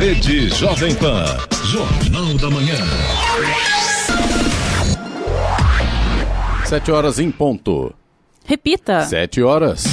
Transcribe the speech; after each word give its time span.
Rede 0.00 0.48
Jovem 0.48 0.94
Pan. 0.94 1.26
Jornal 1.66 2.34
da 2.38 2.48
Manhã. 2.48 2.74
Sete 6.64 6.90
horas 6.90 7.18
em 7.18 7.30
ponto. 7.30 7.92
Repita. 8.46 9.02
Sete 9.02 9.42
horas. 9.42 9.84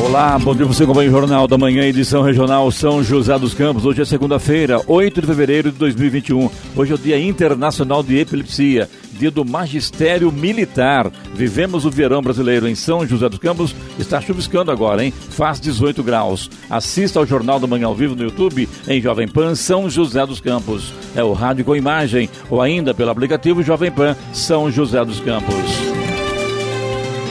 Olá, 0.00 0.38
bom 0.38 0.54
dia 0.54 0.64
você 0.64 0.84
acompanha 0.84 1.10
o 1.10 1.12
Jornal 1.12 1.46
da 1.46 1.58
Manhã, 1.58 1.82
edição 1.82 2.22
regional 2.22 2.70
São 2.70 3.02
José 3.02 3.38
dos 3.38 3.52
Campos. 3.52 3.84
Hoje 3.84 4.02
é 4.02 4.04
segunda-feira, 4.04 4.80
8 4.86 5.20
de 5.20 5.26
fevereiro 5.26 5.70
de 5.70 5.78
2021. 5.78 6.48
Hoje 6.74 6.92
é 6.92 6.94
o 6.94 6.98
Dia 6.98 7.20
Internacional 7.20 8.02
de 8.02 8.16
Epilepsia, 8.16 8.88
do 9.26 9.44
Magistério 9.44 10.30
Militar. 10.30 11.10
Vivemos 11.34 11.84
o 11.84 11.90
verão 11.90 12.22
brasileiro 12.22 12.68
em 12.68 12.76
São 12.76 13.04
José 13.04 13.28
dos 13.28 13.40
Campos. 13.40 13.74
Está 13.98 14.20
chuviscando 14.20 14.70
agora, 14.70 15.04
hein? 15.04 15.12
Faz 15.30 15.60
18 15.60 16.02
graus. 16.04 16.48
Assista 16.70 17.18
ao 17.18 17.26
Jornal 17.26 17.58
da 17.58 17.66
Manhã 17.66 17.86
ao 17.86 17.94
vivo 17.94 18.14
no 18.14 18.22
YouTube 18.22 18.68
em 18.86 19.00
Jovem 19.00 19.26
Pan 19.26 19.56
São 19.56 19.90
José 19.90 20.24
dos 20.24 20.40
Campos. 20.40 20.92
É 21.16 21.24
o 21.24 21.32
rádio 21.32 21.64
com 21.64 21.74
imagem 21.74 22.30
ou 22.48 22.62
ainda 22.62 22.94
pelo 22.94 23.10
aplicativo 23.10 23.62
Jovem 23.62 23.90
Pan 23.90 24.16
São 24.32 24.70
José 24.70 25.04
dos 25.04 25.18
Campos. 25.20 26.07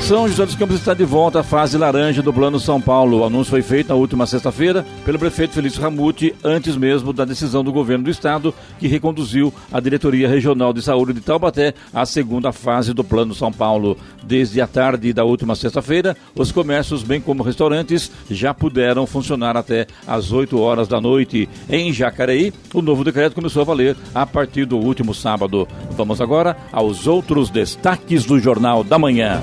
São 0.01 0.25
José 0.25 0.45
dos 0.45 0.55
Campos 0.55 0.77
está 0.77 0.93
de 0.93 1.03
volta 1.03 1.41
à 1.41 1.43
fase 1.43 1.77
laranja 1.77 2.21
do 2.21 2.31
Plano 2.31 2.59
São 2.61 2.79
Paulo. 2.79 3.19
O 3.19 3.25
anúncio 3.25 3.51
foi 3.51 3.61
feito 3.61 3.89
na 3.89 3.95
última 3.95 4.25
sexta-feira 4.25 4.85
pelo 5.03 5.19
prefeito 5.19 5.53
Felício 5.53 5.81
Ramute, 5.81 6.33
antes 6.41 6.77
mesmo 6.77 7.11
da 7.11 7.25
decisão 7.25 7.61
do 7.61 7.73
governo 7.73 8.05
do 8.05 8.09
estado, 8.09 8.53
que 8.79 8.87
reconduziu 8.87 9.53
a 9.69 9.81
Diretoria 9.81 10.29
Regional 10.29 10.71
de 10.71 10.81
Saúde 10.81 11.11
de 11.11 11.19
Taubaté 11.19 11.73
à 11.93 12.05
segunda 12.05 12.53
fase 12.53 12.93
do 12.93 13.03
Plano 13.03 13.35
São 13.35 13.51
Paulo. 13.51 13.97
Desde 14.23 14.61
a 14.61 14.67
tarde 14.67 15.11
da 15.11 15.25
última 15.25 15.55
sexta-feira, 15.55 16.15
os 16.33 16.53
comércios, 16.53 17.03
bem 17.03 17.19
como 17.19 17.43
restaurantes, 17.43 18.09
já 18.31 18.53
puderam 18.53 19.05
funcionar 19.05 19.57
até 19.57 19.87
às 20.07 20.31
8 20.31 20.57
horas 20.57 20.87
da 20.87 21.01
noite. 21.01 21.49
Em 21.69 21.91
Jacareí, 21.91 22.53
o 22.73 22.81
novo 22.81 23.03
decreto 23.03 23.35
começou 23.35 23.61
a 23.61 23.65
valer 23.65 23.97
a 24.15 24.25
partir 24.25 24.63
do 24.63 24.77
último 24.77 25.13
sábado. 25.13 25.67
Vamos 25.91 26.21
agora 26.21 26.55
aos 26.71 27.07
outros 27.07 27.49
destaques 27.49 28.23
do 28.23 28.39
Jornal 28.39 28.85
da 28.85 28.97
Manhã. 28.97 29.41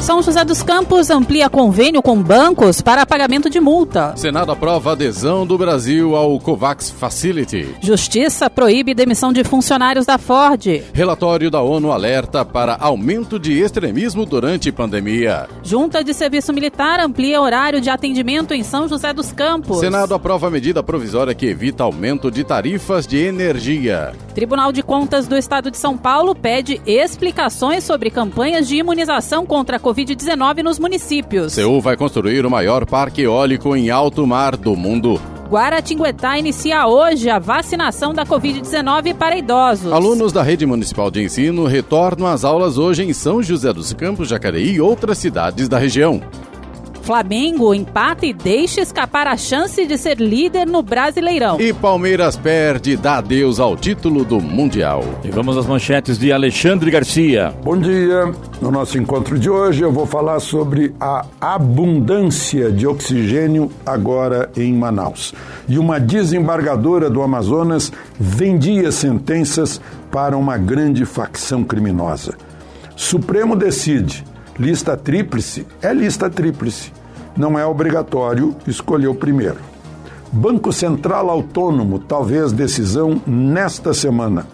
São 0.00 0.22
José 0.22 0.42
dos 0.46 0.62
Campos 0.62 1.10
amplia 1.10 1.50
convênio 1.50 2.00
com 2.00 2.20
bancos 2.22 2.80
para 2.80 3.04
pagamento 3.04 3.50
de 3.50 3.60
multa. 3.60 4.16
Senado 4.16 4.50
aprova 4.50 4.92
adesão 4.92 5.46
do 5.46 5.58
Brasil 5.58 6.16
ao 6.16 6.40
COVAX 6.40 6.90
Facility. 6.90 7.76
Justiça 7.82 8.48
proíbe 8.48 8.94
demissão 8.94 9.30
de 9.30 9.44
funcionários 9.44 10.06
da 10.06 10.16
Ford. 10.16 10.82
Relatório 10.94 11.50
da 11.50 11.60
ONU 11.60 11.92
alerta 11.92 12.46
para 12.46 12.78
aumento 12.80 13.38
de 13.38 13.60
extremismo 13.60 14.24
durante 14.24 14.72
pandemia. 14.72 15.46
Junta 15.62 16.02
de 16.02 16.14
Serviço 16.14 16.50
Militar 16.50 16.98
amplia 16.98 17.40
horário 17.40 17.78
de 17.78 17.90
atendimento 17.90 18.54
em 18.54 18.62
São 18.62 18.88
José 18.88 19.12
dos 19.12 19.30
Campos. 19.32 19.80
Senado 19.80 20.14
aprova 20.14 20.50
medida 20.50 20.82
provisória 20.82 21.34
que 21.34 21.44
evita 21.44 21.84
aumento 21.84 22.30
de 22.30 22.42
tarifas 22.42 23.06
de 23.06 23.18
energia. 23.18 24.12
Tribunal 24.34 24.72
de 24.72 24.82
Contas 24.82 25.28
do 25.28 25.36
Estado 25.36 25.70
de 25.70 25.76
São 25.76 25.98
Paulo 25.98 26.34
pede 26.34 26.80
explicações 26.86 27.84
sobre 27.84 28.10
campanhas 28.10 28.66
de 28.66 28.76
imunização 28.76 29.44
contra 29.44 29.76
a 29.76 29.80
Covid-19 29.90 30.62
nos 30.62 30.78
municípios. 30.78 31.52
Seul 31.52 31.80
vai 31.80 31.96
construir 31.96 32.46
o 32.46 32.50
maior 32.50 32.86
parque 32.86 33.22
eólico 33.22 33.74
em 33.74 33.90
alto 33.90 34.24
mar 34.24 34.56
do 34.56 34.76
mundo. 34.76 35.20
Guaratinguetá 35.50 36.38
inicia 36.38 36.86
hoje 36.86 37.28
a 37.28 37.40
vacinação 37.40 38.14
da 38.14 38.24
Covid-19 38.24 39.14
para 39.16 39.36
idosos. 39.36 39.92
Alunos 39.92 40.32
da 40.32 40.44
Rede 40.44 40.64
Municipal 40.64 41.10
de 41.10 41.24
Ensino 41.24 41.66
retornam 41.66 42.28
às 42.28 42.44
aulas 42.44 42.78
hoje 42.78 43.02
em 43.02 43.12
São 43.12 43.42
José 43.42 43.72
dos 43.72 43.92
Campos, 43.92 44.28
Jacareí 44.28 44.74
e 44.74 44.80
outras 44.80 45.18
cidades 45.18 45.68
da 45.68 45.76
região. 45.76 46.22
Flamengo 47.10 47.74
empata 47.74 48.24
e 48.24 48.32
deixa 48.32 48.80
escapar 48.80 49.26
a 49.26 49.36
chance 49.36 49.84
de 49.84 49.98
ser 49.98 50.20
líder 50.20 50.64
no 50.64 50.80
Brasileirão. 50.80 51.60
E 51.60 51.72
Palmeiras 51.72 52.36
perde, 52.36 52.96
dá 52.96 53.16
adeus 53.16 53.58
ao 53.58 53.76
título 53.76 54.24
do 54.24 54.40
Mundial. 54.40 55.02
E 55.24 55.28
vamos 55.28 55.56
às 55.56 55.66
manchetes 55.66 56.16
de 56.16 56.30
Alexandre 56.30 56.88
Garcia. 56.88 57.52
Bom 57.64 57.76
dia. 57.76 58.32
No 58.62 58.70
nosso 58.70 58.96
encontro 58.96 59.40
de 59.40 59.50
hoje 59.50 59.82
eu 59.82 59.90
vou 59.90 60.06
falar 60.06 60.38
sobre 60.38 60.94
a 61.00 61.26
abundância 61.40 62.70
de 62.70 62.86
oxigênio 62.86 63.72
agora 63.84 64.48
em 64.56 64.72
Manaus. 64.72 65.34
E 65.68 65.80
uma 65.80 65.98
desembargadora 65.98 67.10
do 67.10 67.22
Amazonas 67.22 67.92
vendia 68.20 68.92
sentenças 68.92 69.80
para 70.12 70.36
uma 70.36 70.56
grande 70.56 71.04
facção 71.04 71.64
criminosa. 71.64 72.38
Supremo 72.94 73.56
decide 73.56 74.24
Lista 74.60 74.94
tríplice 74.94 75.66
é 75.80 75.90
lista 75.94 76.28
tríplice. 76.28 76.92
Não 77.36 77.58
é 77.58 77.64
obrigatório 77.64 78.54
escolher 78.66 79.08
o 79.08 79.14
primeiro. 79.14 79.58
Banco 80.32 80.72
Central 80.72 81.28
Autônomo, 81.28 81.98
talvez 81.98 82.52
decisão 82.52 83.20
nesta 83.26 83.92
semana. 83.92 84.46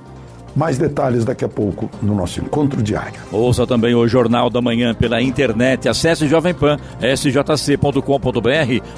Mais 0.57 0.79
detalhes 0.79 1.23
daqui 1.23 1.45
a 1.45 1.49
pouco 1.51 1.91
no 2.01 2.15
nosso 2.15 2.41
encontro 2.41 2.83
diário. 2.83 3.21
Ouça 3.31 3.67
também 3.67 3.95
o 3.95 4.09
Jornal 4.09 4.49
da 4.49 4.63
Manhã 4.63 4.95
pela 4.95 5.21
internet. 5.21 5.87
Acesse 5.87 6.27
Jovem 6.27 6.55
Pan, 6.55 6.79
sjc.com.br 7.15 8.01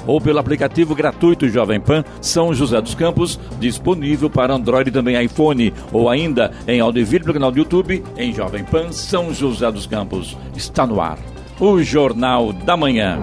ou 0.07 0.21
pelo 0.21 0.39
aplicativo 0.39 0.95
gratuito 0.95 1.49
Jovem 1.49 1.81
Pan 1.81 2.05
São 2.21 2.53
José 2.53 2.79
dos 2.79 2.95
Campos, 2.95 3.37
disponível 3.59 4.29
para 4.29 4.53
Android 4.53 4.89
e 4.89 4.93
também 4.93 5.21
iPhone, 5.21 5.73
ou 5.91 6.07
ainda 6.07 6.51
em 6.65 6.81
vídeo 7.03 7.25
pelo 7.25 7.33
canal 7.33 7.51
do 7.51 7.57
YouTube 7.57 8.05
em 8.15 8.33
Jovem 8.33 8.63
Pan 8.63 8.93
São 8.93 9.33
José 9.33 9.69
dos 9.69 9.85
Campos. 9.85 10.37
Está 10.55 10.87
no 10.87 11.01
ar. 11.01 11.17
O 11.61 11.83
Jornal 11.83 12.53
da 12.53 12.77
Manhã. 12.77 13.19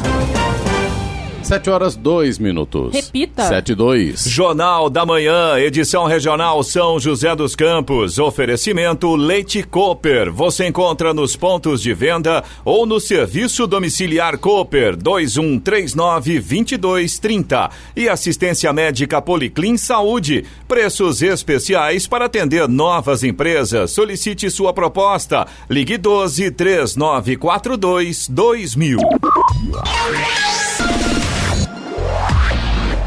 7 1.46 1.70
horas 1.70 1.94
2 1.94 2.40
minutos. 2.40 2.92
Repita. 2.92 3.44
7 3.44 3.70
e 3.70 3.74
2. 3.76 4.24
Jornal 4.28 4.90
da 4.90 5.06
Manhã, 5.06 5.56
edição 5.58 6.04
regional 6.04 6.60
São 6.64 6.98
José 6.98 7.36
dos 7.36 7.54
Campos. 7.54 8.18
Oferecimento 8.18 9.14
Leite 9.14 9.62
Cooper. 9.62 10.32
Você 10.32 10.66
encontra 10.66 11.14
nos 11.14 11.36
pontos 11.36 11.80
de 11.80 11.94
venda 11.94 12.42
ou 12.64 12.84
no 12.84 12.98
serviço 12.98 13.64
domiciliar 13.64 14.38
Cooper 14.38 14.96
2139 14.96 16.40
2230. 16.40 17.70
E 17.94 18.08
assistência 18.08 18.72
médica 18.72 19.22
Policlin 19.22 19.76
Saúde. 19.76 20.44
Preços 20.66 21.22
especiais 21.22 22.08
para 22.08 22.24
atender 22.24 22.66
novas 22.66 23.22
empresas. 23.22 23.92
Solicite 23.92 24.50
sua 24.50 24.72
proposta. 24.72 25.46
Ligue 25.70 25.96
12 25.96 26.50
3942 26.50 28.26
2000. 28.28 28.98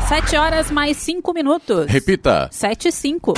Sete 0.10 0.36
horas 0.36 0.72
mais 0.72 0.98
cinco 0.98 1.32
minutos. 1.34 1.86
Repita. 1.86 2.50
Sete 2.52 2.88
e 2.88 2.92
cinco. 2.92 3.36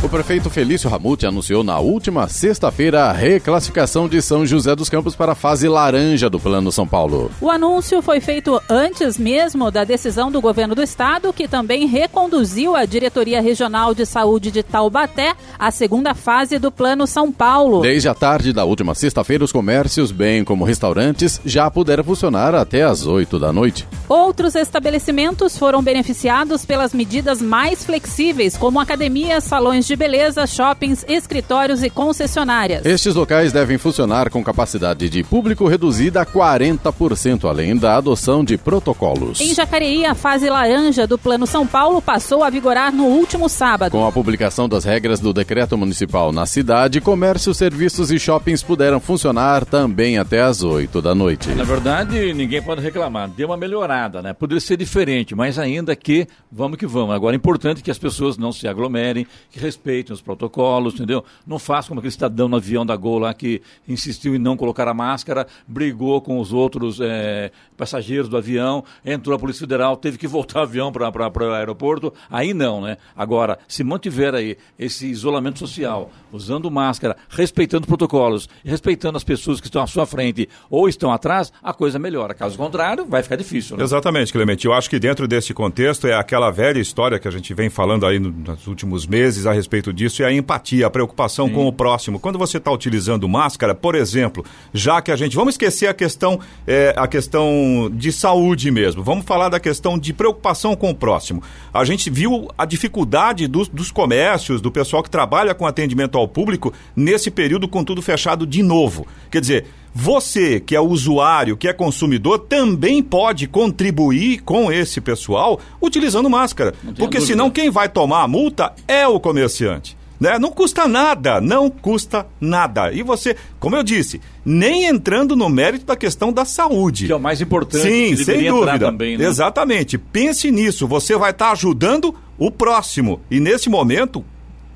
O 0.00 0.08
prefeito 0.08 0.48
Felício 0.48 0.88
Ramute 0.88 1.26
anunciou 1.26 1.64
na 1.64 1.80
última 1.80 2.28
sexta-feira 2.28 3.06
a 3.06 3.12
reclassificação 3.12 4.08
de 4.08 4.22
São 4.22 4.46
José 4.46 4.76
dos 4.76 4.88
Campos 4.88 5.16
para 5.16 5.32
a 5.32 5.34
fase 5.34 5.68
laranja 5.68 6.30
do 6.30 6.38
Plano 6.38 6.70
São 6.70 6.86
Paulo. 6.86 7.32
O 7.40 7.50
anúncio 7.50 8.00
foi 8.00 8.20
feito 8.20 8.62
antes 8.70 9.18
mesmo 9.18 9.72
da 9.72 9.82
decisão 9.82 10.30
do 10.30 10.40
governo 10.40 10.72
do 10.72 10.84
estado, 10.84 11.32
que 11.32 11.48
também 11.48 11.88
reconduziu 11.88 12.76
a 12.76 12.84
Diretoria 12.84 13.42
Regional 13.42 13.92
de 13.92 14.06
Saúde 14.06 14.52
de 14.52 14.62
Taubaté 14.62 15.34
à 15.58 15.72
segunda 15.72 16.14
fase 16.14 16.60
do 16.60 16.70
Plano 16.70 17.04
São 17.04 17.32
Paulo. 17.32 17.80
Desde 17.80 18.08
a 18.08 18.14
tarde 18.14 18.52
da 18.52 18.64
última 18.64 18.94
sexta-feira, 18.94 19.42
os 19.42 19.50
comércios, 19.50 20.12
bem 20.12 20.44
como 20.44 20.64
restaurantes, 20.64 21.40
já 21.44 21.68
puderam 21.68 22.04
funcionar 22.04 22.54
até 22.54 22.84
às 22.84 23.04
8 23.04 23.36
da 23.36 23.52
noite. 23.52 23.84
Outros 24.08 24.54
estabelecimentos 24.54 25.58
foram 25.58 25.82
beneficiados 25.82 26.64
pelas 26.64 26.94
medidas 26.94 27.42
mais 27.42 27.84
flexíveis, 27.84 28.56
como 28.56 28.78
academias, 28.78 29.42
salões 29.42 29.87
de 29.88 29.96
beleza, 29.96 30.46
shoppings, 30.46 31.04
escritórios 31.08 31.82
e 31.82 31.88
concessionárias. 31.88 32.84
Estes 32.84 33.14
locais 33.14 33.52
devem 33.52 33.78
funcionar 33.78 34.28
com 34.28 34.44
capacidade 34.44 35.08
de 35.08 35.24
público 35.24 35.66
reduzida 35.66 36.20
a 36.20 36.26
40%, 36.26 37.48
além 37.48 37.74
da 37.74 37.96
adoção 37.96 38.44
de 38.44 38.58
protocolos. 38.58 39.40
Em 39.40 39.54
Jacareí, 39.54 40.04
a 40.04 40.14
fase 40.14 40.50
laranja 40.50 41.06
do 41.06 41.18
Plano 41.18 41.46
São 41.46 41.66
Paulo 41.66 42.02
passou 42.02 42.44
a 42.44 42.50
vigorar 42.50 42.92
no 42.92 43.04
último 43.04 43.48
sábado. 43.48 43.92
Com 43.92 44.06
a 44.06 44.12
publicação 44.12 44.68
das 44.68 44.84
regras 44.84 45.20
do 45.20 45.32
decreto 45.32 45.76
municipal 45.78 46.32
na 46.32 46.44
cidade, 46.44 47.00
comércio, 47.00 47.54
serviços 47.54 48.10
e 48.10 48.18
shoppings 48.18 48.62
puderam 48.62 49.00
funcionar 49.00 49.64
também 49.64 50.18
até 50.18 50.42
às 50.42 50.62
8 50.62 51.00
da 51.00 51.14
noite. 51.14 51.48
Na 51.50 51.64
verdade, 51.64 52.34
ninguém 52.34 52.62
pode 52.62 52.82
reclamar. 52.82 53.30
Deu 53.30 53.48
uma 53.48 53.56
melhorada 53.56 54.18
né? 54.22 54.32
Poderia 54.32 54.60
ser 54.60 54.76
diferente, 54.76 55.34
mas 55.34 55.58
ainda 55.58 55.94
que 55.96 56.26
vamos 56.50 56.78
que 56.78 56.86
vamos. 56.86 57.14
Agora 57.14 57.34
é 57.34 57.38
importante 57.38 57.82
que 57.82 57.90
as 57.90 57.98
pessoas 57.98 58.36
não 58.36 58.52
se 58.52 58.68
aglomerem, 58.68 59.26
que 59.50 59.58
respeitem 59.58 59.77
os 60.12 60.20
protocolos, 60.20 60.94
entendeu? 60.94 61.24
Não 61.46 61.58
façam 61.58 61.88
como 61.88 62.00
aquele 62.00 62.12
cidadão 62.12 62.48
no 62.48 62.56
avião 62.56 62.84
da 62.84 62.96
Gol 62.96 63.18
lá 63.18 63.32
que 63.32 63.62
insistiu 63.88 64.34
em 64.34 64.38
não 64.38 64.56
colocar 64.56 64.86
a 64.88 64.94
máscara, 64.94 65.46
brigou 65.66 66.20
com 66.20 66.38
os 66.40 66.52
outros 66.52 67.00
é, 67.00 67.50
passageiros 67.76 68.28
do 68.28 68.36
avião, 68.36 68.84
entrou 69.04 69.34
a 69.34 69.38
Polícia 69.38 69.60
Federal, 69.60 69.96
teve 69.96 70.18
que 70.18 70.26
voltar 70.26 70.60
o 70.60 70.62
avião 70.62 70.92
para 70.92 71.10
o 71.10 71.52
aeroporto. 71.52 72.12
Aí 72.30 72.52
não, 72.52 72.82
né? 72.82 72.96
Agora, 73.16 73.58
se 73.66 73.82
mantiver 73.82 74.34
aí 74.34 74.56
esse 74.78 75.06
isolamento 75.06 75.58
social, 75.58 76.10
usando 76.32 76.70
máscara, 76.70 77.16
respeitando 77.28 77.86
protocolos, 77.86 78.48
respeitando 78.64 79.16
as 79.16 79.24
pessoas 79.24 79.60
que 79.60 79.66
estão 79.66 79.82
à 79.82 79.86
sua 79.86 80.06
frente 80.06 80.48
ou 80.68 80.88
estão 80.88 81.12
atrás, 81.12 81.52
a 81.62 81.72
coisa 81.72 81.98
melhora. 81.98 82.34
Caso 82.34 82.56
contrário, 82.58 83.06
vai 83.06 83.22
ficar 83.22 83.36
difícil. 83.36 83.76
Né? 83.76 83.84
Exatamente, 83.84 84.32
Clemente. 84.32 84.66
Eu 84.66 84.72
acho 84.72 84.90
que 84.90 84.98
dentro 84.98 85.26
desse 85.26 85.54
contexto 85.54 86.06
é 86.06 86.14
aquela 86.14 86.50
velha 86.50 86.80
história 86.80 87.18
que 87.18 87.28
a 87.28 87.30
gente 87.30 87.52
vem 87.54 87.70
falando 87.70 88.06
aí 88.06 88.18
nos 88.18 88.66
últimos 88.66 89.06
meses 89.06 89.46
a 89.46 89.52
respeito 89.52 89.67
disso, 89.92 90.22
é 90.22 90.26
a 90.26 90.32
empatia, 90.32 90.86
a 90.86 90.90
preocupação 90.90 91.46
Sim. 91.46 91.54
com 91.54 91.66
o 91.66 91.72
próximo. 91.72 92.18
Quando 92.18 92.38
você 92.38 92.56
está 92.56 92.72
utilizando 92.72 93.28
máscara, 93.28 93.74
por 93.74 93.94
exemplo, 93.94 94.44
já 94.72 95.00
que 95.00 95.12
a 95.12 95.16
gente. 95.16 95.36
Vamos 95.36 95.54
esquecer 95.54 95.86
a 95.86 95.94
questão, 95.94 96.40
é, 96.66 96.94
a 96.96 97.06
questão 97.06 97.90
de 97.92 98.10
saúde 98.10 98.70
mesmo. 98.70 99.02
Vamos 99.02 99.24
falar 99.24 99.48
da 99.48 99.60
questão 99.60 99.98
de 99.98 100.12
preocupação 100.12 100.74
com 100.74 100.90
o 100.90 100.94
próximo. 100.94 101.42
A 101.72 101.84
gente 101.84 102.10
viu 102.10 102.48
a 102.56 102.64
dificuldade 102.64 103.46
dos, 103.46 103.68
dos 103.68 103.90
comércios, 103.92 104.60
do 104.60 104.72
pessoal 104.72 105.02
que 105.02 105.10
trabalha 105.10 105.54
com 105.54 105.66
atendimento 105.66 106.18
ao 106.18 106.26
público, 106.26 106.72
nesse 106.96 107.30
período 107.30 107.68
com 107.68 107.84
tudo 107.84 108.02
fechado 108.02 108.46
de 108.46 108.62
novo. 108.62 109.06
Quer 109.30 109.40
dizer, 109.40 109.66
você, 110.00 110.60
que 110.60 110.76
é 110.76 110.80
usuário, 110.80 111.56
que 111.56 111.66
é 111.66 111.72
consumidor, 111.72 112.38
também 112.38 113.02
pode 113.02 113.48
contribuir 113.48 114.42
com 114.44 114.70
esse 114.70 115.00
pessoal 115.00 115.58
utilizando 115.82 116.30
máscara. 116.30 116.72
Porque 116.84 117.18
dúvida. 117.18 117.26
senão 117.26 117.50
quem 117.50 117.68
vai 117.68 117.88
tomar 117.88 118.22
a 118.22 118.28
multa 118.28 118.72
é 118.86 119.08
o 119.08 119.18
comerciante. 119.18 119.98
Né? 120.20 120.38
Não 120.38 120.52
custa 120.52 120.86
nada, 120.86 121.40
não 121.40 121.68
custa 121.68 122.24
nada. 122.40 122.92
E 122.92 123.02
você, 123.02 123.36
como 123.58 123.74
eu 123.74 123.82
disse, 123.82 124.20
nem 124.44 124.84
entrando 124.84 125.34
no 125.34 125.48
mérito 125.48 125.84
da 125.84 125.96
questão 125.96 126.32
da 126.32 126.44
saúde. 126.44 127.06
Que 127.06 127.12
é 127.12 127.16
o 127.16 127.20
mais 127.20 127.40
importante. 127.40 127.82
Sim, 127.82 128.16
sem 128.16 128.48
dúvida. 128.48 128.78
Também, 128.78 129.18
né? 129.18 129.24
Exatamente. 129.24 129.98
Pense 129.98 130.48
nisso. 130.52 130.86
Você 130.86 131.16
vai 131.16 131.32
estar 131.32 131.50
ajudando 131.50 132.14
o 132.38 132.52
próximo. 132.52 133.20
E 133.28 133.40
nesse 133.40 133.68
momento, 133.68 134.24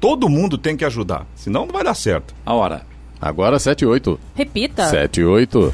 todo 0.00 0.28
mundo 0.28 0.58
tem 0.58 0.76
que 0.76 0.84
ajudar. 0.84 1.28
Senão 1.36 1.64
não 1.64 1.72
vai 1.72 1.84
dar 1.84 1.94
certo. 1.94 2.34
A 2.44 2.54
hora. 2.54 2.91
Agora 3.22 3.56
7 3.56 3.82
e 3.82 3.86
8. 3.86 4.19
Repita. 4.34 4.86
7 4.86 5.20
e 5.20 5.24
8. 5.24 5.72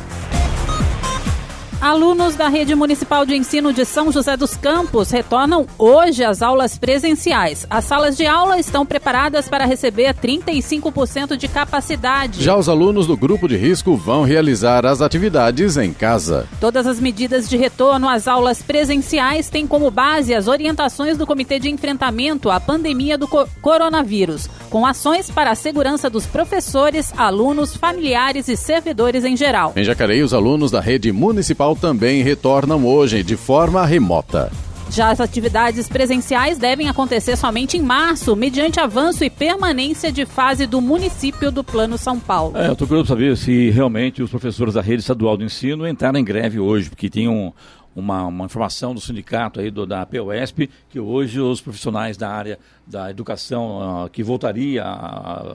Alunos 1.81 2.35
da 2.35 2.49
Rede 2.49 2.75
Municipal 2.75 3.25
de 3.25 3.37
Ensino 3.37 3.73
de 3.73 3.85
São 3.85 4.11
José 4.11 4.37
dos 4.37 4.57
Campos 4.57 5.13
retornam 5.13 5.65
hoje 5.79 6.25
às 6.25 6.43
aulas 6.43 6.77
presenciais. 6.77 7.69
As 7.71 7.85
salas 7.85 8.17
de 8.17 8.27
aula 8.27 8.59
estão 8.59 8.85
preparadas 8.85 9.49
para 9.49 9.65
receber 9.65 10.13
35% 10.13 11.37
de 11.37 11.47
capacidade. 11.47 12.43
Já 12.43 12.57
os 12.57 12.69
alunos 12.69 13.07
do 13.07 13.17
grupo 13.17 13.47
de 13.47 13.57
risco 13.57 13.95
vão 13.97 14.25
realizar 14.25 14.85
as 14.85 15.01
atividades 15.01 15.77
em 15.77 15.93
casa. 15.93 16.49
Todas 16.61 16.85
as 16.85 16.99
medidas 16.99 17.49
de 17.49 17.57
retorno 17.57 18.09
às 18.09 18.27
aulas 18.27 18.61
presenciais 18.61 19.49
têm 19.49 19.65
como 19.65 19.89
base 19.89 20.35
as 20.35 20.49
orientações 20.49 21.17
do 21.17 21.29
Comitê 21.29 21.61
de 21.61 21.71
Enfrentamento 21.71 22.51
à 22.51 22.59
Pandemia 22.59 23.17
do 23.17 23.29
Coronavírus, 23.29 24.51
com 24.69 24.85
ações 24.85 25.31
para 25.31 25.53
a 25.53 25.55
segurança 25.55 26.11
dos 26.11 26.27
professores, 26.27 27.13
alunos, 27.17 27.77
familiares 27.77 28.49
e 28.49 28.57
servidores 28.57 29.25
em 29.25 29.37
geral. 29.37 29.73
Em 29.77 29.85
Jacareí, 29.85 30.25
os 30.25 30.35
alunos 30.35 30.73
da 30.73 30.81
Rede 30.81 31.13
Municipal 31.13 31.68
também 31.75 32.23
retornam 32.23 32.87
hoje 32.87 33.23
de 33.23 33.37
forma 33.37 33.85
remota. 33.85 34.51
Já 34.91 35.11
as 35.11 35.21
atividades 35.21 35.87
presenciais 35.87 36.57
devem 36.57 36.89
acontecer 36.89 37.37
somente 37.37 37.77
em 37.77 37.83
março, 37.83 38.35
mediante 38.35 38.81
avanço 38.81 39.23
e 39.23 39.29
permanência 39.29 40.11
de 40.11 40.25
fase 40.25 40.67
do 40.67 40.81
município 40.81 41.51
do 41.51 41.63
Plano 41.63 41.99
São 41.99 42.19
Paulo. 42.19 42.57
É, 42.57 42.69
eu 42.69 42.73
estou 42.73 42.89
curioso 42.89 43.09
saber 43.09 43.37
se 43.37 43.69
realmente 43.71 44.23
os 44.23 44.31
professores 44.31 44.75
da 44.75 44.81
rede 44.81 45.03
estadual 45.03 45.37
do 45.37 45.45
ensino 45.45 45.87
entraram 45.87 46.19
em 46.19 46.25
greve 46.25 46.59
hoje, 46.59 46.89
porque 46.89 47.11
tem 47.11 47.29
um, 47.29 47.53
uma, 47.95 48.25
uma, 48.25 48.45
informação 48.47 48.95
do 48.95 49.01
sindicato 49.01 49.61
aí 49.61 49.71
do, 49.71 49.85
da 49.85 50.07
POSP 50.07 50.71
que 50.89 50.99
hoje 50.99 51.39
os 51.39 51.61
profissionais 51.61 52.17
da 52.17 52.31
área 52.31 52.59
da 52.87 53.11
educação 53.11 54.05
uh, 54.05 54.09
que 54.09 54.23
voltaria 54.23 54.85
a, 54.85 55.55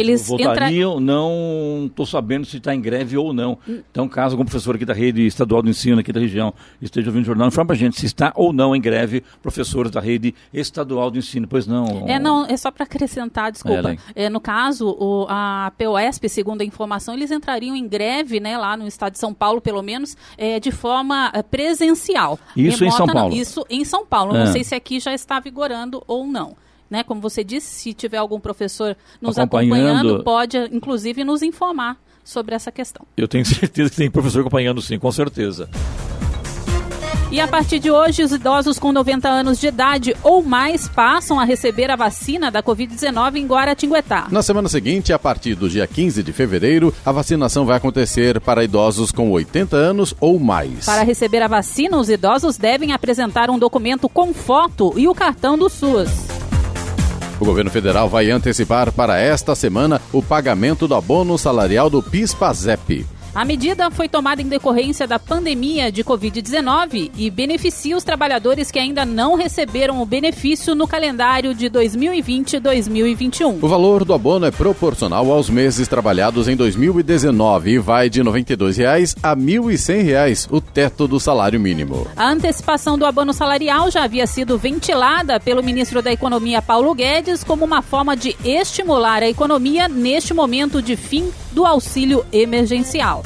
eles 0.00 0.28
votariam, 0.28 0.92
entra... 0.92 1.04
não 1.04 1.86
estou 1.86 2.06
sabendo 2.06 2.46
se 2.46 2.56
está 2.56 2.74
em 2.74 2.80
greve 2.80 3.16
ou 3.16 3.32
não. 3.32 3.58
Hum. 3.68 3.80
Então, 3.90 4.08
caso 4.08 4.34
algum 4.34 4.44
professor 4.44 4.74
aqui 4.74 4.84
da 4.84 4.94
rede 4.94 5.26
estadual 5.26 5.62
do 5.62 5.70
ensino 5.70 6.00
aqui 6.00 6.12
da 6.12 6.20
região 6.20 6.54
esteja 6.80 7.08
ouvindo 7.08 7.22
o 7.22 7.26
jornal, 7.26 7.48
informa 7.48 7.68
para 7.68 7.76
a 7.76 7.78
gente 7.78 7.98
se 7.98 8.06
está 8.06 8.32
ou 8.34 8.52
não 8.52 8.74
em 8.74 8.80
greve 8.80 9.22
professores 9.42 9.90
da 9.90 10.00
rede 10.00 10.34
estadual 10.52 11.10
do 11.10 11.18
ensino. 11.18 11.46
Pois 11.46 11.66
não. 11.66 12.08
É, 12.08 12.18
não, 12.18 12.46
é 12.46 12.56
só 12.56 12.70
para 12.70 12.84
acrescentar, 12.84 13.52
desculpa. 13.52 13.96
É, 14.14 14.24
é, 14.24 14.30
no 14.30 14.40
caso, 14.40 14.88
o, 14.88 15.26
a 15.28 15.72
POSP, 15.76 16.28
segundo 16.28 16.62
a 16.62 16.64
informação, 16.64 17.14
eles 17.14 17.30
entrariam 17.30 17.74
em 17.74 17.86
greve, 17.86 18.40
né, 18.40 18.56
lá 18.56 18.76
no 18.76 18.86
estado 18.86 19.12
de 19.12 19.18
São 19.18 19.34
Paulo, 19.34 19.60
pelo 19.60 19.82
menos, 19.82 20.16
é, 20.36 20.58
de 20.60 20.70
forma 20.70 21.30
é, 21.34 21.42
presencial. 21.42 22.38
Isso 22.56 22.78
Remota, 22.80 22.84
em 22.84 22.90
São 22.90 23.06
Paulo? 23.06 23.34
Isso 23.34 23.66
em 23.68 23.84
São 23.84 24.06
Paulo. 24.06 24.32
Não 24.32 24.42
é. 24.42 24.46
sei 24.46 24.64
se 24.64 24.74
aqui 24.74 25.00
já 25.00 25.12
está 25.14 25.40
vigorando 25.40 26.02
ou 26.06 26.26
não 26.26 26.56
né? 26.92 27.02
Como 27.02 27.22
você 27.22 27.42
disse, 27.42 27.68
se 27.68 27.94
tiver 27.94 28.18
algum 28.18 28.38
professor 28.38 28.94
nos 29.18 29.38
acompanhando, 29.38 29.78
acompanhando 29.80 30.22
pode 30.22 30.58
inclusive 30.70 31.24
nos 31.24 31.42
informar 31.42 31.96
sobre 32.22 32.54
essa 32.54 32.70
questão. 32.70 33.06
Eu 33.16 33.26
tenho 33.26 33.44
certeza 33.46 33.90
que 33.90 33.96
tem 33.96 34.10
professor 34.10 34.40
acompanhando 34.40 34.82
sim, 34.82 34.98
com 34.98 35.10
certeza. 35.10 35.68
E 37.30 37.40
a 37.40 37.48
partir 37.48 37.78
de 37.78 37.90
hoje, 37.90 38.22
os 38.22 38.30
idosos 38.30 38.78
com 38.78 38.92
90 38.92 39.26
anos 39.26 39.58
de 39.58 39.66
idade 39.66 40.14
ou 40.22 40.42
mais 40.42 40.86
passam 40.86 41.40
a 41.40 41.44
receber 41.44 41.90
a 41.90 41.96
vacina 41.96 42.50
da 42.50 42.62
Covid-19 42.62 43.36
em 43.36 43.46
Guaratinguetá. 43.46 44.28
Na 44.30 44.42
semana 44.42 44.68
seguinte, 44.68 45.14
a 45.14 45.18
partir 45.18 45.54
do 45.54 45.66
dia 45.66 45.86
15 45.86 46.22
de 46.22 46.30
fevereiro, 46.30 46.94
a 47.06 47.10
vacinação 47.10 47.64
vai 47.64 47.78
acontecer 47.78 48.38
para 48.38 48.62
idosos 48.62 49.10
com 49.10 49.30
80 49.30 49.74
anos 49.74 50.14
ou 50.20 50.38
mais. 50.38 50.84
Para 50.84 51.04
receber 51.04 51.40
a 51.40 51.48
vacina, 51.48 51.96
os 51.96 52.10
idosos 52.10 52.58
devem 52.58 52.92
apresentar 52.92 53.48
um 53.48 53.58
documento 53.58 54.10
com 54.10 54.34
foto 54.34 54.92
e 54.98 55.08
o 55.08 55.14
cartão 55.14 55.56
do 55.56 55.70
SUS. 55.70 56.41
O 57.42 57.44
governo 57.44 57.72
federal 57.72 58.08
vai 58.08 58.30
antecipar 58.30 58.92
para 58.92 59.18
esta 59.18 59.56
semana 59.56 60.00
o 60.12 60.22
pagamento 60.22 60.86
do 60.86 60.94
abono 60.94 61.36
salarial 61.36 61.90
do 61.90 62.00
PIS-PASEP. 62.00 63.04
A 63.34 63.46
medida 63.46 63.90
foi 63.90 64.10
tomada 64.10 64.42
em 64.42 64.46
decorrência 64.46 65.06
da 65.06 65.18
pandemia 65.18 65.90
de 65.90 66.04
Covid-19 66.04 67.10
e 67.16 67.30
beneficia 67.30 67.96
os 67.96 68.04
trabalhadores 68.04 68.70
que 68.70 68.78
ainda 68.78 69.06
não 69.06 69.36
receberam 69.36 70.02
o 70.02 70.06
benefício 70.06 70.74
no 70.74 70.86
calendário 70.86 71.54
de 71.54 71.70
2020 71.70 72.56
e 72.56 72.60
2021. 72.60 73.58
O 73.62 73.68
valor 73.68 74.04
do 74.04 74.12
abono 74.12 74.44
é 74.44 74.50
proporcional 74.50 75.32
aos 75.32 75.48
meses 75.48 75.88
trabalhados 75.88 76.46
em 76.46 76.54
2019 76.54 77.70
e 77.70 77.78
vai 77.78 78.10
de 78.10 78.20
R$ 78.20 78.28
92,00 78.28 79.16
a 79.22 79.30
R$ 79.30 79.36
1.100, 79.36 80.48
o 80.50 80.60
teto 80.60 81.08
do 81.08 81.18
salário 81.18 81.58
mínimo. 81.58 82.06
A 82.14 82.28
antecipação 82.28 82.98
do 82.98 83.06
abono 83.06 83.32
salarial 83.32 83.90
já 83.90 84.04
havia 84.04 84.26
sido 84.26 84.58
ventilada 84.58 85.40
pelo 85.40 85.62
ministro 85.62 86.02
da 86.02 86.12
Economia 86.12 86.60
Paulo 86.60 86.94
Guedes 86.94 87.42
como 87.42 87.64
uma 87.64 87.80
forma 87.80 88.14
de 88.14 88.36
estimular 88.44 89.22
a 89.22 89.28
economia 89.28 89.88
neste 89.88 90.34
momento 90.34 90.82
de 90.82 90.96
fim 90.96 91.30
do 91.50 91.64
auxílio 91.64 92.24
emergencial. 92.30 93.21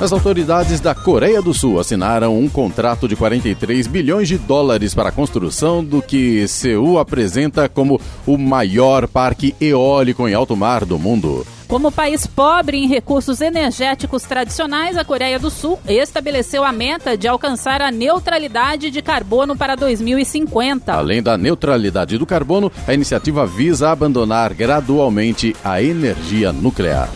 As 0.00 0.12
autoridades 0.12 0.78
da 0.78 0.94
Coreia 0.94 1.42
do 1.42 1.52
Sul 1.52 1.80
assinaram 1.80 2.38
um 2.38 2.48
contrato 2.48 3.08
de 3.08 3.16
43 3.16 3.88
bilhões 3.88 4.28
de 4.28 4.38
dólares 4.38 4.94
para 4.94 5.08
a 5.08 5.12
construção 5.12 5.82
do 5.82 6.00
que 6.00 6.46
Seul 6.46 7.00
apresenta 7.00 7.68
como 7.68 8.00
o 8.24 8.38
maior 8.38 9.08
parque 9.08 9.56
eólico 9.60 10.28
em 10.28 10.34
alto 10.34 10.56
mar 10.56 10.84
do 10.84 11.00
mundo. 11.00 11.44
Como 11.66 11.90
país 11.90 12.28
pobre 12.28 12.78
em 12.78 12.86
recursos 12.86 13.40
energéticos 13.40 14.22
tradicionais, 14.22 14.96
a 14.96 15.04
Coreia 15.04 15.36
do 15.36 15.50
Sul 15.50 15.80
estabeleceu 15.88 16.62
a 16.64 16.70
meta 16.70 17.16
de 17.16 17.26
alcançar 17.26 17.82
a 17.82 17.90
neutralidade 17.90 18.92
de 18.92 19.02
carbono 19.02 19.56
para 19.56 19.74
2050. 19.74 20.92
Além 20.92 21.20
da 21.20 21.36
neutralidade 21.36 22.16
do 22.16 22.24
carbono, 22.24 22.70
a 22.86 22.94
iniciativa 22.94 23.44
visa 23.44 23.90
abandonar 23.90 24.54
gradualmente 24.54 25.56
a 25.64 25.82
energia 25.82 26.52
nuclear. 26.52 27.08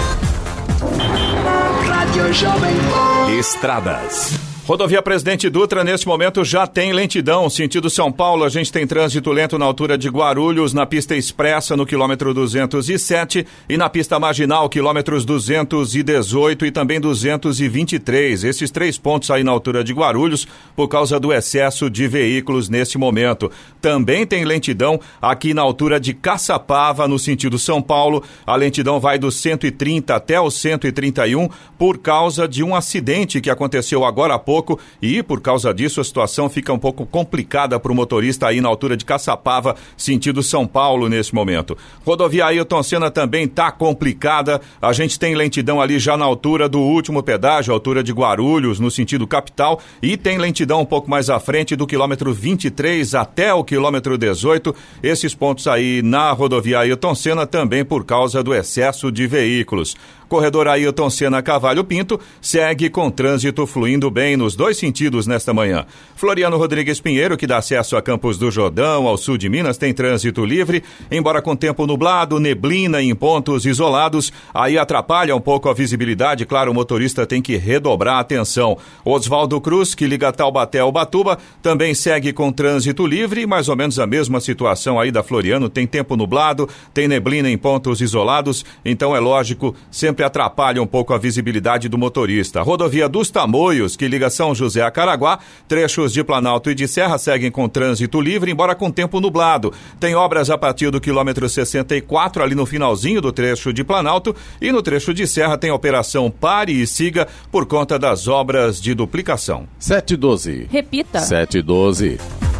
Estradas. 3.39 4.52
Rodovia 4.65 5.03
Presidente 5.03 5.51
Dutra, 5.51 5.83
neste 5.83 6.07
momento, 6.07 6.45
já 6.45 6.69
tem 6.69 6.93
lentidão. 6.93 7.51
Sentido 7.51 7.91
São 7.91 8.13
Paulo, 8.13 8.45
a 8.45 8.49
gente 8.49 8.71
tem 8.71 8.87
trânsito 8.87 9.33
lento 9.33 9.59
na 9.59 9.65
altura 9.65 9.99
de 9.99 10.09
Guarulhos, 10.09 10.73
na 10.73 10.87
pista 10.87 11.17
expressa, 11.17 11.77
no 11.77 11.85
quilômetro 11.85 12.33
207, 12.33 13.45
e 13.69 13.77
na 13.77 13.91
pista 13.91 14.21
marginal, 14.21 14.69
quilômetros 14.69 15.25
218 15.25 16.65
e 16.65 16.71
também 16.71 17.01
223. 17.01 18.45
Esses 18.45 18.71
três 18.71 18.97
pontos 18.97 19.33
aí 19.33 19.43
na 19.43 19.51
altura 19.51 19.83
de 19.83 19.93
Guarulhos, 19.93 20.47
por 20.77 20.87
causa 20.87 21.19
do 21.19 21.33
excesso 21.33 21.91
de 21.91 22.07
veículos 22.07 22.69
neste 22.69 22.97
momento. 22.97 23.51
Também 23.81 24.25
tem 24.25 24.45
lentidão 24.45 25.01
aqui 25.21 25.53
na 25.53 25.63
altura 25.63 25.99
de 25.99 26.15
Caçapava, 26.15 27.09
no 27.09 27.19
sentido 27.19 27.59
São 27.59 27.83
Paulo. 27.83 28.23
A 28.47 28.55
lentidão 28.55 29.01
vai 29.01 29.19
do 29.19 29.33
130 29.33 30.15
até 30.15 30.41
o 30.41 30.53
131, 30.53 31.49
por 31.77 31.99
causa 31.99 32.47
de 32.47 32.63
um 32.63 32.77
acidente 32.77 33.41
que 33.41 33.51
aconteceu 33.51 34.05
agora 34.05 34.35
há 34.35 34.39
pouco 34.39 34.52
pouco 34.53 34.79
e 35.01 35.23
por 35.23 35.41
causa 35.41 35.73
disso 35.73 35.99
a 35.99 36.05
situação 36.05 36.47
fica 36.51 36.71
um 36.75 36.79
pouco 36.79 37.07
complicada 37.07 37.81
para 37.81 37.91
o 37.91 37.95
motorista 37.95 38.49
aí 38.49 38.61
na 38.61 38.69
altura 38.69 38.99
de 38.99 39.05
Caçapava, 39.05 39.75
sentido 39.97 40.43
São 40.43 40.67
Paulo 40.67 41.09
nesse 41.09 41.35
momento. 41.35 41.75
Rodovia 42.05 42.45
Ailton 42.45 42.83
Senna 42.83 43.11
também 43.11 43.45
está 43.45 43.73
complicada. 43.73 44.61
A 44.81 44.93
gente 44.93 45.19
tem 45.19 45.35
lentidão 45.35 45.81
ali 45.81 45.99
já 45.99 46.19
na 46.19 46.27
altura 46.27 46.69
do 46.69 46.81
último 46.81 47.23
pedágio, 47.23 47.73
altura 47.73 48.05
de 48.05 48.13
Guarulhos, 48.13 48.79
no 48.79 48.91
sentido 48.91 49.27
capital, 49.27 49.81
e 50.03 50.19
tem 50.19 50.37
lentidão 50.37 50.83
um 50.83 50.87
pouco 50.87 51.09
mais 51.09 51.31
à 51.31 51.41
frente 51.41 51.75
do 51.75 51.87
quilômetro 51.87 52.35
23 52.35 53.15
até 53.15 53.55
o 53.55 53.65
quilômetro 53.65 54.19
18. 54.19 54.75
Esses 55.03 55.35
pontos 55.35 55.67
aí 55.67 56.03
na 56.03 56.31
rodovia 56.33 56.81
Ailton 56.81 57.15
Senna 57.15 57.47
também 57.47 57.87
por 57.87 58.05
causa 58.05 58.43
do 58.43 58.55
excesso 58.55 59.11
de 59.11 59.27
veículos. 59.27 59.97
Corredor 60.33 60.67
Ailton 60.67 61.11
Senna 61.11 61.43
Cavalho 61.43 61.85
Pinto 61.85 62.19
segue 62.41 62.89
com 62.89 63.11
trânsito 63.11 63.67
fluindo 63.67 64.11
bem 64.11 64.35
nos 64.35 64.57
dois 64.57 64.79
sentidos 64.79 65.27
nesta 65.27 65.53
manhã. 65.53 65.85
Floriano 66.17 66.57
Rodrigues 66.57 67.01
Pinheiro, 67.03 67.37
que 67.37 67.47
dá 67.47 67.59
acesso 67.59 67.99
a 67.99 68.01
Campos 68.01 68.39
do 68.39 68.51
Jordão, 68.51 69.07
ao 69.07 69.19
sul 69.19 69.37
de 69.37 69.51
Minas, 69.51 69.77
tem 69.77 69.93
trânsito 69.93 70.43
livre, 70.43 70.83
embora 71.11 71.43
com 71.43 71.55
tempo 71.55 71.87
nublado, 71.87 72.41
neblina 72.41 73.03
em 73.03 73.15
pontos 73.15 73.67
isolados, 73.67 74.33
aí 74.55 74.79
atrapalha 74.79 75.37
um 75.37 75.41
pouco 75.41 75.69
a 75.69 75.75
visibilidade, 75.75 76.47
claro, 76.47 76.71
o 76.71 76.75
motorista 76.75 77.27
tem 77.27 77.43
que 77.43 77.59
redobrar 77.59 78.17
a 78.17 78.21
atenção. 78.21 78.79
Oswaldo 79.05 79.61
Cruz, 79.61 79.95
que 79.95 80.07
liga 80.07 80.33
Taubaté 80.33 80.79
ao 80.79 80.91
Batuba, 80.91 81.37
também 81.61 81.93
segue 81.93 82.33
com 82.33 82.51
trânsito 82.51 83.07
livre, 83.07 83.47
mais 83.47 83.69
ou 83.69 83.77
menos 83.77 83.99
a 83.99 84.07
mesma 84.07 84.41
situação 84.41 84.99
aí 84.99 85.11
da 85.11 85.23
Floriano, 85.23 85.69
tem 85.69 85.87
tempo 85.87 86.17
nublado, 86.17 86.67
tem 86.95 87.07
neblina 87.07 87.51
em 87.51 87.59
pontos 87.59 88.01
isolados, 88.01 88.65
então 88.83 89.15
é 89.15 89.21
lógico, 89.21 89.77
sempre 89.91 90.22
sempre 90.23 90.25
atrapalha 90.25 90.83
um 90.83 90.87
pouco 90.87 91.13
a 91.13 91.19
visibilidade 91.19 91.89
do 91.89 91.99
motorista. 91.99 92.63
Rodovia 92.63 93.09
dos 93.09 93.31
Tamoios, 93.31 93.97
que 93.97 94.09
liga 94.09 94.31
São 94.31 94.55
José 94.55 94.83
a 94.83 94.91
Caraguá, 94.91 95.39
trechos 95.67 96.13
de 96.13 96.23
Planalto 96.23 96.71
e 96.71 96.75
de 96.75 96.87
Serra 96.87 97.19
seguem 97.19 97.51
com 97.51 97.69
trânsito 97.69 98.21
livre, 98.21 98.51
embora 98.51 98.75
com 98.75 98.91
tempo 98.91 99.21
nublado. 99.21 99.73
Tem 99.99 100.15
obras 100.15 100.51
a 100.51 100.59
partir 100.59 100.91
do 100.91 101.01
quilômetro 101.01 101.49
64, 101.49 102.43
ali 102.43 102.55
no 102.55 102.67
finalzinho 102.67 103.21
do 103.21 103.33
trecho 103.33 103.73
de 103.73 103.85
Planalto, 103.85 104.35
e 104.61 104.71
no 104.71 104.83
trecho 104.83 105.13
de 105.13 105.27
Serra 105.27 105.59
tem 105.59 105.71
operação 105.71 106.31
Pare 106.31 106.73
e 106.73 106.87
Siga 106.87 107.27
por 107.51 107.67
conta 107.67 107.99
das 107.99 108.29
obras 108.29 108.81
de 108.81 108.95
duplicação. 108.95 109.67
712. 109.79 110.69
Repita. 110.71 111.21
712. 111.21 112.52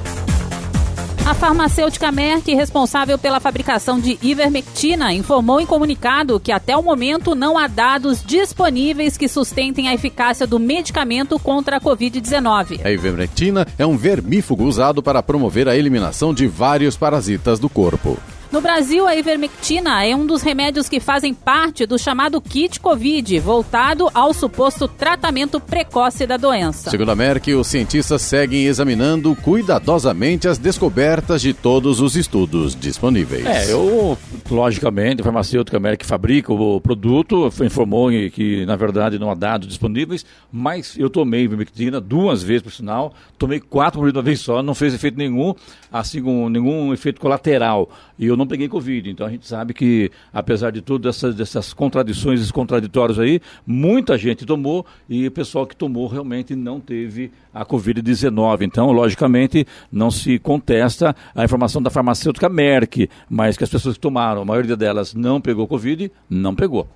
A 1.25 1.35
farmacêutica 1.35 2.11
Merck, 2.11 2.53
responsável 2.53 3.17
pela 3.17 3.39
fabricação 3.39 4.01
de 4.01 4.19
ivermectina, 4.21 5.13
informou 5.13 5.61
em 5.61 5.67
comunicado 5.67 6.41
que 6.41 6.51
até 6.51 6.77
o 6.77 6.83
momento 6.83 7.37
não 7.37 7.57
há 7.57 7.69
dados 7.69 8.25
disponíveis 8.25 9.17
que 9.17 9.29
sustentem 9.29 9.89
a 9.89 9.95
eficácia 9.95 10.49
do 10.49 10.59
medicamento 10.59 11.39
contra 11.39 11.77
a 11.77 11.81
Covid-19. 11.81 12.85
A 12.85 12.91
ivermectina 12.91 13.65
é 13.79 13.87
um 13.87 13.97
vermífugo 13.97 14.65
usado 14.65 15.01
para 15.01 15.23
promover 15.23 15.69
a 15.69 15.77
eliminação 15.77 16.35
de 16.35 16.49
vários 16.49 16.97
parasitas 16.97 17.61
do 17.61 17.69
corpo. 17.69 18.19
No 18.53 18.61
Brasil, 18.61 19.09
a 19.09 19.17
ivermectina 19.17 20.05
é 20.05 20.15
um 20.15 20.27
dos 20.27 20.43
remédios 20.43 20.87
que 20.87 21.01
fazem 21.01 21.33
parte 21.33 21.87
do 21.87 21.99
chamado 21.99 22.39
kit 22.39 22.79
Covid, 22.79 23.41
voltado 23.41 24.11
ao 24.13 24.35
suposto 24.35 24.87
tratamento 24.87 25.59
precoce 25.59 26.27
da 26.27 26.37
doença. 26.37 26.91
Segundo 26.91 27.11
a 27.11 27.17
Merck, 27.17 27.55
os 27.55 27.67
cientistas 27.67 28.21
seguem 28.21 28.67
examinando 28.67 29.35
cuidadosamente 29.37 30.49
as 30.49 30.59
descobertas 30.59 31.41
de 31.41 31.55
todos 31.55 31.99
os 31.99 32.15
estudos 32.15 32.79
disponíveis. 32.79 33.47
É, 33.47 33.73
eu, 33.73 34.19
logicamente, 34.51 35.23
a 35.23 35.25
farmacêutica 35.25 35.81
Merck 35.81 36.05
fabrica 36.05 36.53
o 36.53 36.79
produto, 36.79 37.51
informou 37.65 38.11
que, 38.11 38.67
na 38.67 38.77
verdade, 38.77 39.19
não 39.19 39.31
há 39.31 39.35
dados 39.35 39.67
disponíveis, 39.67 40.27
mas 40.53 40.95
eu 40.99 41.09
tomei 41.09 41.45
ivermectina 41.45 42.03
duas 42.03 42.43
vezes, 42.43 42.63
por 42.63 42.73
sinal, 42.73 43.15
tomei 43.39 43.61
quatro 43.61 43.99
por 43.99 44.11
uma 44.11 44.21
vez 44.21 44.41
só, 44.41 44.63
não 44.63 44.75
fez 44.75 44.93
efeito 44.93 45.17
nenhum, 45.17 45.55
assim, 45.91 46.21
com 46.21 46.51
nenhum 46.51 46.93
efeito 46.93 47.19
colateral. 47.19 47.89
E 48.23 48.27
eu 48.27 48.37
não 48.37 48.47
peguei 48.47 48.69
Covid. 48.69 49.11
Então 49.11 49.27
a 49.27 49.31
gente 49.31 49.49
sabe 49.49 49.75
que, 49.75 50.09
apesar 50.33 50.71
de 50.71 50.81
tudo, 50.81 51.11
dessas 51.33 51.73
contradições 51.73 52.49
e 52.49 52.53
contraditórios 52.53 53.19
aí, 53.19 53.41
muita 53.67 54.17
gente 54.17 54.47
tomou 54.47 54.87
e 55.09 55.27
o 55.27 55.31
pessoal 55.33 55.67
que 55.67 55.75
tomou 55.75 56.07
realmente 56.07 56.55
não 56.55 56.79
teve 56.79 57.33
a 57.53 57.67
Covid-19. 57.67 58.63
Então, 58.63 58.93
logicamente, 58.93 59.67
não 59.91 60.09
se 60.09 60.39
contesta 60.39 61.17
a 61.35 61.43
informação 61.43 61.83
da 61.83 61.91
farmacêutica 61.91 62.49
Merck, 62.49 63.11
mas 63.29 63.57
que 63.57 63.65
as 63.65 63.71
pessoas 63.71 63.97
que 63.97 64.01
tomaram, 64.01 64.43
a 64.43 64.45
maioria 64.45 64.77
delas 64.77 65.15
não 65.15 65.41
pegou 65.41 65.67
Covid, 65.67 66.09
não 66.31 66.55
pegou. 66.55 66.87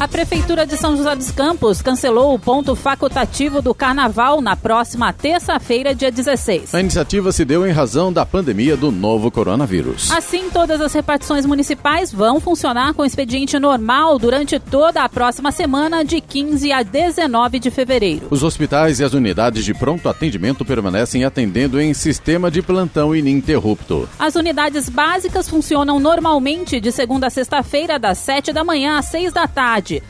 A 0.00 0.08
Prefeitura 0.08 0.64
de 0.64 0.78
São 0.78 0.96
José 0.96 1.14
dos 1.14 1.30
Campos 1.30 1.82
cancelou 1.82 2.34
o 2.34 2.38
ponto 2.38 2.74
facultativo 2.74 3.60
do 3.60 3.74
Carnaval 3.74 4.40
na 4.40 4.56
próxima 4.56 5.12
terça-feira, 5.12 5.94
dia 5.94 6.10
16. 6.10 6.74
A 6.74 6.80
iniciativa 6.80 7.30
se 7.32 7.44
deu 7.44 7.66
em 7.66 7.70
razão 7.70 8.10
da 8.10 8.24
pandemia 8.24 8.78
do 8.78 8.90
novo 8.90 9.30
coronavírus. 9.30 10.10
Assim, 10.10 10.48
todas 10.48 10.80
as 10.80 10.94
repartições 10.94 11.44
municipais 11.44 12.10
vão 12.10 12.40
funcionar 12.40 12.94
com 12.94 13.04
expediente 13.04 13.58
normal 13.58 14.18
durante 14.18 14.58
toda 14.58 15.04
a 15.04 15.08
próxima 15.08 15.52
semana, 15.52 16.02
de 16.02 16.18
15 16.18 16.72
a 16.72 16.82
19 16.82 17.58
de 17.58 17.70
fevereiro. 17.70 18.28
Os 18.30 18.42
hospitais 18.42 19.00
e 19.00 19.04
as 19.04 19.12
unidades 19.12 19.66
de 19.66 19.74
pronto 19.74 20.08
atendimento 20.08 20.64
permanecem 20.64 21.26
atendendo 21.26 21.78
em 21.78 21.92
sistema 21.92 22.50
de 22.50 22.62
plantão 22.62 23.14
ininterrupto. 23.14 24.08
As 24.18 24.34
unidades 24.34 24.88
básicas 24.88 25.46
funcionam 25.46 26.00
normalmente 26.00 26.80
de 26.80 26.90
segunda 26.90 27.26
a 27.26 27.30
sexta-feira, 27.30 27.98
das 27.98 28.16
7 28.16 28.50
da 28.50 28.64
manhã 28.64 28.96
às 28.96 29.04
6 29.04 29.34
da 29.34 29.46
tarde 29.46 29.89
tarde. 29.90 30.02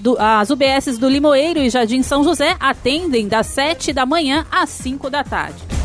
do, 0.00 0.16
as 0.18 0.50
UBSs 0.50 0.98
do 0.98 1.08
Limoeiro 1.08 1.58
e 1.58 1.68
Jardim 1.68 2.02
São 2.02 2.22
José 2.22 2.56
atendem 2.60 3.26
das 3.26 3.48
7 3.48 3.92
da 3.92 4.06
manhã 4.06 4.46
às 4.50 4.70
5 4.70 5.10
da 5.10 5.24
tarde. 5.24 5.75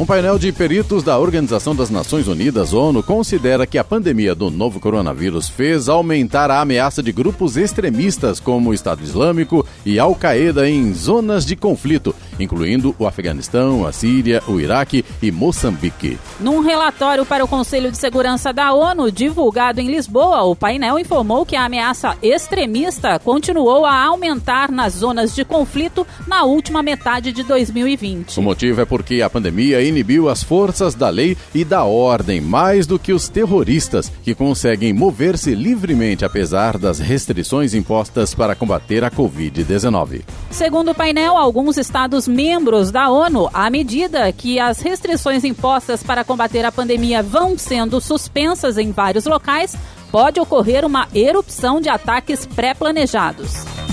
Um 0.00 0.06
painel 0.06 0.38
de 0.38 0.52
peritos 0.52 1.02
da 1.02 1.18
Organização 1.18 1.74
das 1.74 1.90
Nações 1.90 2.28
Unidas, 2.28 2.72
ONU, 2.72 3.02
considera 3.02 3.66
que 3.66 3.76
a 3.76 3.82
pandemia 3.82 4.32
do 4.32 4.48
novo 4.48 4.78
coronavírus 4.78 5.48
fez 5.48 5.88
aumentar 5.88 6.52
a 6.52 6.60
ameaça 6.60 7.02
de 7.02 7.10
grupos 7.10 7.56
extremistas 7.56 8.38
como 8.38 8.70
o 8.70 8.74
Estado 8.74 9.02
Islâmico 9.02 9.66
e 9.84 9.98
Al-Qaeda 9.98 10.70
em 10.70 10.94
zonas 10.94 11.44
de 11.44 11.56
conflito, 11.56 12.14
incluindo 12.38 12.94
o 12.96 13.08
Afeganistão, 13.08 13.84
a 13.84 13.90
Síria, 13.90 14.40
o 14.46 14.60
Iraque 14.60 15.04
e 15.20 15.32
Moçambique. 15.32 16.16
Num 16.38 16.60
relatório 16.60 17.26
para 17.26 17.44
o 17.44 17.48
Conselho 17.48 17.90
de 17.90 17.98
Segurança 17.98 18.52
da 18.52 18.72
ONU, 18.72 19.10
divulgado 19.10 19.80
em 19.80 19.90
Lisboa, 19.90 20.44
o 20.44 20.54
painel 20.54 21.00
informou 21.00 21.44
que 21.44 21.56
a 21.56 21.64
ameaça 21.64 22.16
extremista 22.22 23.18
continuou 23.18 23.84
a 23.84 24.00
aumentar 24.04 24.70
nas 24.70 24.92
zonas 24.92 25.34
de 25.34 25.44
conflito 25.44 26.06
na 26.24 26.44
última 26.44 26.84
metade 26.84 27.32
de 27.32 27.42
2020. 27.42 28.38
O 28.38 28.42
motivo 28.42 28.80
é 28.80 28.84
porque 28.84 29.22
a 29.22 29.28
pandemia 29.28 29.87
inibiu 29.88 30.28
as 30.28 30.42
forças 30.42 30.94
da 30.94 31.08
lei 31.08 31.36
e 31.54 31.64
da 31.64 31.84
ordem 31.84 32.40
mais 32.40 32.86
do 32.86 32.98
que 32.98 33.12
os 33.12 33.28
terroristas, 33.28 34.10
que 34.22 34.34
conseguem 34.34 34.92
mover-se 34.92 35.54
livremente 35.54 36.24
apesar 36.24 36.78
das 36.78 36.98
restrições 36.98 37.74
impostas 37.74 38.34
para 38.34 38.54
combater 38.54 39.02
a 39.04 39.10
Covid-19. 39.10 40.22
Segundo 40.50 40.90
o 40.90 40.94
painel, 40.94 41.36
alguns 41.36 41.76
estados 41.76 42.28
membros 42.28 42.90
da 42.90 43.10
ONU, 43.10 43.48
à 43.52 43.70
medida 43.70 44.30
que 44.32 44.58
as 44.58 44.80
restrições 44.80 45.44
impostas 45.44 46.02
para 46.02 46.24
combater 46.24 46.64
a 46.64 46.72
pandemia 46.72 47.22
vão 47.22 47.56
sendo 47.56 48.00
suspensas 48.00 48.78
em 48.78 48.92
vários 48.92 49.24
locais, 49.24 49.76
pode 50.10 50.40
ocorrer 50.40 50.84
uma 50.84 51.08
erupção 51.14 51.80
de 51.80 51.88
ataques 51.88 52.46
pré-planejados. 52.46 53.87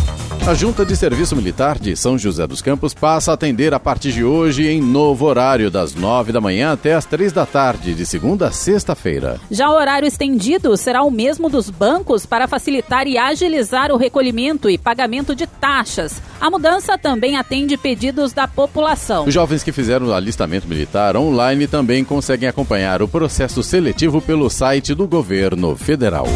A 0.48 0.53
Junta 0.53 0.86
de 0.86 0.96
Serviço 0.96 1.36
Militar 1.36 1.79
de 1.79 1.96
São 1.96 2.20
José 2.20 2.46
dos 2.46 2.62
Campos 2.62 2.94
passa 2.94 3.32
a 3.32 3.34
atender 3.34 3.74
a 3.74 3.79
partir 3.79 4.12
de 4.12 4.24
hoje 4.24 4.67
em 4.67 4.79
novo 4.79 5.25
horário, 5.25 5.72
das 5.72 5.96
nove 5.96 6.32
da 6.32 6.39
manhã 6.39 6.72
até 6.72 6.94
as 6.94 7.03
três 7.03 7.34
da 7.34 7.48
tarde, 7.48 7.96
de 7.96 8.05
segunda 8.05 8.50
a 8.50 8.51
sexta-feira. 8.51 9.39
Já 9.50 9.67
o 9.70 9.74
horário 9.74 10.08
estendido 10.08 10.77
será 10.77 11.01
o 11.01 11.10
mesmo 11.10 11.50
dos 11.50 11.72
bancos 11.72 12.27
para 12.27 12.48
facilitar 12.48 13.08
e 13.08 13.17
agilizar 13.17 13.91
o 13.91 13.98
recolhimento 13.98 14.70
e 14.70 14.77
pagamento 14.77 15.34
de 15.34 15.48
taxas. 15.48 16.22
A 16.39 16.51
mudança 16.51 16.96
também 16.96 17.38
atende 17.38 17.75
pedidos 17.75 18.32
da 18.32 18.48
população. 18.48 19.25
Os 19.25 19.34
jovens 19.34 19.63
que 19.63 19.72
fizeram 19.72 20.05
o 20.05 20.13
alistamento 20.13 20.67
militar 20.67 21.17
online 21.17 21.65
também 21.65 22.03
conseguem 22.03 22.48
acompanhar 22.48 23.01
o 23.01 23.08
processo 23.08 23.63
seletivo 23.63 24.22
pelo 24.22 24.48
site 24.48 24.94
do 24.94 25.08
governo 25.08 25.75
federal. 25.75 26.27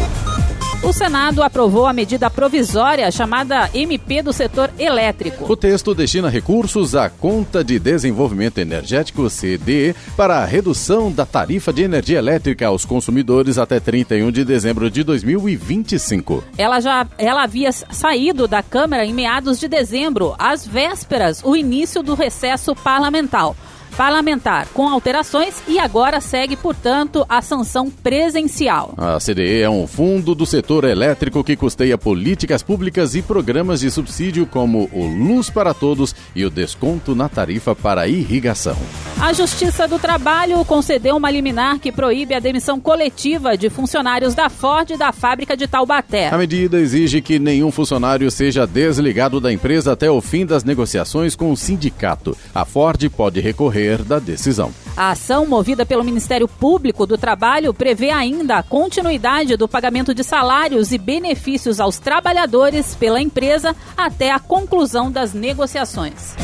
O 0.82 0.94
Senado 0.94 1.42
aprovou 1.42 1.86
a 1.86 1.92
medida 1.92 2.30
provisória 2.30 3.10
chamada 3.10 3.68
MP 3.74 4.22
do 4.22 4.32
setor 4.32 4.70
elétrico. 4.78 5.44
O 5.46 5.54
texto 5.54 5.94
destina 5.94 6.30
recursos 6.30 6.94
à 6.94 7.10
Conta 7.10 7.62
de 7.62 7.78
Desenvolvimento 7.78 8.56
Energético 8.56 9.28
CDE 9.28 9.94
para 10.16 10.38
a 10.38 10.44
redução 10.46 11.12
da 11.12 11.26
tarifa 11.26 11.70
de 11.70 11.82
energia 11.82 12.18
elétrica 12.18 12.66
aos 12.66 12.86
consumidores 12.86 13.58
até 13.58 13.78
31 13.78 14.32
de 14.32 14.42
dezembro 14.42 14.90
de 14.90 15.04
2025. 15.04 16.42
Ela 16.56 16.80
já 16.80 17.06
ela 17.18 17.42
havia 17.42 17.72
saído 17.72 18.48
da 18.48 18.62
Câmara 18.62 19.04
em 19.04 19.12
meados 19.12 19.60
de 19.60 19.68
dezembro, 19.68 20.34
às 20.38 20.66
vésperas, 20.66 21.42
o 21.44 21.54
início 21.54 22.02
do 22.02 22.14
recesso 22.14 22.74
parlamentar. 22.74 23.54
Parlamentar 23.96 24.68
com 24.68 24.88
alterações 24.88 25.62
e 25.68 25.78
agora 25.78 26.20
segue, 26.20 26.56
portanto, 26.56 27.24
a 27.28 27.42
sanção 27.42 27.90
presencial. 27.90 28.94
A 28.96 29.18
CDE 29.18 29.62
é 29.62 29.70
um 29.70 29.86
fundo 29.86 30.34
do 30.34 30.46
setor 30.46 30.84
elétrico 30.84 31.44
que 31.44 31.56
custeia 31.56 31.98
políticas 31.98 32.62
públicas 32.62 33.14
e 33.14 33.22
programas 33.22 33.80
de 33.80 33.90
subsídio 33.90 34.46
como 34.46 34.88
o 34.92 35.06
Luz 35.06 35.50
para 35.50 35.74
Todos 35.74 36.14
e 36.34 36.44
o 36.44 36.50
desconto 36.50 37.14
na 37.14 37.28
tarifa 37.28 37.74
para 37.74 38.08
irrigação. 38.08 38.76
A 39.20 39.32
Justiça 39.32 39.86
do 39.86 39.98
Trabalho 39.98 40.64
concedeu 40.64 41.16
uma 41.16 41.30
liminar 41.30 41.78
que 41.78 41.92
proíbe 41.92 42.34
a 42.34 42.40
demissão 42.40 42.80
coletiva 42.80 43.56
de 43.56 43.68
funcionários 43.68 44.34
da 44.34 44.48
Ford 44.48 44.90
e 44.90 44.96
da 44.96 45.12
fábrica 45.12 45.56
de 45.56 45.66
Taubaté. 45.66 46.28
A 46.28 46.38
medida 46.38 46.78
exige 46.78 47.20
que 47.20 47.38
nenhum 47.38 47.70
funcionário 47.70 48.30
seja 48.30 48.66
desligado 48.66 49.40
da 49.40 49.52
empresa 49.52 49.92
até 49.92 50.10
o 50.10 50.20
fim 50.20 50.46
das 50.46 50.64
negociações 50.64 51.36
com 51.36 51.52
o 51.52 51.56
sindicato. 51.56 52.36
A 52.54 52.64
Ford 52.64 53.08
pode 53.10 53.40
recorrer 53.40 53.79
da 54.04 54.18
decisão. 54.18 54.72
A 54.96 55.10
ação 55.10 55.46
movida 55.46 55.86
pelo 55.86 56.04
Ministério 56.04 56.46
Público 56.46 57.06
do 57.06 57.16
Trabalho 57.16 57.72
prevê 57.72 58.10
ainda 58.10 58.56
a 58.56 58.62
continuidade 58.62 59.56
do 59.56 59.68
pagamento 59.68 60.14
de 60.14 60.22
salários 60.22 60.92
e 60.92 60.98
benefícios 60.98 61.80
aos 61.80 61.98
trabalhadores 61.98 62.94
pela 62.94 63.20
empresa 63.20 63.74
até 63.96 64.30
a 64.30 64.38
conclusão 64.38 65.10
das 65.10 65.32
negociações. 65.32 66.36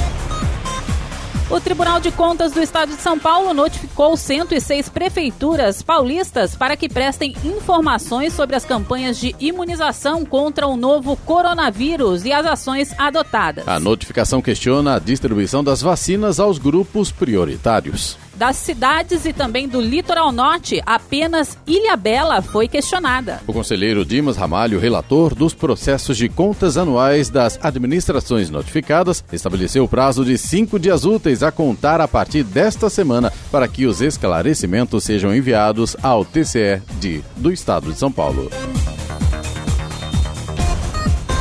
O 1.49 1.61
Tribunal 1.61 2.01
de 2.01 2.11
Contas 2.11 2.51
do 2.51 2.61
Estado 2.61 2.97
de 2.97 3.01
São 3.01 3.17
Paulo 3.17 3.55
notificou 3.55 4.17
106 4.17 4.89
prefeituras 4.89 5.81
paulistas 5.81 6.57
para 6.57 6.77
que 6.77 6.89
prestem 6.89 7.37
informações 7.45 8.33
sobre 8.33 8.57
as 8.57 8.65
campanhas 8.65 9.17
de 9.17 9.33
imunização 9.39 10.25
contra 10.25 10.67
o 10.67 10.77
novo 10.77 11.17
coronavírus 11.19 12.25
e 12.25 12.33
as 12.33 12.45
ações 12.45 12.93
adotadas. 12.99 13.67
A 13.69 13.79
notificação 13.79 14.43
questiona 14.43 14.97
a 14.97 14.99
distribuição 14.99 15.63
das 15.63 15.81
vacinas 15.81 16.41
aos 16.41 16.59
grupos 16.59 17.13
prioritários 17.13 18.19
das 18.37 18.57
cidades 18.57 19.25
e 19.25 19.33
também 19.33 19.69
do 19.69 19.81
litoral 19.81 20.31
norte, 20.31 20.83
apenas 20.85 21.59
Ilha 21.67 21.97
Bela 21.97 22.43
foi 22.43 22.69
questionada. 22.69 23.41
O 23.47 23.53
conselheiro 23.53 24.05
Dimas 24.05 24.37
Ramalho, 24.37 24.79
relator 24.79 25.35
dos 25.35 25.55
processos 25.55 26.17
de 26.17 26.29
contas 26.29 26.77
anuais 26.77 27.29
das 27.29 27.59
administrações 27.63 28.51
notificadas, 28.51 29.25
estabeleceu 29.33 29.85
o 29.85 29.89
prazo 29.89 30.25
de 30.25 30.37
cinco 30.37 30.79
dias 30.79 31.05
úteis 31.05 31.43
a 31.43 31.51
contar 31.51 32.01
a 32.01 32.09
partir 32.09 32.43
desta 32.45 32.91
semana 32.91 33.33
para 33.51 33.67
que 33.67 33.87
os 33.87 34.01
esclarecimentos 34.01 35.05
sejam 35.05 35.35
enviados 35.35 35.97
ao 36.03 36.25
TCE 36.25 36.83
de, 37.01 37.23
do 37.37 37.53
Estado 37.53 37.93
de 37.93 37.99
São 37.99 38.13
Paulo. 38.13 38.51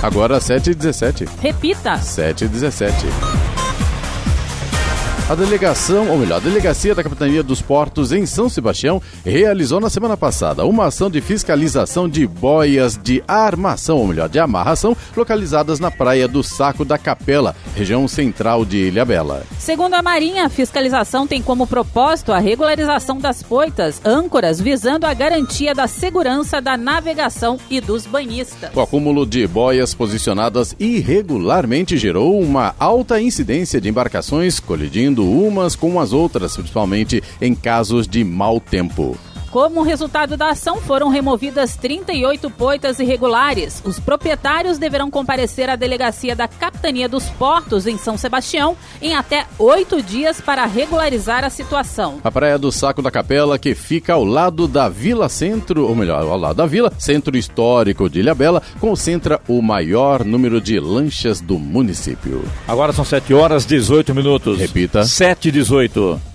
Agora 0.01 0.37
7h17. 0.37 1.27
Repita. 1.41 1.93
7h17. 1.93 3.54
A 5.27 5.33
delegação, 5.33 6.11
ou 6.11 6.19
melhor, 6.19 6.35
a 6.35 6.39
delegacia 6.39 6.93
da 6.93 7.01
Capitania 7.01 7.41
dos 7.41 7.59
Portos 7.59 8.11
em 8.11 8.27
São 8.27 8.47
Sebastião 8.47 9.01
realizou 9.25 9.79
na 9.79 9.89
semana 9.89 10.15
passada 10.15 10.63
uma 10.67 10.85
ação 10.85 11.09
de 11.09 11.19
fiscalização 11.19 12.07
de 12.07 12.27
boias 12.27 12.95
de 12.95 13.23
armação, 13.27 13.97
ou 13.97 14.07
melhor, 14.07 14.29
de 14.29 14.37
amarração, 14.37 14.95
localizadas 15.17 15.79
na 15.79 15.89
praia 15.89 16.27
do 16.27 16.43
Saco 16.43 16.85
da 16.85 16.99
Capela, 16.99 17.55
região 17.75 18.07
central 18.07 18.63
de 18.63 18.77
Ilha 18.77 19.03
Bela. 19.03 19.41
Segundo 19.57 19.95
a 19.95 20.03
Marinha, 20.03 20.45
a 20.45 20.49
fiscalização 20.49 21.25
tem 21.25 21.41
como 21.41 21.65
propósito 21.65 22.31
a 22.31 22.37
regularização 22.37 23.17
das 23.17 23.41
poitas, 23.41 23.99
âncoras, 24.05 24.61
visando 24.61 25.07
a 25.07 25.13
garantia 25.15 25.73
da 25.73 25.87
segurança 25.87 26.61
da 26.61 26.77
navegação 26.77 27.59
e 27.67 27.81
dos 27.81 28.05
banhistas. 28.05 28.69
O 28.75 28.79
acúmulo 28.79 29.25
de 29.25 29.47
boias 29.47 29.95
posicionadas 29.95 30.75
irregularmente 30.79 31.97
gerou 31.97 32.39
uma 32.39 32.75
alta 32.77 33.19
incidência 33.19 33.81
de 33.81 33.89
embarcações 33.89 34.59
colidindo 34.59 35.14
umas 35.23 35.75
com 35.75 35.99
as 35.99 36.11
outras, 36.11 36.55
principalmente 36.55 37.23
em 37.39 37.53
casos 37.53 38.07
de 38.07 38.23
mau 38.23 38.59
tempo. 38.59 39.17
Como 39.55 39.83
resultado 39.83 40.35
da 40.35 40.49
ação, 40.49 40.81
foram 40.81 41.07
removidas 41.07 41.77
38 41.77 42.49
poitas 42.49 42.99
irregulares. 42.99 43.81
Os 43.85 43.97
proprietários 43.97 44.77
deverão 44.77 45.09
comparecer 45.09 45.69
à 45.69 45.77
delegacia 45.77 46.35
da 46.35 46.45
Capitania 46.45 47.07
dos 47.07 47.29
Portos, 47.29 47.87
em 47.87 47.97
São 47.97 48.17
Sebastião, 48.17 48.75
em 49.01 49.15
até 49.15 49.45
oito 49.57 50.01
dias 50.01 50.41
para 50.41 50.65
regularizar 50.65 51.45
a 51.45 51.49
situação. 51.49 52.19
A 52.21 52.29
Praia 52.29 52.57
do 52.57 52.69
Saco 52.69 53.01
da 53.01 53.09
Capela, 53.09 53.57
que 53.57 53.73
fica 53.73 54.11
ao 54.11 54.25
lado 54.25 54.67
da 54.67 54.89
Vila 54.89 55.29
Centro, 55.29 55.87
ou 55.87 55.95
melhor, 55.95 56.23
ao 56.23 56.37
lado 56.37 56.57
da 56.57 56.65
Vila, 56.65 56.91
Centro 56.99 57.37
Histórico 57.37 58.09
de 58.09 58.19
Ilhabela, 58.19 58.61
concentra 58.81 59.39
o 59.47 59.61
maior 59.61 60.25
número 60.25 60.59
de 60.59 60.77
lanchas 60.81 61.39
do 61.39 61.57
município. 61.57 62.43
Agora 62.67 62.91
são 62.91 63.05
7 63.05 63.33
horas 63.33 63.65
18 63.65 64.13
minutos. 64.13 64.59
Repita. 64.59 65.05
7 65.05 65.47
e 65.47 65.51
18. 65.53 66.34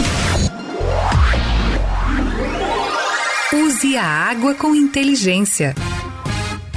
Use 3.53 3.97
a 3.97 4.05
água 4.05 4.55
com 4.55 4.73
inteligência. 4.73 5.75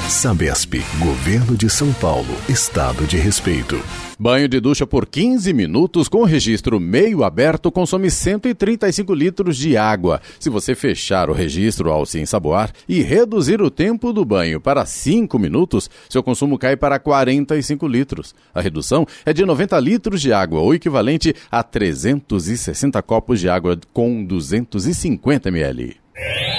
Sabesp, 0.09 0.75
Governo 0.99 1.57
de 1.57 1.71
São 1.71 1.93
Paulo, 1.93 2.35
Estado 2.49 3.07
de 3.07 3.17
Respeito. 3.17 3.81
Banho 4.19 4.49
de 4.49 4.59
ducha 4.59 4.85
por 4.85 5.07
15 5.07 5.53
minutos 5.53 6.09
com 6.09 6.25
registro 6.25 6.81
meio 6.81 7.23
aberto 7.23 7.71
consome 7.71 8.11
135 8.11 9.15
litros 9.15 9.57
de 9.57 9.77
água. 9.77 10.21
Se 10.41 10.51
você 10.51 10.75
fechar 10.75 11.31
o 11.31 11.33
registro 11.33 11.93
ao 11.93 12.05
se 12.05 12.19
ensaboar 12.19 12.73
e 12.89 13.03
reduzir 13.03 13.63
o 13.63 13.71
tempo 13.71 14.13
do 14.13 14.25
banho 14.25 14.61
para 14.61 14.85
5 14.85 15.39
minutos, 15.39 15.89
seu 16.09 16.25
consumo 16.25 16.59
cai 16.59 16.77
para 16.77 16.99
45 16.99 17.87
litros. 17.87 18.35
A 18.53 18.61
redução 18.61 19.07
é 19.25 19.33
de 19.33 19.47
90 19.47 19.79
litros 19.79 20.21
de 20.21 20.33
água, 20.33 20.61
o 20.61 20.75
equivalente 20.75 21.37
a 21.53 21.63
360 21.63 23.01
copos 23.01 23.39
de 23.39 23.49
água 23.49 23.79
com 23.93 24.25
250 24.25 25.51
ml. 25.51 26.04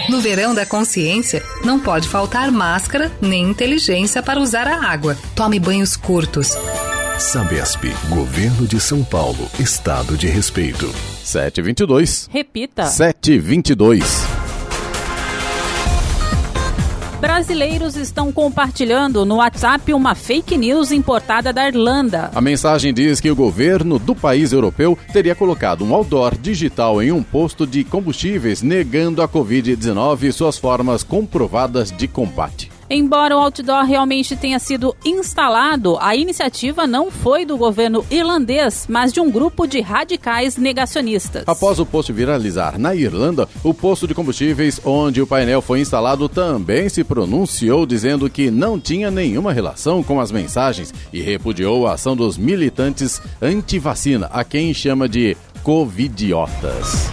No 0.09 0.19
verão 0.19 0.53
da 0.53 0.65
consciência, 0.65 1.43
não 1.63 1.79
pode 1.79 2.07
faltar 2.07 2.51
máscara 2.51 3.11
nem 3.21 3.43
inteligência 3.49 4.21
para 4.21 4.39
usar 4.39 4.67
a 4.67 4.85
água. 4.85 5.17
Tome 5.35 5.59
banhos 5.59 5.95
curtos. 5.95 6.49
Sabesp, 7.17 7.85
Governo 8.09 8.67
de 8.67 8.79
São 8.79 9.03
Paulo, 9.03 9.49
Estado 9.59 10.17
de 10.17 10.27
Respeito. 10.27 10.93
722. 11.23 12.29
Repita. 12.31 12.85
722. 12.85 14.44
Brasileiros 17.25 17.95
estão 17.95 18.31
compartilhando 18.31 19.25
no 19.25 19.38
WhatsApp 19.38 19.91
uma 19.95 20.13
fake 20.13 20.55
news 20.55 20.91
importada 20.91 21.51
da 21.51 21.67
Irlanda. 21.67 22.29
A 22.35 22.39
mensagem 22.39 22.93
diz 22.93 23.19
que 23.19 23.31
o 23.31 23.35
governo 23.35 23.97
do 23.97 24.13
país 24.13 24.53
europeu 24.53 24.95
teria 25.11 25.33
colocado 25.33 25.83
um 25.83 25.91
outdoor 25.91 26.38
digital 26.38 27.01
em 27.01 27.11
um 27.11 27.23
posto 27.23 27.65
de 27.65 27.83
combustíveis 27.83 28.61
negando 28.61 29.23
a 29.23 29.27
Covid-19 29.27 30.21
e 30.21 30.31
suas 30.31 30.59
formas 30.59 31.01
comprovadas 31.01 31.91
de 31.91 32.07
combate. 32.07 32.74
Embora 32.89 33.35
o 33.35 33.39
outdoor 33.39 33.83
realmente 33.83 34.35
tenha 34.35 34.59
sido 34.59 34.95
instalado, 35.03 35.97
a 35.99 36.15
iniciativa 36.15 36.85
não 36.85 37.09
foi 37.09 37.43
do 37.43 37.57
governo 37.57 38.05
irlandês, 38.11 38.85
mas 38.87 39.11
de 39.11 39.19
um 39.19 39.31
grupo 39.31 39.65
de 39.65 39.81
radicais 39.81 40.55
negacionistas. 40.55 41.43
Após 41.47 41.79
o 41.79 41.85
post 41.85 42.13
viralizar 42.13 42.77
na 42.77 42.93
Irlanda, 42.93 43.49
o 43.63 43.73
posto 43.73 44.07
de 44.07 44.13
combustíveis 44.13 44.79
onde 44.85 45.19
o 45.19 45.25
painel 45.27 45.61
foi 45.61 45.79
instalado 45.79 46.29
também 46.29 46.87
se 46.87 47.03
pronunciou 47.03 47.85
dizendo 47.87 48.29
que 48.29 48.51
não 48.51 48.79
tinha 48.79 49.09
nenhuma 49.09 49.51
relação 49.51 50.03
com 50.03 50.19
as 50.19 50.31
mensagens 50.31 50.93
e 51.11 51.21
repudiou 51.21 51.87
a 51.87 51.93
ação 51.93 52.15
dos 52.15 52.37
militantes 52.37 53.19
anti-vacina, 53.41 54.29
a 54.31 54.43
quem 54.43 54.73
chama 54.73 55.09
de 55.09 55.35
covidiotas. 55.63 57.09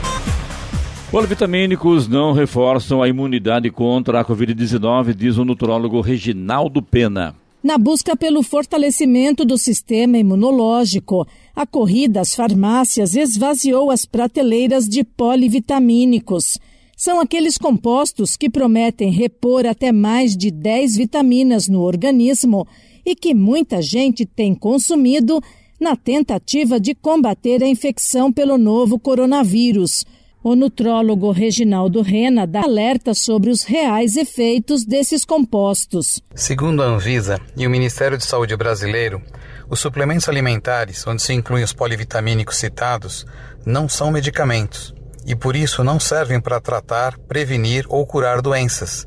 Polivitamínicos 1.13 2.09
não 2.09 2.33
reforçam 2.33 3.03
a 3.03 3.07
imunidade 3.07 3.71
contra 3.71 4.19
a 4.19 4.25
Covid-19, 4.25 5.13
diz 5.13 5.37
o 5.37 5.45
nutrólogo 5.45 6.01
Reginaldo 6.01 6.81
Pena. 6.81 7.37
Na 7.63 7.77
busca 7.77 8.17
pelo 8.17 8.43
fortalecimento 8.43 9.45
do 9.45 9.59
sistema 9.59 10.17
imunológico, 10.17 11.27
a 11.55 11.67
corrida 11.67 12.23
às 12.23 12.35
farmácias 12.35 13.15
esvaziou 13.15 13.91
as 13.91 14.07
prateleiras 14.07 14.89
de 14.89 15.05
polivitamínicos. 15.05 16.59
São 16.97 17.21
aqueles 17.21 17.59
compostos 17.59 18.35
que 18.35 18.49
prometem 18.49 19.11
repor 19.11 19.67
até 19.67 19.93
mais 19.93 20.35
de 20.35 20.51
10 20.51 20.97
vitaminas 20.97 21.69
no 21.69 21.83
organismo 21.83 22.67
e 23.05 23.15
que 23.15 23.35
muita 23.35 23.83
gente 23.83 24.25
tem 24.25 24.55
consumido 24.55 25.43
na 25.79 25.95
tentativa 25.95 26.81
de 26.81 26.95
combater 26.95 27.63
a 27.63 27.69
infecção 27.69 28.33
pelo 28.33 28.57
novo 28.57 28.99
coronavírus. 28.99 30.07
O 30.45 30.57
nutrólogo 30.57 31.31
Reginaldo 31.31 32.03
Rena 32.03 32.49
dá 32.49 32.63
alerta 32.63 33.15
sobre 33.15 33.49
os 33.49 33.63
reais 33.63 34.17
efeitos 34.17 34.85
desses 34.85 35.25
compostos. 35.25 36.21
Segundo 36.35 36.83
a 36.83 36.87
Anvisa 36.87 37.39
e 37.57 37.65
o 37.65 37.71
Ministério 37.71 38.19
de 38.19 38.25
Saúde 38.25 38.57
brasileiro, 38.57 39.23
os 39.71 39.79
suplementos 39.79 40.29
alimentares, 40.29 41.07
onde 41.07 41.23
se 41.23 41.33
incluem 41.33 41.63
os 41.63 41.73
polivitamínicos 41.73 42.57
citados, 42.57 43.25
não 43.65 43.89
são 43.89 44.11
medicamentos 44.11 44.93
e 45.25 45.37
por 45.37 45.55
isso 45.55 45.85
não 45.85 46.01
servem 46.01 46.41
para 46.41 46.61
tratar, 46.61 47.17
prevenir 47.29 47.87
ou 47.89 48.05
curar 48.05 48.43
doenças. 48.43 49.07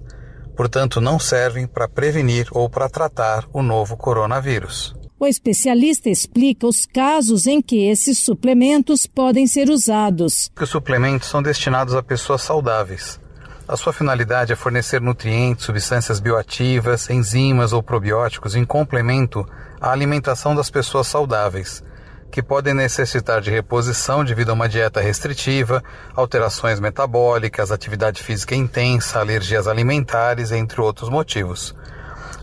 Portanto, 0.56 1.02
não 1.02 1.20
servem 1.20 1.68
para 1.68 1.90
prevenir 1.90 2.48
ou 2.52 2.70
para 2.70 2.88
tratar 2.88 3.46
o 3.52 3.62
novo 3.62 3.98
coronavírus. 3.98 4.95
O 5.18 5.26
especialista 5.26 6.10
explica 6.10 6.68
os 6.68 6.86
casos 6.86 7.48
em 7.48 7.62
que 7.62 7.88
esses 7.88 8.20
suplementos 8.20 9.08
podem 9.08 9.48
ser 9.48 9.70
usados. 9.70 10.52
Os 10.60 10.70
suplementos 10.70 11.30
são 11.30 11.42
destinados 11.42 11.96
a 11.96 12.04
pessoas 12.04 12.42
saudáveis. 12.42 13.18
A 13.66 13.78
sua 13.78 13.94
finalidade 13.94 14.52
é 14.52 14.58
fornecer 14.58 15.00
nutrientes, 15.00 15.64
substâncias 15.64 16.20
bioativas, 16.20 17.10
enzimas 17.10 17.72
ou 17.72 17.82
probióticos 17.82 18.56
em 18.56 18.66
complemento 18.66 19.48
à 19.80 19.90
alimentação 19.90 20.54
das 20.54 20.70
pessoas 20.70 21.08
saudáveis, 21.08 21.82
que 22.30 22.44
podem 22.44 22.74
necessitar 22.74 23.40
de 23.40 23.50
reposição 23.50 24.22
devido 24.22 24.50
a 24.50 24.54
uma 24.54 24.68
dieta 24.68 25.00
restritiva, 25.00 25.82
alterações 26.14 26.82
metabólicas, 26.82 27.72
atividade 27.72 28.22
física 28.22 28.54
intensa, 28.54 29.22
alergias 29.22 29.66
alimentares, 29.66 30.52
entre 30.52 30.82
outros 30.82 31.10
motivos. 31.10 31.74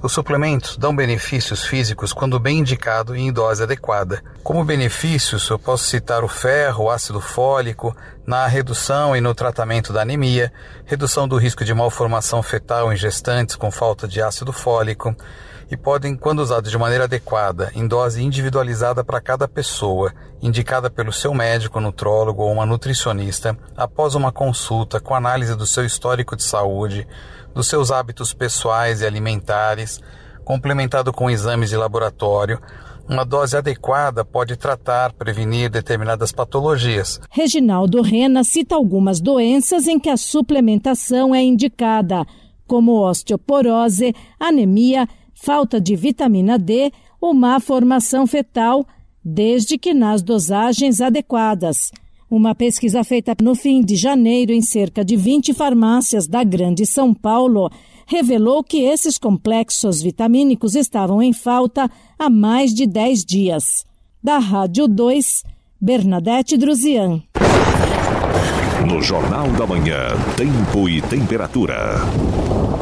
Os 0.03 0.11
suplementos 0.11 0.77
dão 0.77 0.97
benefícios 0.97 1.63
físicos 1.65 2.13
quando 2.13 2.41
bem 2.41 2.59
indicado 2.59 3.15
e 3.15 3.21
em 3.21 3.33
dose 3.33 3.63
adequada. 3.63 4.21
Como 4.43 4.65
benefícios, 4.65 5.49
eu 5.49 5.61
posso 5.61 5.85
citar 5.85 6.25
o 6.25 6.29
ferro, 6.29 6.87
o 6.87 6.91
ácido 6.91 7.21
fólico, 7.21 7.97
na 8.27 8.45
redução 8.49 9.15
e 9.15 9.21
no 9.21 9.33
tratamento 9.33 9.93
da 9.93 10.03
anemia, 10.03 10.53
redução 10.85 11.29
do 11.29 11.37
risco 11.37 11.65
de 11.65 11.73
malformação 11.73 12.43
fetal 12.43 12.93
em 12.93 12.97
gestantes 12.97 13.55
com 13.55 13.71
falta 13.71 14.09
de 14.09 14.21
ácido 14.21 14.53
fólico, 14.53 15.15
e 15.71 15.77
podem, 15.77 16.17
quando 16.17 16.41
usados 16.41 16.71
de 16.71 16.77
maneira 16.77 17.05
adequada, 17.05 17.71
em 17.75 17.87
dose 17.87 18.23
individualizada 18.23 19.05
para 19.05 19.21
cada 19.21 19.47
pessoa, 19.47 20.13
indicada 20.43 20.91
pelo 20.91 21.13
seu 21.13 21.33
médico, 21.33 21.81
nutrólogo 21.81 22.43
ou 22.43 22.53
uma 22.53 22.67
nutricionista, 22.67 23.57
após 23.77 24.17
uma 24.17 24.33
consulta 24.33 25.01
com 25.01 25.15
análise 25.15 25.55
do 25.55 25.65
seu 25.65 25.87
histórico 25.87 26.37
de 26.37 26.43
saúde, 26.43 27.07
dos 27.55 27.69
seus 27.69 27.91
hábitos 27.91 28.33
pessoais 28.33 29.01
e 29.01 29.07
alimentares, 29.07 30.01
complementado 30.45 31.13
com 31.13 31.31
exames 31.31 31.71
de 31.71 31.77
laboratório, 31.77 32.61
uma 33.09 33.25
dose 33.25 33.57
adequada 33.57 34.25
pode 34.25 34.57
tratar, 34.57 35.13
prevenir 35.13 35.69
determinadas 35.69 36.33
patologias. 36.33 37.21
Reginaldo 37.31 38.01
Rena 38.01 38.45
cita 38.45 38.75
algumas 38.75 39.21
doenças 39.21 39.87
em 39.87 39.99
que 39.99 40.09
a 40.09 40.17
suplementação 40.17 41.35
é 41.35 41.43
indicada, 41.43 42.25
como 42.67 43.07
osteoporose, 43.07 44.15
anemia, 44.39 45.09
falta 45.35 45.81
de 45.81 45.97
vitamina 45.97 46.59
D 46.59 46.93
ou 47.21 47.35
má 47.35 47.61
formação 47.61 48.27
fetal, 48.27 48.87
desde 49.25 49.77
que 49.77 49.93
nas 49.93 50.23
dosagens 50.23 51.01
adequadas. 51.01 51.91
Uma 52.33 52.55
pesquisa 52.55 53.05
feita 53.05 53.37
no 53.43 53.55
fim 53.55 53.83
de 53.83 53.95
janeiro 53.95 54.53
em 54.53 54.63
cerca 54.63 55.05
de 55.05 55.17
20 55.17 55.53
farmácias 55.53 56.27
da 56.27 56.43
Grande 56.43 56.87
São 56.87 57.13
Paulo 57.13 57.71
revelou 58.07 58.65
que 58.65 58.85
esses 58.85 59.19
complexos 59.19 60.01
vitamínicos 60.01 60.75
estavam 60.75 61.23
em 61.23 61.35
falta 61.35 61.91
há 62.19 62.31
mais 62.31 62.73
de 62.73 62.87
10 62.87 63.23
dias. 63.27 63.85
Da 64.25 64.39
Rádio 64.39 64.89
2, 64.89 65.43
Bernadette 65.79 66.57
Druzian. 66.57 67.23
No 68.89 69.03
Jornal 69.03 69.49
da 69.51 69.67
Manhã, 69.67 70.09
Tempo 70.35 70.89
e 70.89 71.03
Temperatura. 71.03 71.97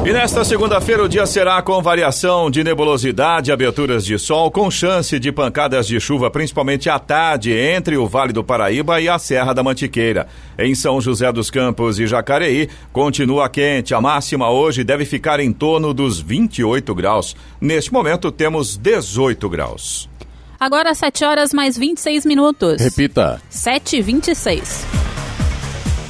E 0.03 0.11
nesta 0.11 0.43
segunda-feira 0.43 1.03
o 1.03 1.07
dia 1.07 1.27
será 1.27 1.61
com 1.61 1.79
variação 1.79 2.49
de 2.49 2.63
nebulosidade, 2.63 3.51
aberturas 3.51 4.03
de 4.03 4.17
sol, 4.17 4.49
com 4.49 4.69
chance 4.71 5.19
de 5.19 5.31
pancadas 5.31 5.85
de 5.85 5.99
chuva, 5.99 6.31
principalmente 6.31 6.89
à 6.89 6.97
tarde, 6.97 7.53
entre 7.53 7.97
o 7.97 8.07
Vale 8.07 8.33
do 8.33 8.43
Paraíba 8.43 8.99
e 8.99 9.07
a 9.07 9.19
Serra 9.19 9.53
da 9.53 9.61
Mantiqueira. 9.61 10.27
Em 10.57 10.73
São 10.73 10.99
José 10.99 11.31
dos 11.31 11.51
Campos 11.51 11.99
e 11.99 12.07
Jacareí, 12.07 12.67
continua 12.91 13.47
quente. 13.47 13.93
A 13.93 14.01
máxima 14.01 14.49
hoje 14.49 14.83
deve 14.83 15.05
ficar 15.05 15.39
em 15.39 15.53
torno 15.53 15.93
dos 15.93 16.19
28 16.19 16.95
graus. 16.95 17.35
Neste 17.61 17.93
momento 17.93 18.31
temos 18.31 18.77
18 18.77 19.47
graus. 19.49 20.09
Agora 20.59 20.95
7 20.95 21.23
horas 21.23 21.53
mais 21.53 21.77
26 21.77 22.25
minutos. 22.25 22.81
Repita. 22.81 23.39
7 23.51 23.97
e 23.97 24.01
26 24.01 25.01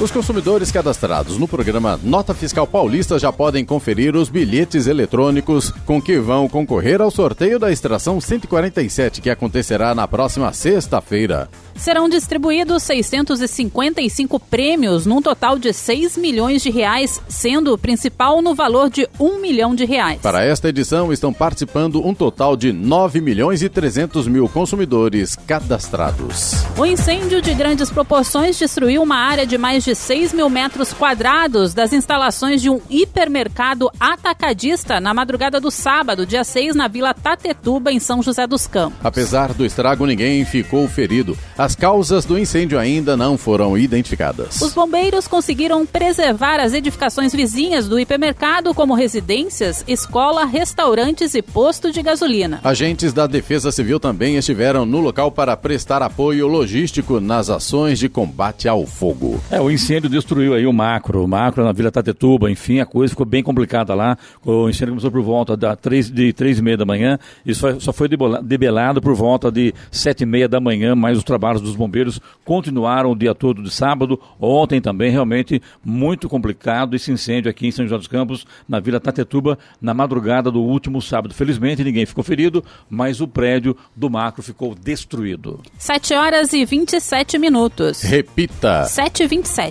os 0.01 0.09
consumidores 0.09 0.71
cadastrados 0.71 1.37
no 1.37 1.47
programa 1.47 1.99
Nota 2.03 2.33
Fiscal 2.33 2.65
Paulista 2.65 3.19
já 3.19 3.31
podem 3.31 3.63
conferir 3.63 4.15
os 4.15 4.29
bilhetes 4.29 4.87
eletrônicos 4.87 5.71
com 5.85 6.01
que 6.01 6.17
vão 6.17 6.49
concorrer 6.49 6.99
ao 6.99 7.11
sorteio 7.11 7.59
da 7.59 7.71
extração 7.71 8.19
147, 8.19 9.21
que 9.21 9.29
acontecerá 9.29 9.93
na 9.93 10.07
próxima 10.07 10.51
sexta-feira. 10.53 11.47
Serão 11.75 12.09
distribuídos 12.09 12.83
655 12.83 14.39
prêmios, 14.39 15.05
num 15.05 15.21
total 15.21 15.57
de 15.57 15.71
6 15.71 16.17
milhões 16.17 16.61
de 16.61 16.69
reais, 16.69 17.21
sendo 17.27 17.73
o 17.73 17.77
principal 17.77 18.41
no 18.41 18.55
valor 18.55 18.89
de 18.89 19.07
1 19.19 19.39
milhão 19.39 19.73
de 19.75 19.85
reais. 19.85 20.19
Para 20.21 20.43
esta 20.43 20.69
edição 20.69 21.13
estão 21.13 21.31
participando 21.31 22.05
um 22.05 22.13
total 22.13 22.55
de 22.55 22.71
9 22.71 23.21
milhões 23.21 23.61
e 23.61 23.69
300 23.69 24.27
mil 24.27 24.49
consumidores 24.49 25.35
cadastrados. 25.35 26.53
O 26.77 26.85
incêndio 26.85 27.41
de 27.41 27.53
grandes 27.53 27.89
proporções 27.89 28.57
destruiu 28.57 29.01
uma 29.01 29.17
área 29.17 29.45
de 29.45 29.57
mais 29.57 29.83
de 29.83 29.90
6 29.95 30.33
mil 30.33 30.49
metros 30.49 30.93
quadrados 30.93 31.73
das 31.73 31.93
instalações 31.93 32.61
de 32.61 32.69
um 32.69 32.81
hipermercado 32.89 33.89
atacadista 33.99 34.99
na 34.99 35.13
madrugada 35.13 35.59
do 35.59 35.71
sábado, 35.71 36.25
dia 36.25 36.43
6, 36.43 36.75
na 36.75 36.87
Vila 36.87 37.13
Tatetuba, 37.13 37.91
em 37.91 37.99
São 37.99 38.21
José 38.21 38.45
dos 38.47 38.67
Campos. 38.67 38.99
Apesar 39.03 39.53
do 39.53 39.65
estrago, 39.65 40.05
ninguém 40.05 40.43
ficou 40.45 40.87
ferido. 40.87 41.37
As 41.57 41.75
causas 41.75 42.25
do 42.25 42.37
incêndio 42.37 42.79
ainda 42.79 43.15
não 43.17 43.37
foram 43.37 43.77
identificadas. 43.77 44.61
Os 44.61 44.73
bombeiros 44.73 45.27
conseguiram 45.27 45.85
preservar 45.85 46.59
as 46.59 46.73
edificações 46.73 47.33
vizinhas 47.33 47.87
do 47.87 47.99
hipermercado, 47.99 48.73
como 48.73 48.93
residências, 48.93 49.83
escola, 49.87 50.45
restaurantes 50.45 51.35
e 51.35 51.41
posto 51.41 51.91
de 51.91 52.01
gasolina. 52.01 52.59
Agentes 52.63 53.13
da 53.13 53.27
Defesa 53.27 53.71
Civil 53.71 53.99
também 53.99 54.37
estiveram 54.37 54.85
no 54.85 54.99
local 54.99 55.31
para 55.31 55.55
prestar 55.57 56.01
apoio 56.01 56.47
logístico 56.47 57.19
nas 57.19 57.49
ações 57.49 57.99
de 57.99 58.09
combate 58.09 58.67
ao 58.67 58.85
fogo. 58.85 59.41
É, 59.49 59.59
o 59.59 59.69
incêndio 59.83 60.09
destruiu 60.09 60.53
aí 60.53 60.65
o 60.65 60.73
macro, 60.73 61.23
o 61.23 61.27
macro 61.27 61.63
na 61.63 61.71
Vila 61.71 61.91
Tatetuba, 61.91 62.49
enfim, 62.49 62.79
a 62.79 62.85
coisa 62.85 63.11
ficou 63.11 63.25
bem 63.25 63.43
complicada 63.43 63.93
lá. 63.93 64.17
O 64.43 64.69
incêndio 64.69 64.93
começou 64.93 65.11
por 65.11 65.21
volta 65.21 65.55
da 65.55 65.75
três, 65.75 66.09
de 66.09 66.33
três 66.33 66.59
e 66.59 66.61
meia 66.61 66.77
da 66.77 66.85
manhã 66.85 67.19
e 67.45 67.53
só, 67.53 67.79
só 67.79 67.93
foi 67.93 68.07
debelado 68.43 69.01
por 69.01 69.13
volta 69.13 69.51
de 69.51 69.73
sete 69.91 70.21
e 70.21 70.25
meia 70.25 70.47
da 70.47 70.59
manhã, 70.59 70.95
mas 70.95 71.17
os 71.17 71.23
trabalhos 71.23 71.41
trabalhos 71.41 71.61
dos 71.61 71.75
bombeiros 71.75 72.19
continuaram 72.45 73.11
o 73.11 73.15
dia 73.15 73.33
todo 73.33 73.61
de 73.63 73.71
sábado. 73.71 74.19
Ontem 74.39 74.79
também, 74.79 75.11
realmente, 75.11 75.61
muito 75.83 76.29
complicado 76.29 76.95
esse 76.95 77.11
incêndio 77.11 77.49
aqui 77.49 77.67
em 77.67 77.71
São 77.71 77.85
José 77.85 77.97
dos 77.97 78.07
Campos, 78.07 78.45
na 78.67 78.79
Vila 78.79 78.99
Tatetuba, 78.99 79.57
na 79.81 79.93
madrugada 79.93 80.51
do 80.51 80.61
último 80.61 81.01
sábado. 81.01 81.33
Felizmente, 81.33 81.83
ninguém 81.83 82.05
ficou 82.05 82.23
ferido, 82.23 82.63
mas 82.89 83.21
o 83.21 83.27
prédio 83.27 83.75
do 83.95 84.09
macro 84.09 84.43
ficou 84.43 84.75
destruído. 84.75 85.59
7 85.77 86.13
horas 86.13 86.53
e 86.53 86.63
27 86.63 87.37
minutos. 87.37 88.01
Repita. 88.01 88.85
7 88.85 89.23
e 89.23 89.27
27. 89.27 89.70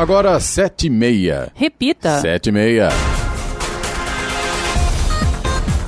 Agora, 0.00 0.40
sete 0.40 0.86
e 0.86 0.90
meia. 0.90 1.52
Repita. 1.54 2.20
Sete 2.20 2.48
e 2.48 2.52
meia. 2.52 2.88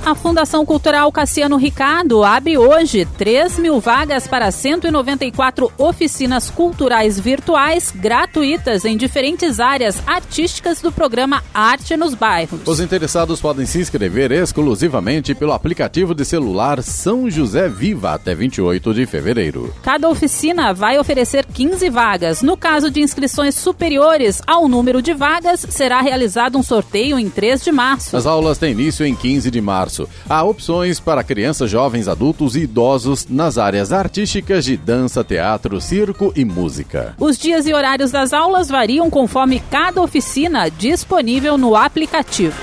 A 0.04 0.16
Fundação 0.16 0.66
Cultural 0.66 1.12
Cassiano 1.12 1.56
Ricardo 1.56 2.24
abre 2.24 2.58
hoje 2.58 3.04
3 3.04 3.56
mil 3.60 3.78
vagas 3.78 4.26
para 4.26 4.50
194 4.50 5.70
oficinas 5.78 6.50
culturais 6.50 7.20
virtuais 7.20 7.92
gratuitas 7.94 8.84
em 8.84 8.96
diferentes 8.96 9.60
áreas 9.60 10.02
artísticas 10.04 10.80
do 10.80 10.90
programa 10.90 11.40
Arte 11.54 11.96
nos 11.96 12.14
Bairros. 12.14 12.66
Os 12.66 12.80
interessados 12.80 13.40
podem 13.40 13.64
se 13.64 13.78
inscrever 13.78 14.32
exclusivamente 14.32 15.36
pelo 15.36 15.52
aplicativo 15.52 16.16
de 16.16 16.24
celular 16.24 16.82
São 16.82 17.30
José 17.30 17.68
Viva 17.68 18.12
até 18.14 18.34
28 18.34 18.94
de 18.94 19.06
fevereiro. 19.06 19.72
Cada 19.84 20.08
oficina 20.08 20.74
vai 20.74 20.98
oferecer 20.98 21.46
15 21.46 21.88
vagas. 21.90 22.42
No 22.42 22.56
caso 22.56 22.90
de 22.90 23.00
inscrições 23.00 23.54
superiores 23.54 24.42
ao 24.48 24.68
número 24.68 25.00
de 25.00 25.14
vagas, 25.14 25.64
será 25.70 26.00
realizado 26.00 26.58
um 26.58 26.62
sorteio 26.62 27.20
em 27.20 27.30
3 27.30 27.62
de 27.62 27.70
março. 27.70 28.16
As 28.16 28.26
aulas 28.26 28.58
têm 28.58 28.72
início 28.72 29.06
em 29.06 29.14
15 29.14 29.48
de 29.48 29.60
março 29.60 29.91
março. 29.92 30.08
Há 30.28 30.42
opções 30.42 30.98
para 30.98 31.22
crianças, 31.22 31.70
jovens, 31.70 32.08
adultos 32.08 32.56
e 32.56 32.60
idosos 32.60 33.26
nas 33.28 33.58
áreas 33.58 33.92
artísticas 33.92 34.64
de 34.64 34.76
dança, 34.76 35.22
teatro, 35.22 35.80
circo 35.80 36.32
e 36.34 36.44
música. 36.44 37.14
Os 37.18 37.38
dias 37.38 37.66
e 37.66 37.74
horários 37.74 38.10
das 38.10 38.32
aulas 38.32 38.68
variam 38.68 39.10
conforme 39.10 39.60
cada 39.70 40.00
oficina 40.00 40.70
disponível 40.70 41.58
no 41.58 41.76
aplicativo. 41.76 42.56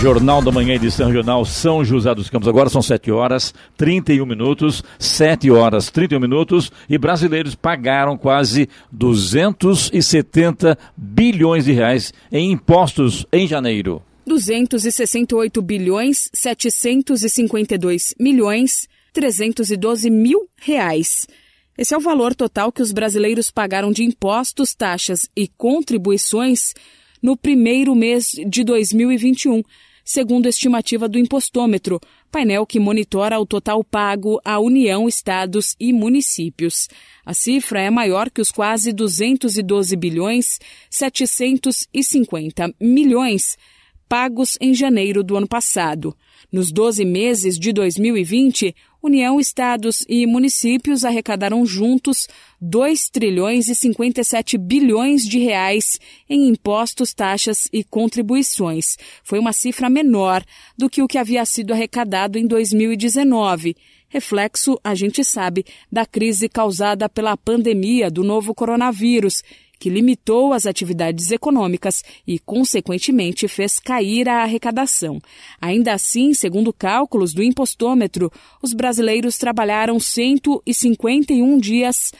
Jornal 0.00 0.42
da 0.42 0.50
Manhã, 0.50 0.74
edição 0.74 1.06
regional 1.06 1.44
São 1.44 1.84
José 1.84 2.12
dos 2.12 2.28
Campos. 2.28 2.48
Agora 2.48 2.68
são 2.68 2.82
7 2.82 3.12
horas 3.12 3.54
31 3.76 4.26
minutos, 4.26 4.82
7 4.98 5.48
horas 5.48 5.90
31 5.90 6.18
minutos, 6.18 6.72
e 6.90 6.98
brasileiros 6.98 7.54
pagaram 7.54 8.16
quase 8.16 8.68
270 8.90 10.76
bilhões 10.96 11.66
de 11.66 11.72
reais 11.72 12.12
em 12.32 12.50
impostos 12.50 13.24
em 13.32 13.46
janeiro. 13.46 14.02
268 14.26 15.60
bilhões 15.60 16.28
752 16.32 18.14
milhões 18.18 18.88
312 19.12 20.10
mil 20.10 20.48
reais. 20.56 21.26
Esse 21.76 21.94
é 21.94 21.96
o 21.96 22.00
valor 22.00 22.34
total 22.34 22.70
que 22.70 22.82
os 22.82 22.92
brasileiros 22.92 23.50
pagaram 23.50 23.90
de 23.90 24.04
impostos, 24.04 24.74
taxas 24.74 25.28
e 25.34 25.48
contribuições 25.48 26.74
no 27.22 27.36
primeiro 27.36 27.94
mês 27.94 28.32
de 28.46 28.62
2021, 28.64 29.62
segundo 30.04 30.46
a 30.46 30.48
estimativa 30.48 31.08
do 31.08 31.18
Impostômetro, 31.18 32.00
painel 32.30 32.66
que 32.66 32.80
monitora 32.80 33.38
o 33.38 33.46
total 33.46 33.82
pago 33.84 34.40
à 34.44 34.58
União, 34.58 35.08
estados 35.08 35.74
e 35.78 35.92
municípios. 35.92 36.88
A 37.24 37.32
cifra 37.32 37.80
é 37.80 37.90
maior 37.90 38.30
que 38.30 38.40
os 38.40 38.50
quase 38.50 38.92
212 38.92 39.96
bilhões 39.96 40.58
750 40.90 42.74
milhões 42.80 43.56
pagos 44.12 44.58
em 44.60 44.74
janeiro 44.74 45.24
do 45.24 45.38
ano 45.38 45.48
passado. 45.48 46.14
Nos 46.52 46.70
12 46.70 47.02
meses 47.02 47.58
de 47.58 47.72
2020, 47.72 48.76
União, 49.02 49.40
estados 49.40 50.04
e 50.06 50.26
municípios 50.26 51.02
arrecadaram 51.02 51.64
juntos 51.64 52.28
2 52.60 53.08
trilhões 53.08 53.68
e 53.68 53.74
57 53.74 54.58
bilhões 54.58 55.26
de 55.26 55.38
reais 55.38 55.98
em 56.28 56.46
impostos, 56.50 57.14
taxas 57.14 57.70
e 57.72 57.82
contribuições. 57.82 58.98
Foi 59.24 59.38
uma 59.38 59.54
cifra 59.54 59.88
menor 59.88 60.44
do 60.76 60.90
que 60.90 61.02
o 61.02 61.08
que 61.08 61.16
havia 61.16 61.42
sido 61.46 61.72
arrecadado 61.72 62.38
em 62.38 62.46
2019 62.46 63.74
reflexo, 64.12 64.78
a 64.84 64.94
gente 64.94 65.24
sabe, 65.24 65.64
da 65.90 66.04
crise 66.04 66.46
causada 66.46 67.08
pela 67.08 67.34
pandemia 67.34 68.10
do 68.10 68.22
novo 68.22 68.54
coronavírus, 68.54 69.42
que 69.82 69.90
limitou 69.90 70.52
as 70.52 70.64
atividades 70.64 71.32
econômicas 71.32 72.04
e, 72.24 72.38
consequentemente, 72.38 73.48
fez 73.48 73.80
cair 73.80 74.28
a 74.28 74.44
arrecadação. 74.44 75.20
Ainda 75.60 75.92
assim, 75.92 76.32
segundo 76.34 76.72
cálculos 76.72 77.34
do 77.34 77.42
impostômetro, 77.42 78.30
os 78.62 78.72
brasileiros 78.72 79.36
trabalharam 79.36 79.98
151 79.98 81.58
dias 81.58 82.12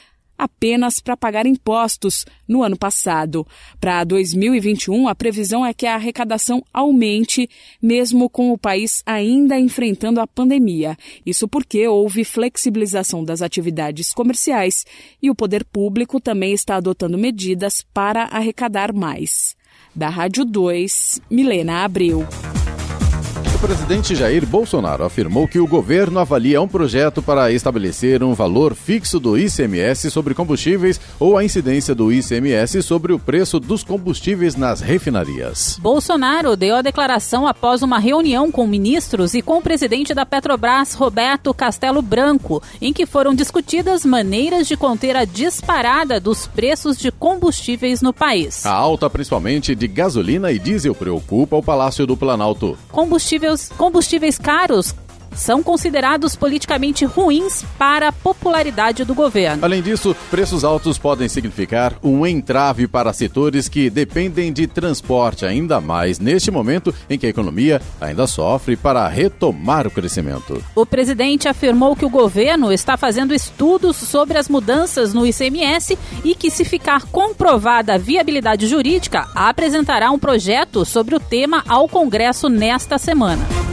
apenas 0.43 0.99
para 0.99 1.15
pagar 1.15 1.45
impostos 1.45 2.25
no 2.47 2.63
ano 2.63 2.77
passado. 2.77 3.47
Para 3.79 4.03
2021, 4.03 5.07
a 5.07 5.15
previsão 5.15 5.65
é 5.65 5.73
que 5.73 5.85
a 5.85 5.95
arrecadação 5.95 6.63
aumente, 6.73 7.49
mesmo 7.81 8.29
com 8.29 8.51
o 8.51 8.57
país 8.57 9.01
ainda 9.05 9.57
enfrentando 9.57 10.19
a 10.19 10.27
pandemia. 10.27 10.97
Isso 11.25 11.47
porque 11.47 11.87
houve 11.87 12.25
flexibilização 12.25 13.23
das 13.23 13.41
atividades 13.41 14.11
comerciais 14.11 14.85
e 15.21 15.29
o 15.29 15.35
poder 15.35 15.63
público 15.63 16.19
também 16.19 16.53
está 16.53 16.75
adotando 16.75 17.17
medidas 17.17 17.85
para 17.93 18.23
arrecadar 18.23 18.93
mais. 18.93 19.55
Da 19.95 20.09
Rádio 20.09 20.43
2, 20.43 21.21
Milena 21.29 21.83
Abreu 21.83 22.27
presidente 23.63 24.13
Jair 24.13 24.45
Bolsonaro 24.45 25.05
afirmou 25.05 25.47
que 25.47 25.57
o 25.57 25.65
governo 25.65 26.19
avalia 26.19 26.61
um 26.61 26.67
projeto 26.67 27.21
para 27.21 27.49
estabelecer 27.49 28.21
um 28.21 28.33
valor 28.33 28.75
fixo 28.75 29.21
do 29.21 29.37
ICMS 29.37 30.11
sobre 30.11 30.33
combustíveis 30.33 30.99
ou 31.17 31.37
a 31.37 31.45
incidência 31.45 31.95
do 31.95 32.11
ICMS 32.11 32.83
sobre 32.83 33.13
o 33.13 33.19
preço 33.19 33.61
dos 33.61 33.81
combustíveis 33.81 34.57
nas 34.57 34.81
refinarias. 34.81 35.79
Bolsonaro 35.81 36.57
deu 36.57 36.75
a 36.75 36.81
declaração 36.81 37.47
após 37.47 37.81
uma 37.81 37.99
reunião 37.99 38.51
com 38.51 38.67
ministros 38.67 39.33
e 39.33 39.41
com 39.41 39.59
o 39.59 39.61
presidente 39.61 40.13
da 40.13 40.25
Petrobras, 40.25 40.93
Roberto 40.93 41.53
Castelo 41.53 42.01
Branco, 42.01 42.61
em 42.81 42.91
que 42.91 43.05
foram 43.05 43.33
discutidas 43.33 44.03
maneiras 44.03 44.67
de 44.67 44.75
conter 44.75 45.15
a 45.15 45.23
disparada 45.23 46.19
dos 46.19 46.47
preços 46.47 46.97
de 46.97 47.13
combustíveis 47.13 48.01
no 48.01 48.11
país. 48.11 48.65
A 48.65 48.73
alta, 48.73 49.09
principalmente 49.09 49.73
de 49.73 49.87
gasolina 49.87 50.51
e 50.51 50.59
diesel, 50.59 50.93
preocupa 50.93 51.55
o 51.55 51.63
Palácio 51.63 52.05
do 52.05 52.17
Planalto. 52.17 52.77
Combustível 52.91 53.52
combustíveis 53.77 54.37
caros 54.37 54.95
são 55.35 55.63
considerados 55.63 56.35
politicamente 56.35 57.05
ruins 57.05 57.63
para 57.77 58.09
a 58.09 58.11
popularidade 58.11 59.03
do 59.03 59.13
governo. 59.13 59.63
Além 59.65 59.81
disso, 59.81 60.15
preços 60.29 60.63
altos 60.63 60.97
podem 60.97 61.27
significar 61.27 61.95
um 62.03 62.25
entrave 62.25 62.87
para 62.87 63.13
setores 63.13 63.67
que 63.67 63.89
dependem 63.89 64.51
de 64.51 64.67
transporte, 64.67 65.45
ainda 65.45 65.79
mais 65.79 66.19
neste 66.19 66.51
momento 66.51 66.93
em 67.09 67.17
que 67.17 67.25
a 67.25 67.29
economia 67.29 67.81
ainda 67.99 68.27
sofre 68.27 68.75
para 68.75 69.07
retomar 69.07 69.87
o 69.87 69.91
crescimento. 69.91 70.63
O 70.75 70.85
presidente 70.85 71.47
afirmou 71.47 71.95
que 71.95 72.05
o 72.05 72.09
governo 72.09 72.71
está 72.71 72.97
fazendo 72.97 73.33
estudos 73.33 73.95
sobre 73.95 74.37
as 74.37 74.49
mudanças 74.49 75.13
no 75.13 75.25
ICMS 75.25 75.97
e 76.23 76.35
que, 76.35 76.51
se 76.51 76.65
ficar 76.65 77.03
comprovada 77.05 77.95
a 77.95 77.97
viabilidade 77.97 78.67
jurídica, 78.67 79.27
apresentará 79.35 80.11
um 80.11 80.19
projeto 80.19 80.85
sobre 80.85 81.15
o 81.15 81.19
tema 81.19 81.63
ao 81.67 81.87
Congresso 81.87 82.49
nesta 82.49 82.97
semana. 82.97 83.72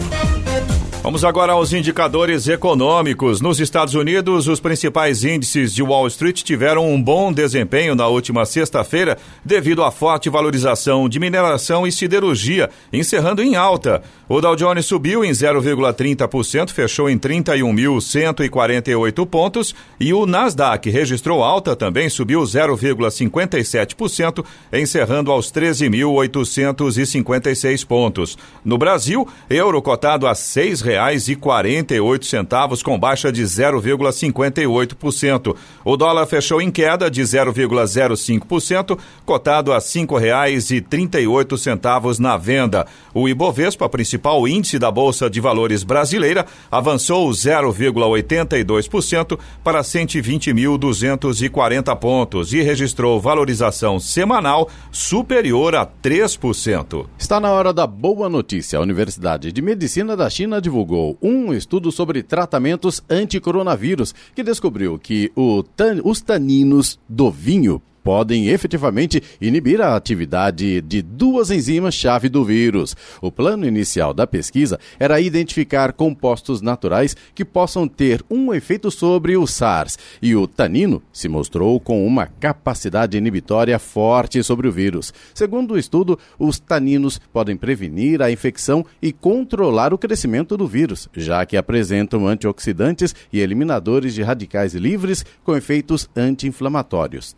Vamos 1.03 1.25
agora 1.25 1.55
aos 1.55 1.73
indicadores 1.73 2.47
econômicos. 2.47 3.41
Nos 3.41 3.59
Estados 3.59 3.95
Unidos, 3.95 4.47
os 4.47 4.61
principais 4.61 5.25
índices 5.25 5.75
de 5.75 5.83
Wall 5.83 6.07
Street 6.09 6.43
tiveram 6.43 6.93
um 6.93 7.03
bom 7.03 7.33
desempenho 7.33 7.95
na 7.95 8.07
última 8.07 8.45
sexta-feira 8.45 9.17
devido 9.43 9.83
à 9.83 9.91
forte 9.91 10.29
valorização 10.29 11.09
de 11.09 11.19
mineração 11.19 11.87
e 11.87 11.93
siderurgia, 11.93 12.69
encerrando 12.93 13.43
em 13.43 13.57
alta. 13.57 14.03
O 14.29 14.43
Dow 14.43 14.55
Jones 14.55 14.85
subiu 14.85 15.25
em 15.25 15.31
0,30%, 15.31 16.69
fechou 16.71 17.09
em 17.09 17.19
31.148 17.19 19.27
pontos 19.27 19.75
e 19.99 20.13
o 20.13 20.27
Nasdaq 20.27 20.91
registrou 20.91 21.43
alta, 21.43 21.75
também 21.75 22.11
subiu 22.11 22.43
0,57%, 22.43 24.45
encerrando 24.71 25.33
aos 25.33 25.51
13.856 25.51 27.87
pontos. 27.87 28.37
No 28.63 28.77
Brasil, 28.77 29.27
euro 29.49 29.81
cotado 29.81 30.27
a 30.27 30.35
seis 30.35 30.83
reais 30.91 31.29
e 31.29 31.37
quarenta 31.37 31.95
e 31.95 32.01
oito 32.01 32.27
centavos, 32.27 32.83
com 32.83 32.99
baixa 32.99 33.31
de 33.31 33.45
0,58%. 33.45 35.55
O 35.85 35.97
dólar 35.97 36.27
fechou 36.27 36.61
em 36.61 36.69
queda 36.69 37.09
de 37.09 37.23
0,05%, 37.23 38.99
cotado 39.25 39.73
a 39.73 39.81
cinco 39.81 40.19
reais 40.19 40.73
e 40.73 40.81
trinta 40.81 41.21
e 41.21 41.29
oito 41.29 41.57
centavos 41.57 42.19
na 42.19 42.37
venda. 42.37 42.89
O 43.15 43.29
Ibovespa, 43.29 43.89
principal 43.89 44.49
índice 44.49 44.81
da 44.81 44.91
Bolsa 44.91 45.31
de 45.31 45.41
Valores 45.41 45.85
brasileira, 45.85 46.45
avançou 46.71 47.31
0,82% 47.31 49.39
para 49.63 49.83
120.240 49.83 51.97
pontos 51.97 52.53
e 52.53 52.63
registrou 52.63 53.21
valorização 53.21 54.01
semanal 54.01 54.69
superior 54.91 55.77
a 55.77 55.87
3%. 55.87 57.07
Está 57.17 57.39
na 57.39 57.53
hora 57.53 57.73
da 57.73 57.87
boa 57.87 58.29
notícia. 58.29 58.77
A 58.79 58.83
Universidade 58.83 59.53
de 59.53 59.63
Medicina 59.63 60.17
da 60.17 60.29
China 60.29 60.61
divulgou 60.61 60.80
divulgou 60.81 61.19
um 61.21 61.53
estudo 61.53 61.93
sobre 61.93 62.23
tratamentos 62.23 63.03
anti-coronavírus 63.09 64.15
que 64.35 64.43
descobriu 64.43 64.99
que 64.99 65.31
tan, 65.77 66.01
os 66.05 66.21
taninos 66.21 66.99
do 67.09 67.31
vinho 67.31 67.83
podem 68.03 68.49
efetivamente 68.49 69.23
inibir 69.41 69.81
a 69.81 69.97
atividade 69.97 70.81
de 70.83 71.03
duas 71.03 71.51
enzimas-chave 71.51 72.29
do 72.29 72.45
vírus. 72.45 72.97
O 73.21 73.31
plano 73.31 73.67
inicial 73.67 74.13
da 74.13 74.27
pesquisa 74.27 74.79
era 74.99 75.21
identificar 75.21 75.93
compostos 75.93 76.61
naturais 76.61 77.17
que 77.35 77.45
possam 77.45 77.87
ter 77.87 78.25
um 78.31 78.53
efeito 78.53 78.91
sobre 78.91 79.37
o 79.37 79.47
SARS, 79.47 79.99
e 80.21 80.35
o 80.35 80.47
tanino 80.47 81.03
se 81.13 81.29
mostrou 81.29 81.79
com 81.81 82.07
uma 82.07 82.27
capacidade 82.27 83.17
inibitória 83.17 83.79
forte 83.79 84.43
sobre 84.43 84.69
o 84.69 84.73
vírus. 84.73 85.13
Segundo 85.35 85.75
o 85.75 85.79
estudo, 85.79 86.19
os 86.39 86.59
taninos 86.59 87.21
podem 87.33 87.57
prevenir 87.57 88.23
a 88.23 88.31
infecção 88.31 88.85
e 89.01 89.13
controlar 89.13 89.93
o 89.93 89.99
crescimento 89.99 90.57
do 90.57 90.67
vírus, 90.67 91.09
já 91.15 91.45
que 91.45 91.57
apresentam 91.57 92.27
antioxidantes 92.27 93.15
e 93.33 93.41
eliminadores 93.41 94.15
de 94.15 94.23
radicais 94.23 94.75
livres 94.75 95.25
com 95.45 95.57
efeitos 95.57 96.09
anti-inflamatórios. 96.17 97.37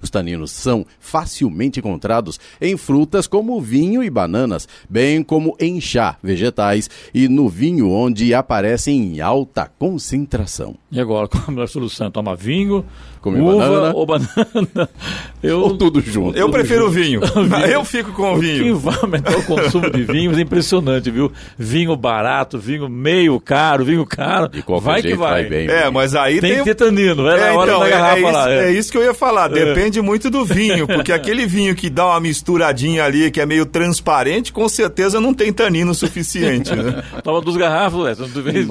Os 0.00 0.10
taninos 0.10 0.50
são 0.50 0.86
facilmente 1.00 1.80
encontrados 1.80 2.38
em 2.60 2.76
frutas 2.76 3.26
como 3.26 3.60
vinho 3.60 4.02
e 4.02 4.08
bananas, 4.08 4.68
bem 4.88 5.22
como 5.22 5.56
em 5.58 5.80
chá, 5.80 6.16
vegetais 6.22 6.88
e 7.12 7.28
no 7.28 7.48
vinho 7.48 7.90
onde 7.90 8.32
aparecem 8.32 9.14
em 9.14 9.20
alta 9.20 9.70
concentração. 9.78 10.76
E 10.90 11.00
agora, 11.00 11.28
qual 11.28 11.44
a 11.48 11.50
melhor 11.50 11.68
solução? 11.68 12.10
Toma 12.10 12.36
vinho, 12.36 12.84
Comer 13.30 13.40
uva 13.54 13.68
banana. 13.68 13.92
ou 13.94 14.06
banana? 14.06 14.88
Eu, 15.40 15.60
Ou 15.60 15.76
tudo 15.78 16.00
junto. 16.00 16.36
Eu 16.36 16.50
prefiro 16.50 16.86
o 16.86 16.90
vinho. 16.90 17.20
vinho. 17.22 17.66
Eu 17.66 17.84
fico 17.84 18.12
com 18.12 18.34
o 18.34 18.40
que 18.40 18.58
vinho. 18.58 18.76
vai 18.76 18.96
aumentar 19.00 19.36
o 19.38 19.44
consumo 19.44 19.88
de 19.88 20.02
vinhos 20.02 20.36
é 20.36 20.40
impressionante, 20.40 21.10
viu? 21.12 21.30
Vinho 21.56 21.94
barato, 21.96 22.58
vinho 22.58 22.88
meio 22.88 23.38
caro, 23.38 23.84
vinho 23.84 24.04
caro. 24.04 24.48
De 24.48 24.62
qualquer 24.62 24.84
vai 24.84 24.96
que 25.02 25.08
jeito 25.08 25.20
vai. 25.20 25.42
vai 25.42 25.44
bem. 25.44 25.68
É, 25.70 25.88
mas 25.90 26.16
aí 26.16 26.40
Tem 26.40 26.50
tem, 26.54 26.58
que 26.58 26.64
ter 26.64 26.74
tanino, 26.74 27.28
É, 27.28 27.36
na 27.52 27.52
hora 27.58 27.70
então, 27.70 27.80
da 27.80 27.86
é- 27.86 27.90
garrafa 27.90 28.16
é, 28.16 28.20
isso, 28.22 28.32
lá. 28.32 28.50
é 28.50 28.72
isso 28.72 28.92
que 28.92 28.98
eu 28.98 29.04
ia 29.04 29.14
falar. 29.14 29.48
Depende 29.48 30.00
muito 30.02 30.28
do 30.28 30.44
vinho, 30.44 30.86
porque 30.88 31.12
aquele 31.12 31.46
vinho 31.46 31.74
que 31.76 31.88
dá 31.88 32.06
uma 32.06 32.20
misturadinha 32.20 33.04
ali, 33.04 33.30
que 33.30 33.40
é 33.40 33.46
meio 33.46 33.64
transparente, 33.64 34.52
com 34.52 34.68
certeza 34.68 35.20
não 35.20 35.32
tem 35.32 35.52
tanino 35.52 35.94
suficiente, 35.94 36.74
né? 36.74 37.02
Toma 37.22 37.40
duas 37.40 37.56
garrafas, 37.56 38.18
vê? 38.18 38.66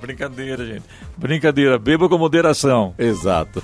Brincadeira, 0.00 0.66
gente. 0.66 0.82
Brincadeira. 1.16 1.78
Beba 1.78 2.08
com 2.08 2.18
moderação. 2.18 2.94
Exato. 2.98 3.62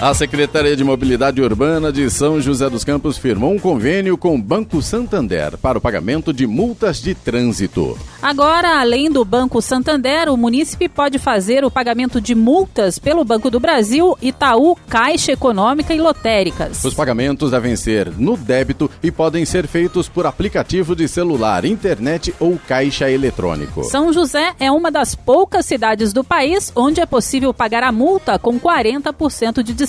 A 0.00 0.14
Secretaria 0.14 0.76
de 0.76 0.84
Mobilidade 0.84 1.42
Urbana 1.42 1.90
de 1.90 2.08
São 2.08 2.40
José 2.40 2.70
dos 2.70 2.84
Campos 2.84 3.18
firmou 3.18 3.52
um 3.52 3.58
convênio 3.58 4.16
com 4.16 4.36
o 4.36 4.40
Banco 4.40 4.80
Santander 4.80 5.58
para 5.58 5.76
o 5.76 5.80
pagamento 5.80 6.32
de 6.32 6.46
multas 6.46 7.02
de 7.02 7.16
trânsito. 7.16 7.98
Agora, 8.22 8.78
além 8.78 9.10
do 9.10 9.24
Banco 9.24 9.60
Santander, 9.60 10.28
o 10.28 10.36
munícipe 10.36 10.88
pode 10.88 11.18
fazer 11.18 11.64
o 11.64 11.70
pagamento 11.70 12.20
de 12.20 12.32
multas 12.32 12.96
pelo 12.96 13.24
Banco 13.24 13.50
do 13.50 13.58
Brasil, 13.58 14.16
Itaú, 14.22 14.76
Caixa 14.88 15.32
Econômica 15.32 15.92
e 15.92 16.00
Lotéricas. 16.00 16.84
Os 16.84 16.94
pagamentos 16.94 17.50
devem 17.50 17.74
ser 17.74 18.12
no 18.16 18.36
débito 18.36 18.88
e 19.02 19.10
podem 19.10 19.44
ser 19.44 19.66
feitos 19.66 20.08
por 20.08 20.26
aplicativo 20.26 20.94
de 20.94 21.08
celular, 21.08 21.64
internet 21.64 22.32
ou 22.38 22.56
caixa 22.68 23.10
eletrônico. 23.10 23.82
São 23.82 24.12
José 24.12 24.54
é 24.60 24.70
uma 24.70 24.92
das 24.92 25.16
poucas 25.16 25.66
cidades 25.66 26.12
do 26.12 26.22
país 26.22 26.72
onde 26.76 27.00
é 27.00 27.06
possível 27.06 27.52
pagar 27.52 27.82
a 27.82 27.90
multa 27.90 28.38
com 28.38 28.60
40% 28.60 29.60
de 29.60 29.72
desconto. 29.72 29.87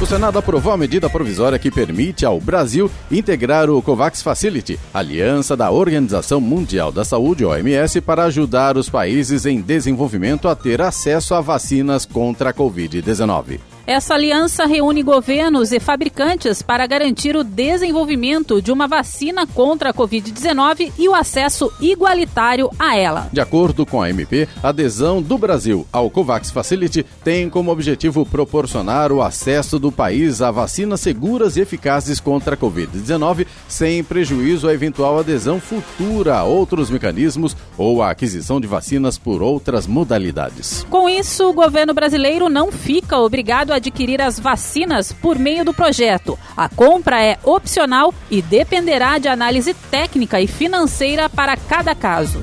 O 0.00 0.04
Senado 0.04 0.38
aprovou 0.38 0.72
a 0.72 0.76
medida 0.76 1.08
provisória 1.08 1.58
que 1.58 1.70
permite 1.70 2.26
ao 2.26 2.38
Brasil 2.38 2.90
integrar 3.10 3.70
o 3.70 3.80
COVAX 3.80 4.20
Facility, 4.20 4.78
aliança 4.92 5.56
da 5.56 5.70
Organização 5.70 6.38
Mundial 6.38 6.92
da 6.92 7.02
Saúde, 7.02 7.46
OMS, 7.46 8.00
para 8.02 8.24
ajudar 8.24 8.76
os 8.76 8.90
países 8.90 9.46
em 9.46 9.60
desenvolvimento 9.60 10.48
a 10.48 10.54
ter 10.54 10.82
acesso 10.82 11.34
a 11.34 11.40
vacinas 11.40 12.04
contra 12.04 12.50
a 12.50 12.54
Covid-19. 12.54 13.58
Essa 13.86 14.14
aliança 14.14 14.66
reúne 14.66 15.00
governos 15.00 15.70
e 15.70 15.78
fabricantes 15.78 16.60
para 16.60 16.84
garantir 16.88 17.36
o 17.36 17.44
desenvolvimento 17.44 18.60
de 18.60 18.72
uma 18.72 18.88
vacina 18.88 19.46
contra 19.46 19.90
a 19.90 19.94
Covid-19 19.94 20.92
e 20.98 21.08
o 21.08 21.14
acesso 21.14 21.72
igualitário 21.80 22.68
a 22.80 22.96
ela. 22.96 23.28
De 23.32 23.40
acordo 23.40 23.86
com 23.86 24.02
a 24.02 24.10
MP, 24.10 24.48
a 24.60 24.70
adesão 24.70 25.22
do 25.22 25.38
Brasil 25.38 25.86
ao 25.92 26.10
COVAX 26.10 26.50
Facility 26.50 27.06
tem 27.22 27.48
como 27.48 27.70
objetivo 27.70 28.26
proporcionar 28.26 29.12
o 29.12 29.22
acesso 29.22 29.78
do 29.78 29.92
país 29.92 30.42
a 30.42 30.50
vacinas 30.50 31.00
seguras 31.00 31.56
e 31.56 31.60
eficazes 31.60 32.18
contra 32.18 32.56
a 32.56 32.58
Covid-19, 32.58 33.46
sem 33.68 34.02
prejuízo 34.02 34.68
à 34.68 34.74
eventual 34.74 35.20
adesão 35.20 35.60
futura 35.60 36.34
a 36.34 36.42
outros 36.42 36.90
mecanismos 36.90 37.56
ou 37.78 38.02
a 38.02 38.10
aquisição 38.10 38.60
de 38.60 38.66
vacinas 38.66 39.16
por 39.16 39.42
outras 39.42 39.86
modalidades. 39.86 40.84
Com 40.90 41.08
isso, 41.08 41.48
o 41.48 41.52
governo 41.52 41.94
brasileiro 41.94 42.48
não 42.48 42.72
fica 42.72 43.16
obrigado 43.18 43.75
a 43.75 43.75
adquirir 43.76 44.20
as 44.20 44.38
vacinas 44.38 45.12
por 45.12 45.38
meio 45.38 45.64
do 45.64 45.72
projeto. 45.72 46.38
A 46.56 46.68
compra 46.68 47.22
é 47.22 47.38
opcional 47.44 48.12
e 48.30 48.42
dependerá 48.42 49.18
de 49.18 49.28
análise 49.28 49.72
técnica 49.90 50.40
e 50.40 50.46
financeira 50.46 51.28
para 51.28 51.56
cada 51.56 51.94
caso. 51.94 52.42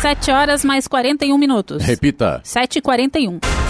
7 0.00 0.30
horas 0.30 0.64
mais 0.64 0.86
41 0.86 1.36
minutos. 1.36 1.82
Repita. 1.82 2.40
7h41. 2.44 3.67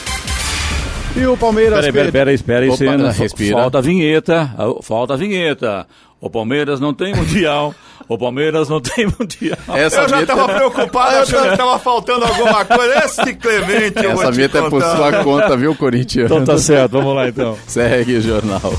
E 1.20 1.28
o 1.28 1.36
Palmeiras. 1.36 1.80
Peraí, 1.80 1.92
peraí, 1.92 2.12
peraí, 2.12 2.36
espera 2.36 2.66
aí, 2.66 2.78
cena. 2.78 3.12
respira. 3.12 3.58
Falta 3.58 3.78
a 3.80 3.82
vinheta. 3.82 4.52
ah, 4.58 4.82
Falta 4.82 5.14
a 5.16 5.18
vinheta. 5.18 5.86
O 6.22 6.30
Palmeiras 6.30 6.80
não 6.80 6.94
tem 6.94 7.14
mundial. 7.14 7.74
O 8.08 8.18
Palmeiras 8.18 8.70
não 8.70 8.80
tem 8.82 9.06
mundial. 9.20 9.58
Essa 9.76 10.02
eu 10.02 10.10
já 10.10 10.22
estava 10.22 10.48
preocupado, 10.48 11.18
achando 11.18 11.44
que 11.44 11.52
estava 11.52 11.80
faltando 11.80 12.26
alguma 12.26 12.66
coisa. 12.66 13.06
Esse 13.06 13.34
Clemente, 13.36 14.04
eu 14.04 14.12
Essa 14.12 14.32
meta 14.32 14.60
é 14.60 14.70
por 14.70 14.82
sua 14.82 15.24
conta, 15.24 15.56
viu, 15.56 15.76
Corinthians? 15.76 16.26
Então 16.26 16.44
tá 16.44 16.58
certo, 16.58 16.94
vamos 16.94 17.16
lá 17.16 17.28
então. 17.28 17.58
Segue 17.68 18.16
o 18.18 18.22
jornal. 18.22 18.74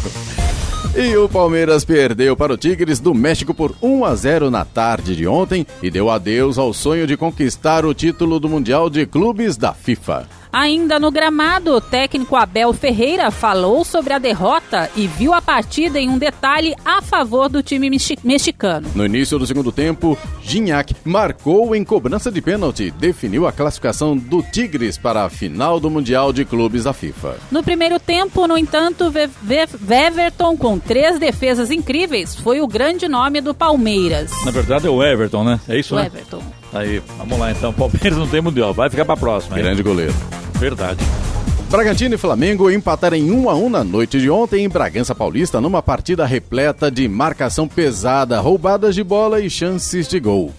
E 0.97 1.17
o 1.17 1.29
Palmeiras 1.29 1.85
perdeu 1.85 2.35
para 2.37 2.53
o 2.53 2.57
Tigres 2.57 2.99
do 2.99 3.15
México 3.15 3.55
por 3.55 3.75
1 3.81 4.05
a 4.05 4.15
0 4.15 4.51
na 4.51 4.65
tarde 4.65 5.15
de 5.15 5.27
ontem 5.27 5.65
e 5.83 5.91
deu 5.91 6.11
adeus 6.11 6.59
ao 6.59 6.73
sonho 6.73 7.07
de 7.07 7.17
conquistar 7.17 7.85
o 7.85 7.95
título 7.95 8.41
do 8.41 8.49
Mundial 8.49 8.91
de 8.91 9.07
Clubes 9.07 9.57
da 9.57 9.73
FIFA. 9.73 10.27
Ainda 10.53 10.99
no 10.99 11.11
gramado, 11.11 11.75
o 11.75 11.81
técnico 11.81 12.35
Abel 12.35 12.73
Ferreira 12.73 13.31
falou 13.31 13.85
sobre 13.85 14.13
a 14.13 14.19
derrota 14.19 14.91
e 14.97 15.07
viu 15.07 15.33
a 15.33 15.41
partida 15.41 16.01
em 16.01 16.09
um 16.09 16.19
detalhe 16.19 16.75
a 16.85 17.01
favor 17.01 17.49
do 17.49 17.63
time 17.63 17.89
mexicano. 18.25 18.89
No 18.95 19.07
início 19.07 19.39
do 19.39 19.47
segundo 19.47 19.71
tempo, 19.71 20.19
Gignac 20.43 20.95
marcou 21.05 21.75
em 21.75 21.85
cobrança 21.85 22.33
de 22.33 22.43
pênalti, 22.43 22.91
definiu 22.91 23.47
a 23.47 23.53
classificação 23.53 24.17
do 24.17 24.43
Tigres 24.43 24.99
para 24.99 25.25
a 25.25 25.31
final 25.31 25.79
do 25.79 25.89
Mundial 25.89 26.33
de 26.33 26.45
Clubes 26.45 26.85
da 26.85 26.93
FIFA. 26.93 27.37
No 27.51 27.63
primeiro 27.63 28.01
tempo, 28.01 28.47
no 28.47 28.59
entanto, 28.59 29.13
Weverton, 29.89 30.57
com 30.57 30.79
três 30.79 31.19
defesas 31.19 31.71
incríveis, 31.71 32.35
foi 32.35 32.61
o 32.61 32.67
grande 32.67 33.07
nome 33.07 33.41
do 33.41 33.55
Palmeiras. 33.55 34.33
Na 34.45 34.51
verdade 34.51 34.87
é 34.87 34.91
o 34.91 35.03
Everton, 35.03 35.45
né? 35.45 35.61
É 35.69 35.79
isso, 35.79 35.95
o 35.95 35.99
né? 35.99 36.07
Everton. 36.07 36.43
Aí, 36.73 37.03
vamos 37.19 37.39
lá 37.39 37.51
então. 37.51 37.73
Palmeiras 37.81 38.17
não 38.17 38.27
tem 38.27 38.41
mundial, 38.41 38.73
vai 38.73 38.91
ficar 38.91 39.05
para 39.05 39.17
próxima. 39.17 39.57
Hein? 39.57 39.65
Grande 39.65 39.83
goleiro. 39.83 40.15
Verdade. 40.61 41.03
Bragantino 41.71 42.17
e 42.17 42.19
Flamengo 42.19 42.71
empataram 42.71 43.17
em 43.17 43.31
1 43.31 43.49
a 43.49 43.55
1 43.55 43.71
na 43.71 43.83
noite 43.83 44.21
de 44.21 44.29
ontem 44.29 44.63
em 44.63 44.69
Bragança 44.69 45.15
Paulista 45.15 45.59
numa 45.59 45.81
partida 45.81 46.27
repleta 46.27 46.91
de 46.91 47.09
marcação 47.09 47.67
pesada, 47.67 48.39
roubadas 48.41 48.95
de 48.95 49.03
bola 49.03 49.41
e 49.41 49.49
chances 49.49 50.07
de 50.07 50.21
gol. 50.21 50.53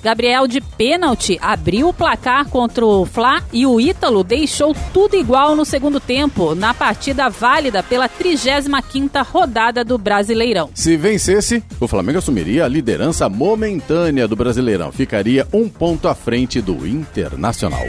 Gabriel 0.00 0.46
de 0.46 0.60
pênalti 0.60 1.36
abriu 1.42 1.88
o 1.88 1.92
placar 1.92 2.46
contra 2.48 2.86
o 2.86 3.04
Fla 3.04 3.42
e 3.52 3.66
o 3.66 3.80
Ítalo 3.80 4.22
deixou 4.22 4.76
tudo 4.92 5.16
igual 5.16 5.56
no 5.56 5.64
segundo 5.64 5.98
tempo, 5.98 6.54
na 6.54 6.72
partida 6.72 7.28
válida 7.28 7.82
pela 7.82 8.08
35ª 8.08 9.26
rodada 9.26 9.84
do 9.84 9.98
Brasileirão. 9.98 10.70
Se 10.72 10.96
vencesse, 10.96 11.64
o 11.80 11.88
Flamengo 11.88 12.18
assumiria 12.18 12.64
a 12.64 12.68
liderança 12.68 13.28
momentânea 13.28 14.28
do 14.28 14.36
Brasileirão, 14.36 14.92
ficaria 14.92 15.48
um 15.52 15.68
ponto 15.68 16.06
à 16.06 16.14
frente 16.14 16.60
do 16.60 16.86
Internacional. 16.86 17.88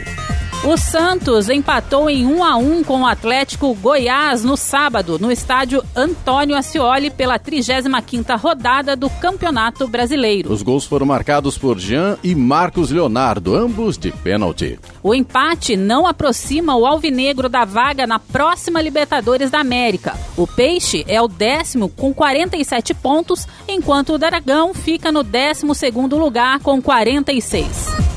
O 0.62 0.76
Santos 0.76 1.48
empatou 1.48 2.10
em 2.10 2.26
1 2.26 2.44
a 2.44 2.56
1 2.58 2.84
com 2.84 3.00
o 3.00 3.06
Atlético 3.06 3.74
Goiás 3.74 4.44
no 4.44 4.58
sábado, 4.58 5.18
no 5.18 5.32
estádio 5.32 5.82
Antônio 5.96 6.54
Ascioli, 6.54 7.08
pela 7.08 7.38
35ª 7.38 8.38
rodada 8.38 8.94
do 8.94 9.08
Campeonato 9.08 9.88
Brasileiro. 9.88 10.52
Os 10.52 10.60
gols 10.60 10.84
foram 10.84 11.06
marcados 11.06 11.56
por 11.56 11.78
Jean 11.78 12.18
e 12.22 12.34
Marcos 12.34 12.90
Leonardo, 12.90 13.54
ambos 13.54 13.96
de 13.96 14.12
pênalti. 14.12 14.78
O 15.02 15.14
empate 15.14 15.78
não 15.78 16.06
aproxima 16.06 16.76
o 16.76 16.84
alvinegro 16.84 17.48
da 17.48 17.64
vaga 17.64 18.06
na 18.06 18.18
próxima 18.18 18.82
Libertadores 18.82 19.50
da 19.50 19.60
América. 19.60 20.14
O 20.36 20.46
Peixe 20.46 21.06
é 21.08 21.22
o 21.22 21.26
décimo 21.26 21.88
com 21.88 22.12
47 22.12 22.92
pontos, 22.92 23.48
enquanto 23.66 24.12
o 24.12 24.18
Dragão 24.18 24.74
fica 24.74 25.10
no 25.10 25.24
12º 25.24 26.18
lugar 26.18 26.60
com 26.60 26.82
46. 26.82 28.09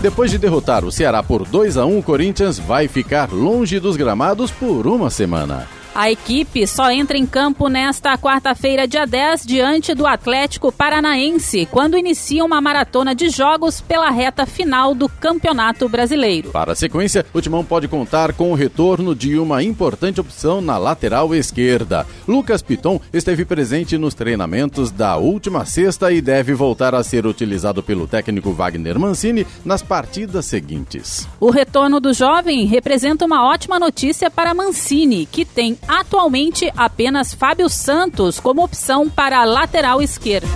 Depois 0.00 0.30
de 0.30 0.38
derrotar 0.38 0.84
o 0.84 0.92
Ceará 0.92 1.24
por 1.24 1.44
2 1.44 1.76
a 1.76 1.84
1, 1.84 1.98
o 1.98 2.02
Corinthians 2.02 2.56
vai 2.56 2.86
ficar 2.86 3.32
longe 3.32 3.80
dos 3.80 3.96
gramados 3.96 4.50
por 4.52 4.86
uma 4.86 5.10
semana. 5.10 5.77
A 5.98 6.12
equipe 6.12 6.64
só 6.64 6.92
entra 6.92 7.18
em 7.18 7.26
campo 7.26 7.68
nesta 7.68 8.16
quarta-feira, 8.16 8.86
dia 8.86 9.04
10, 9.04 9.44
diante 9.44 9.96
do 9.96 10.06
Atlético 10.06 10.70
Paranaense, 10.70 11.66
quando 11.72 11.98
inicia 11.98 12.44
uma 12.44 12.60
maratona 12.60 13.16
de 13.16 13.28
jogos 13.28 13.80
pela 13.80 14.08
reta 14.08 14.46
final 14.46 14.94
do 14.94 15.08
Campeonato 15.08 15.88
Brasileiro. 15.88 16.52
Para 16.52 16.70
a 16.70 16.76
sequência, 16.76 17.26
o 17.34 17.40
Timão 17.40 17.64
pode 17.64 17.88
contar 17.88 18.32
com 18.32 18.52
o 18.52 18.54
retorno 18.54 19.12
de 19.12 19.40
uma 19.40 19.60
importante 19.60 20.20
opção 20.20 20.60
na 20.60 20.78
lateral 20.78 21.34
esquerda. 21.34 22.06
Lucas 22.28 22.62
Piton 22.62 23.00
esteve 23.12 23.44
presente 23.44 23.98
nos 23.98 24.14
treinamentos 24.14 24.92
da 24.92 25.16
última 25.16 25.66
sexta 25.66 26.12
e 26.12 26.20
deve 26.20 26.54
voltar 26.54 26.94
a 26.94 27.02
ser 27.02 27.26
utilizado 27.26 27.82
pelo 27.82 28.06
técnico 28.06 28.52
Wagner 28.52 29.00
Mancini 29.00 29.44
nas 29.64 29.82
partidas 29.82 30.46
seguintes. 30.46 31.28
O 31.40 31.50
retorno 31.50 31.98
do 31.98 32.14
jovem 32.14 32.66
representa 32.66 33.24
uma 33.24 33.44
ótima 33.44 33.80
notícia 33.80 34.30
para 34.30 34.54
Mancini, 34.54 35.26
que 35.26 35.44
tem 35.44 35.76
atualmente 35.88 36.70
apenas 36.76 37.32
Fábio 37.32 37.68
Santos 37.68 38.38
como 38.38 38.62
opção 38.62 39.08
para 39.08 39.40
a 39.40 39.44
lateral 39.44 40.02
esquerda. 40.02 40.48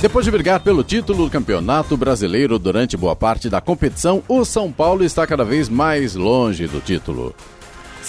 Depois 0.00 0.24
de 0.24 0.30
brigar 0.30 0.60
pelo 0.60 0.84
título 0.84 1.24
do 1.24 1.30
Campeonato 1.30 1.96
Brasileiro 1.96 2.58
durante 2.58 2.96
boa 2.96 3.14
parte 3.14 3.50
da 3.50 3.60
competição, 3.60 4.22
o 4.28 4.44
São 4.44 4.70
Paulo 4.72 5.04
está 5.04 5.26
cada 5.26 5.44
vez 5.44 5.68
mais 5.68 6.14
longe 6.14 6.66
do 6.66 6.80
título. 6.80 7.34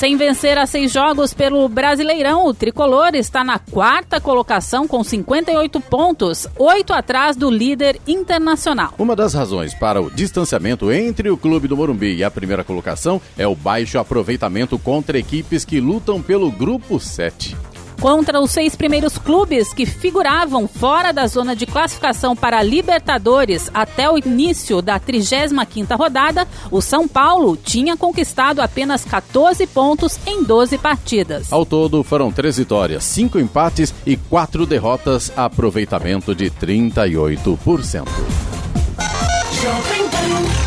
Sem 0.01 0.17
vencer 0.17 0.57
a 0.57 0.65
seis 0.65 0.91
jogos 0.91 1.31
pelo 1.31 1.69
Brasileirão, 1.69 2.47
o 2.47 2.55
tricolor 2.55 3.13
está 3.13 3.43
na 3.43 3.59
quarta 3.59 4.19
colocação 4.19 4.87
com 4.87 5.03
58 5.03 5.79
pontos, 5.79 6.47
oito 6.57 6.91
atrás 6.91 7.35
do 7.35 7.51
líder 7.51 8.01
internacional. 8.07 8.95
Uma 8.97 9.15
das 9.15 9.35
razões 9.35 9.75
para 9.75 10.01
o 10.01 10.09
distanciamento 10.09 10.91
entre 10.91 11.29
o 11.29 11.37
clube 11.37 11.67
do 11.67 11.77
Morumbi 11.77 12.15
e 12.15 12.23
a 12.23 12.31
primeira 12.31 12.63
colocação 12.63 13.21
é 13.37 13.45
o 13.45 13.53
baixo 13.53 13.99
aproveitamento 13.99 14.79
contra 14.79 15.19
equipes 15.19 15.63
que 15.63 15.79
lutam 15.79 16.19
pelo 16.19 16.49
Grupo 16.49 16.99
7. 16.99 17.55
Contra 18.01 18.41
os 18.41 18.49
seis 18.49 18.75
primeiros 18.75 19.19
clubes 19.19 19.71
que 19.71 19.85
figuravam 19.85 20.67
fora 20.67 21.11
da 21.11 21.27
zona 21.27 21.55
de 21.55 21.67
classificação 21.67 22.35
para 22.35 22.57
a 22.57 22.63
Libertadores 22.63 23.69
até 23.71 24.09
o 24.09 24.17
início 24.17 24.81
da 24.81 24.99
35ª 24.99 25.95
rodada, 25.95 26.47
o 26.71 26.81
São 26.81 27.07
Paulo 27.07 27.55
tinha 27.55 27.95
conquistado 27.95 28.59
apenas 28.59 29.05
14 29.05 29.67
pontos 29.67 30.17
em 30.25 30.43
12 30.43 30.79
partidas. 30.79 31.53
Ao 31.53 31.63
todo, 31.63 32.03
foram 32.03 32.31
três 32.31 32.57
vitórias, 32.57 33.03
cinco 33.03 33.37
empates 33.37 33.93
e 34.03 34.17
quatro 34.17 34.65
derrotas, 34.65 35.31
aproveitamento 35.37 36.33
de 36.33 36.49
38%. 36.49 38.07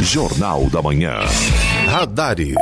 Jornal 0.00 0.70
da 0.70 0.80
Manhã. 0.80 1.18
Radares. 1.88 2.54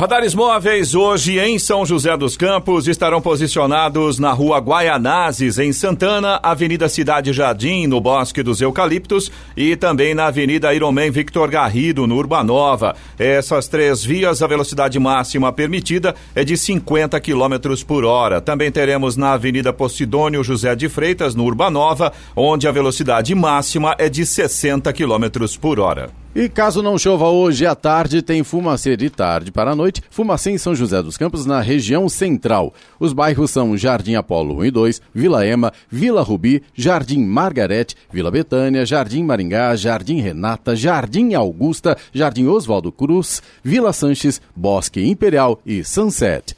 Radares 0.00 0.34
móveis 0.34 0.94
hoje 0.94 1.38
em 1.38 1.58
São 1.58 1.84
José 1.84 2.16
dos 2.16 2.34
Campos 2.34 2.88
estarão 2.88 3.20
posicionados 3.20 4.18
na 4.18 4.32
rua 4.32 4.58
Guaianazes, 4.58 5.58
em 5.58 5.74
Santana, 5.74 6.40
Avenida 6.42 6.88
Cidade 6.88 7.34
Jardim, 7.34 7.86
no 7.86 8.00
Bosque 8.00 8.42
dos 8.42 8.62
Eucaliptos 8.62 9.30
e 9.54 9.76
também 9.76 10.14
na 10.14 10.28
Avenida 10.28 10.72
Iromem 10.72 11.10
Victor 11.10 11.50
Garrido, 11.50 12.06
no 12.06 12.16
Urbanova. 12.16 12.96
Essas 13.18 13.68
três 13.68 14.02
vias, 14.02 14.40
a 14.40 14.46
velocidade 14.46 14.98
máxima 14.98 15.52
permitida 15.52 16.14
é 16.34 16.44
de 16.44 16.56
50 16.56 17.20
km 17.20 17.84
por 17.86 18.02
hora. 18.02 18.40
Também 18.40 18.72
teremos 18.72 19.18
na 19.18 19.34
Avenida 19.34 19.70
Posidônio 19.70 20.42
José 20.42 20.74
de 20.74 20.88
Freitas, 20.88 21.34
no 21.34 21.44
Urbanova, 21.44 22.10
onde 22.34 22.66
a 22.66 22.72
velocidade 22.72 23.34
máxima 23.34 23.94
é 23.98 24.08
de 24.08 24.24
60 24.24 24.90
km 24.94 25.58
por 25.60 25.78
hora. 25.78 26.19
E 26.32 26.48
caso 26.48 26.80
não 26.80 26.96
chova 26.96 27.28
hoje 27.28 27.66
à 27.66 27.74
tarde, 27.74 28.22
tem 28.22 28.44
fumacê 28.44 28.96
de 28.96 29.10
tarde 29.10 29.50
para 29.50 29.72
a 29.72 29.74
noite, 29.74 30.00
fumacê 30.10 30.52
em 30.52 30.58
São 30.58 30.76
José 30.76 31.02
dos 31.02 31.16
Campos, 31.16 31.44
na 31.44 31.60
região 31.60 32.08
central. 32.08 32.72
Os 33.00 33.12
bairros 33.12 33.50
são 33.50 33.76
Jardim 33.76 34.14
Apolo 34.14 34.58
1 34.58 34.64
e 34.66 34.70
2, 34.70 35.02
Vila 35.12 35.44
Ema, 35.44 35.72
Vila 35.90 36.22
Rubi, 36.22 36.62
Jardim 36.72 37.24
Margarete, 37.24 37.96
Vila 38.12 38.30
Betânia, 38.30 38.86
Jardim 38.86 39.24
Maringá, 39.24 39.74
Jardim 39.74 40.20
Renata, 40.20 40.76
Jardim 40.76 41.34
Augusta, 41.34 41.96
Jardim 42.12 42.46
Oswaldo 42.46 42.92
Cruz, 42.92 43.42
Vila 43.64 43.92
Sanches, 43.92 44.40
Bosque 44.54 45.04
Imperial 45.04 45.60
e 45.66 45.82
Sunset. 45.82 46.54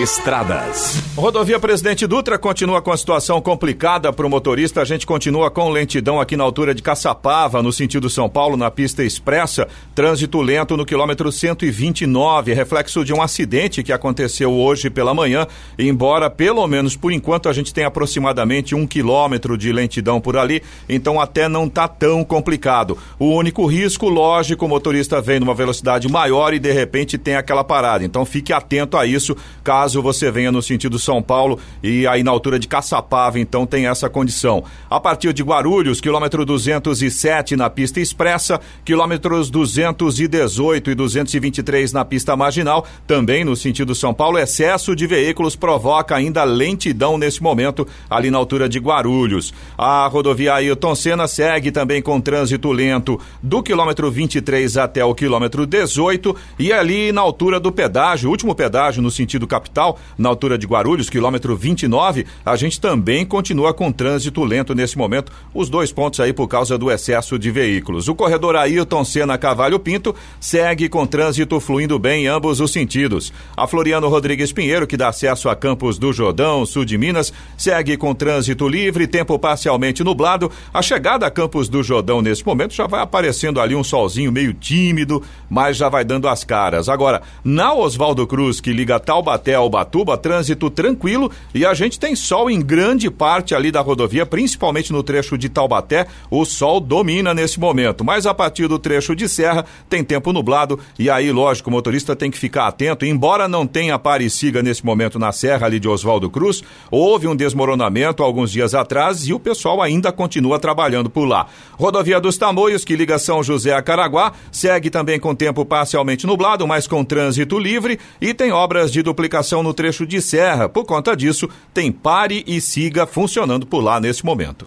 Estradas. 0.00 1.02
Rodovia 1.14 1.60
Presidente 1.60 2.06
Dutra 2.06 2.38
continua 2.38 2.80
com 2.80 2.90
a 2.90 2.96
situação 2.96 3.38
complicada 3.42 4.10
para 4.10 4.26
o 4.26 4.30
motorista. 4.30 4.80
A 4.80 4.86
gente 4.86 5.04
continua 5.04 5.50
com 5.50 5.68
lentidão 5.68 6.18
aqui 6.18 6.34
na 6.34 6.44
altura 6.44 6.74
de 6.74 6.82
Caçapava, 6.82 7.62
no 7.62 7.74
sentido 7.74 8.08
São 8.08 8.26
Paulo, 8.26 8.56
na 8.56 8.70
pista 8.70 9.04
expressa. 9.04 9.68
Trânsito 9.94 10.40
lento 10.40 10.78
no 10.78 10.86
quilômetro 10.86 11.30
129, 11.30 12.54
reflexo 12.54 13.04
de 13.04 13.12
um 13.12 13.20
acidente 13.20 13.82
que 13.82 13.92
aconteceu 13.92 14.50
hoje 14.50 14.88
pela 14.88 15.12
manhã. 15.12 15.46
Embora, 15.78 16.30
pelo 16.30 16.66
menos 16.66 16.96
por 16.96 17.12
enquanto, 17.12 17.50
a 17.50 17.52
gente 17.52 17.74
tem 17.74 17.84
aproximadamente 17.84 18.74
um 18.74 18.86
quilômetro 18.86 19.58
de 19.58 19.72
lentidão 19.72 20.22
por 20.22 20.38
ali, 20.38 20.62
então 20.88 21.20
até 21.20 21.50
não 21.50 21.66
está 21.66 21.86
tão 21.86 22.24
complicado. 22.24 22.96
O 23.18 23.26
único 23.34 23.66
risco, 23.66 24.08
lógico, 24.08 24.64
o 24.64 24.68
motorista 24.68 25.20
vem 25.20 25.38
numa 25.38 25.54
velocidade 25.54 26.08
maior 26.08 26.54
e 26.54 26.58
de 26.58 26.72
repente 26.72 27.18
tem 27.18 27.36
aquela 27.36 27.62
parada. 27.62 28.04
Então 28.04 28.24
fique 28.24 28.54
atento 28.54 28.69
a 28.96 29.06
isso, 29.06 29.36
caso 29.64 29.90
caso 29.90 30.02
você 30.02 30.30
venha 30.30 30.52
no 30.52 30.62
sentido 30.62 30.98
São 30.98 31.20
Paulo 31.20 31.58
e 31.82 32.06
aí 32.06 32.22
na 32.22 32.30
altura 32.30 32.58
de 32.58 32.68
Caçapava, 32.68 33.40
então 33.40 33.66
tem 33.66 33.86
essa 33.86 34.08
condição. 34.08 34.62
A 34.88 35.00
partir 35.00 35.32
de 35.32 35.42
Guarulhos, 35.42 36.00
quilômetro 36.00 36.44
207 36.44 37.56
na 37.56 37.68
pista 37.68 37.98
expressa, 37.98 38.60
quilômetros 38.84 39.50
218 39.50 40.90
e 40.90 40.94
223 40.94 41.92
na 41.92 42.04
pista 42.04 42.36
marginal, 42.36 42.86
também 43.06 43.44
no 43.44 43.56
sentido 43.56 43.94
São 43.94 44.14
Paulo, 44.14 44.38
excesso 44.38 44.94
de 44.94 45.06
veículos 45.06 45.56
provoca 45.56 46.14
ainda 46.14 46.44
lentidão 46.44 47.18
nesse 47.18 47.42
momento 47.42 47.86
ali 48.08 48.30
na 48.30 48.38
altura 48.38 48.68
de 48.68 48.78
Guarulhos. 48.78 49.52
A 49.76 50.06
rodovia 50.06 50.54
Ailton 50.54 50.94
Senna 50.94 51.26
segue 51.26 51.72
também 51.72 52.00
com 52.00 52.20
trânsito 52.20 52.70
lento 52.70 53.18
do 53.42 53.62
quilômetro 53.62 54.10
23 54.10 54.76
até 54.76 55.04
o 55.04 55.14
quilômetro 55.14 55.66
18 55.66 56.36
e 56.58 56.72
ali 56.72 57.10
na 57.10 57.20
altura 57.20 57.58
do 57.58 57.72
pedágio, 57.72 58.30
último 58.30 58.54
pedágio 58.60 59.02
no 59.02 59.10
sentido 59.10 59.46
capital, 59.46 59.98
na 60.18 60.28
altura 60.28 60.58
de 60.58 60.66
Guarulhos, 60.66 61.08
quilômetro 61.08 61.56
29, 61.56 62.26
a 62.44 62.56
gente 62.56 62.78
também 62.78 63.24
continua 63.24 63.72
com 63.72 63.90
trânsito 63.90 64.44
lento 64.44 64.74
nesse 64.74 64.98
momento, 64.98 65.32
os 65.54 65.70
dois 65.70 65.90
pontos 65.90 66.20
aí 66.20 66.30
por 66.30 66.46
causa 66.46 66.76
do 66.76 66.90
excesso 66.90 67.38
de 67.38 67.50
veículos. 67.50 68.06
O 68.06 68.14
corredor 68.14 68.56
Ailton 68.56 69.02
Senna 69.02 69.38
Cavalho 69.38 69.78
Pinto 69.78 70.14
segue 70.38 70.90
com 70.90 71.06
trânsito 71.06 71.58
fluindo 71.58 71.98
bem 71.98 72.24
em 72.24 72.26
ambos 72.26 72.60
os 72.60 72.70
sentidos. 72.70 73.32
A 73.56 73.66
Floriano 73.66 74.10
Rodrigues 74.10 74.52
Pinheiro, 74.52 74.86
que 74.86 74.96
dá 74.96 75.08
acesso 75.08 75.48
a 75.48 75.56
Campos 75.56 75.96
do 75.96 76.12
Jordão, 76.12 76.66
sul 76.66 76.84
de 76.84 76.98
Minas, 76.98 77.32
segue 77.56 77.96
com 77.96 78.14
trânsito 78.14 78.68
livre, 78.68 79.06
tempo 79.06 79.38
parcialmente 79.38 80.04
nublado. 80.04 80.52
A 80.74 80.82
chegada 80.82 81.26
a 81.26 81.30
Campos 81.30 81.66
do 81.70 81.82
Jordão 81.82 82.20
nesse 82.20 82.44
momento 82.44 82.74
já 82.74 82.86
vai 82.86 83.00
aparecendo 83.00 83.58
ali 83.58 83.74
um 83.74 83.82
solzinho 83.82 84.30
meio 84.30 84.52
tímido, 84.52 85.22
mas 85.48 85.78
já 85.78 85.88
vai 85.88 86.04
dando 86.04 86.28
as 86.28 86.44
caras. 86.44 86.90
Agora, 86.90 87.22
na 87.42 87.72
Oswaldo 87.72 88.26
Cruz, 88.26 88.39
que 88.60 88.72
liga 88.72 88.98
Taubaté 88.98 89.54
ao 89.54 89.68
Batuba, 89.68 90.16
trânsito 90.16 90.70
tranquilo 90.70 91.30
e 91.54 91.66
a 91.66 91.74
gente 91.74 91.98
tem 91.98 92.16
sol 92.16 92.48
em 92.48 92.60
grande 92.60 93.10
parte 93.10 93.54
ali 93.54 93.70
da 93.70 93.82
rodovia, 93.82 94.24
principalmente 94.24 94.92
no 94.92 95.02
trecho 95.02 95.36
de 95.36 95.50
Taubaté. 95.50 96.06
O 96.30 96.44
sol 96.46 96.80
domina 96.80 97.34
nesse 97.34 97.60
momento, 97.60 98.02
mas 98.02 98.24
a 98.24 98.32
partir 98.32 98.66
do 98.66 98.78
trecho 98.78 99.14
de 99.14 99.28
Serra 99.28 99.66
tem 99.88 100.02
tempo 100.02 100.32
nublado 100.32 100.80
e 100.98 101.10
aí, 101.10 101.30
lógico, 101.30 101.68
o 101.68 101.72
motorista 101.72 102.16
tem 102.16 102.30
que 102.30 102.38
ficar 102.38 102.66
atento. 102.66 103.04
Embora 103.04 103.46
não 103.46 103.66
tenha 103.66 103.98
pare 103.98 104.30
siga 104.30 104.62
nesse 104.62 104.84
momento 104.86 105.18
na 105.18 105.32
Serra 105.32 105.66
ali 105.66 105.78
de 105.78 105.88
Oswaldo 105.88 106.30
Cruz, 106.30 106.62
houve 106.90 107.28
um 107.28 107.36
desmoronamento 107.36 108.22
alguns 108.22 108.50
dias 108.50 108.74
atrás 108.74 109.26
e 109.26 109.34
o 109.34 109.40
pessoal 109.40 109.82
ainda 109.82 110.10
continua 110.10 110.58
trabalhando 110.58 111.10
por 111.10 111.26
lá. 111.26 111.46
Rodovia 111.78 112.20
dos 112.20 112.38
Tamoios, 112.38 112.84
que 112.84 112.96
liga 112.96 113.18
São 113.18 113.42
José 113.42 113.74
a 113.74 113.82
Caraguá, 113.82 114.32
segue 114.50 114.88
também 114.88 115.18
com 115.18 115.34
tempo 115.34 115.64
parcialmente 115.64 116.26
nublado, 116.26 116.66
mas 116.66 116.86
com 116.86 117.04
trânsito 117.04 117.58
livre 117.58 117.98
e 118.20 118.29
tem 118.34 118.52
obras 118.52 118.92
de 118.92 119.02
duplicação 119.02 119.62
no 119.62 119.74
trecho 119.74 120.06
de 120.06 120.20
serra. 120.20 120.68
Por 120.68 120.84
conta 120.84 121.16
disso, 121.16 121.48
tem 121.72 121.90
pare 121.90 122.44
e 122.46 122.60
siga 122.60 123.06
funcionando 123.06 123.66
por 123.66 123.80
lá 123.80 124.00
nesse 124.00 124.24
momento. 124.24 124.66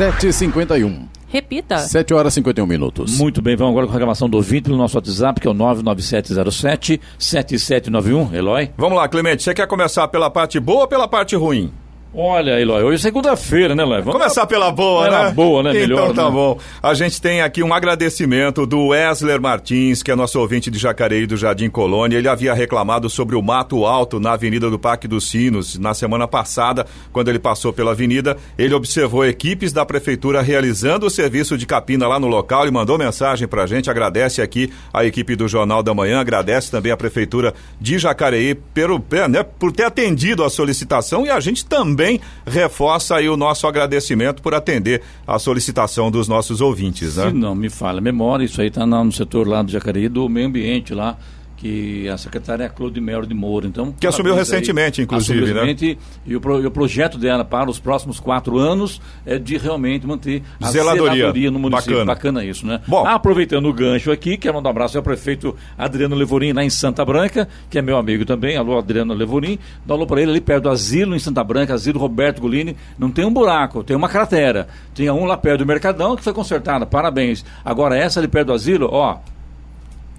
7h51. 0.00 1.08
Repita. 1.28 1.78
7 1.78 2.12
horas 2.12 2.32
e 2.32 2.36
51 2.36 2.66
minutos. 2.66 3.16
Muito 3.18 3.40
bem, 3.40 3.54
vamos 3.54 3.70
agora 3.72 3.86
com 3.86 3.92
a 3.92 3.94
reclamação 3.94 4.28
do 4.28 4.36
ouvinte 4.36 4.68
no 4.68 4.76
nosso 4.76 4.96
WhatsApp, 4.96 5.40
que 5.40 5.46
é 5.46 5.50
o 5.50 5.54
99707-7791. 5.54 8.34
Eloy? 8.34 8.70
Vamos 8.76 8.98
lá, 8.98 9.06
Clemente. 9.08 9.44
Você 9.44 9.54
quer 9.54 9.68
começar 9.68 10.08
pela 10.08 10.28
parte 10.28 10.58
boa 10.58 10.80
ou 10.80 10.88
pela 10.88 11.06
parte 11.06 11.36
ruim? 11.36 11.70
Olha, 12.12 12.60
Eloy, 12.60 12.82
hoje 12.82 12.96
é 12.96 12.98
segunda-feira, 12.98 13.72
né, 13.72 13.84
Eloy? 13.84 14.02
Vamos 14.02 14.14
Começar 14.14 14.44
pela 14.44 14.72
boa, 14.72 15.04
pela 15.04 15.24
né? 15.26 15.30
boa, 15.30 15.62
né? 15.62 15.72
Melhor, 15.72 16.10
Então 16.10 16.14
tá 16.14 16.24
né? 16.24 16.30
bom. 16.32 16.58
A 16.82 16.92
gente 16.92 17.22
tem 17.22 17.40
aqui 17.40 17.62
um 17.62 17.72
agradecimento 17.72 18.66
do 18.66 18.88
Wesley 18.88 19.38
Martins, 19.38 20.02
que 20.02 20.10
é 20.10 20.16
nosso 20.16 20.40
ouvinte 20.40 20.72
de 20.72 20.78
Jacareí 20.78 21.24
do 21.24 21.36
Jardim 21.36 21.70
Colônia. 21.70 22.18
Ele 22.18 22.28
havia 22.28 22.52
reclamado 22.52 23.08
sobre 23.08 23.36
o 23.36 23.42
mato 23.42 23.86
alto 23.86 24.18
na 24.18 24.32
Avenida 24.32 24.68
do 24.68 24.76
Parque 24.76 25.06
dos 25.06 25.30
Sinos 25.30 25.78
na 25.78 25.94
semana 25.94 26.26
passada, 26.26 26.84
quando 27.12 27.28
ele 27.28 27.38
passou 27.38 27.72
pela 27.72 27.92
avenida. 27.92 28.36
Ele 28.58 28.74
observou 28.74 29.24
equipes 29.24 29.72
da 29.72 29.86
prefeitura 29.86 30.42
realizando 30.42 31.06
o 31.06 31.10
serviço 31.10 31.56
de 31.56 31.64
capina 31.64 32.08
lá 32.08 32.18
no 32.18 32.26
local 32.26 32.66
e 32.66 32.72
mandou 32.72 32.98
mensagem 32.98 33.46
pra 33.46 33.66
gente. 33.66 33.88
Agradece 33.88 34.42
aqui 34.42 34.72
a 34.92 35.04
equipe 35.04 35.36
do 35.36 35.46
Jornal 35.46 35.80
da 35.80 35.94
Manhã, 35.94 36.18
agradece 36.18 36.72
também 36.72 36.90
a 36.90 36.96
prefeitura 36.96 37.54
de 37.80 38.00
Jacareí 38.00 38.56
pelo, 38.56 39.00
né, 39.28 39.44
por 39.44 39.70
ter 39.70 39.84
atendido 39.84 40.42
a 40.42 40.50
solicitação 40.50 41.24
e 41.24 41.30
a 41.30 41.38
gente 41.38 41.64
também 41.64 41.99
reforça 42.46 43.16
aí 43.16 43.28
o 43.28 43.36
nosso 43.36 43.66
agradecimento 43.66 44.42
por 44.42 44.54
atender 44.54 45.02
a 45.26 45.38
solicitação 45.38 46.10
dos 46.10 46.28
nossos 46.28 46.60
ouvintes, 46.60 47.16
né? 47.16 47.28
Se 47.28 47.34
não 47.34 47.54
me 47.54 47.68
falha 47.68 47.98
a 47.98 48.02
memória, 48.02 48.44
isso 48.44 48.60
aí 48.60 48.68
está 48.68 48.86
no 48.86 49.12
setor 49.12 49.46
lá 49.46 49.62
do 49.62 49.70
Jacareí, 49.70 50.08
do 50.08 50.28
meio 50.28 50.46
ambiente 50.46 50.94
lá, 50.94 51.16
que 51.60 52.08
a 52.08 52.16
secretária 52.16 52.62
é 52.64 52.66
a 52.66 52.70
Claude 52.70 52.98
Melo 53.02 53.26
de 53.26 53.34
Moura. 53.34 53.66
Então, 53.66 53.92
Que 53.92 54.06
assumiu 54.06 54.32
parabéns 54.32 54.50
aí. 54.50 54.58
recentemente, 54.60 55.02
inclusive, 55.02 55.40
Assumiu 55.40 55.54
né? 55.54 55.60
recentemente, 55.70 55.98
E 56.26 56.34
o, 56.34 56.40
pro- 56.40 56.62
e 56.62 56.66
o 56.66 56.70
projeto 56.70 57.18
dela 57.18 57.44
para 57.44 57.68
os 57.68 57.78
próximos 57.78 58.18
quatro 58.18 58.56
anos 58.56 58.98
é 59.26 59.38
de 59.38 59.58
realmente 59.58 60.06
manter 60.06 60.42
a 60.58 60.70
Zeladoria. 60.70 61.50
no 61.50 61.58
município. 61.58 61.96
Bacana. 61.96 62.14
Bacana 62.14 62.44
isso, 62.44 62.66
né? 62.66 62.80
Bom. 62.88 63.06
Aproveitando 63.06 63.66
o 63.68 63.72
gancho 63.74 64.10
aqui, 64.10 64.38
quero 64.38 64.54
mandar 64.54 64.70
um 64.70 64.72
abraço 64.72 64.96
ao 64.96 65.02
prefeito 65.04 65.54
Adriano 65.76 66.16
Levorim, 66.16 66.52
lá 66.54 66.64
em 66.64 66.70
Santa 66.70 67.04
Branca, 67.04 67.46
que 67.68 67.78
é 67.78 67.82
meu 67.82 67.98
amigo 67.98 68.24
também. 68.24 68.56
Alô, 68.56 68.78
Adriano 68.78 69.12
Levorim. 69.12 69.58
Dá 69.84 69.92
um 69.92 69.98
alô 69.98 70.06
para 70.06 70.22
ele 70.22 70.30
ali 70.30 70.40
perto 70.40 70.62
do 70.62 70.70
asilo 70.70 71.14
em 71.14 71.18
Santa 71.18 71.44
Branca, 71.44 71.74
asilo 71.74 71.98
Roberto 72.00 72.40
Golini. 72.40 72.74
Não 72.98 73.10
tem 73.10 73.26
um 73.26 73.32
buraco, 73.32 73.84
tem 73.84 73.94
uma 73.94 74.08
cratera. 74.08 74.66
Tinha 74.94 75.12
um 75.12 75.26
lá 75.26 75.36
perto 75.36 75.58
do 75.58 75.66
Mercadão 75.66 76.16
que 76.16 76.24
foi 76.24 76.32
consertada. 76.32 76.86
Parabéns. 76.86 77.44
Agora 77.62 77.98
essa 77.98 78.18
ali 78.18 78.28
perto 78.28 78.46
do 78.46 78.52
asilo, 78.54 78.88
ó. 78.90 79.18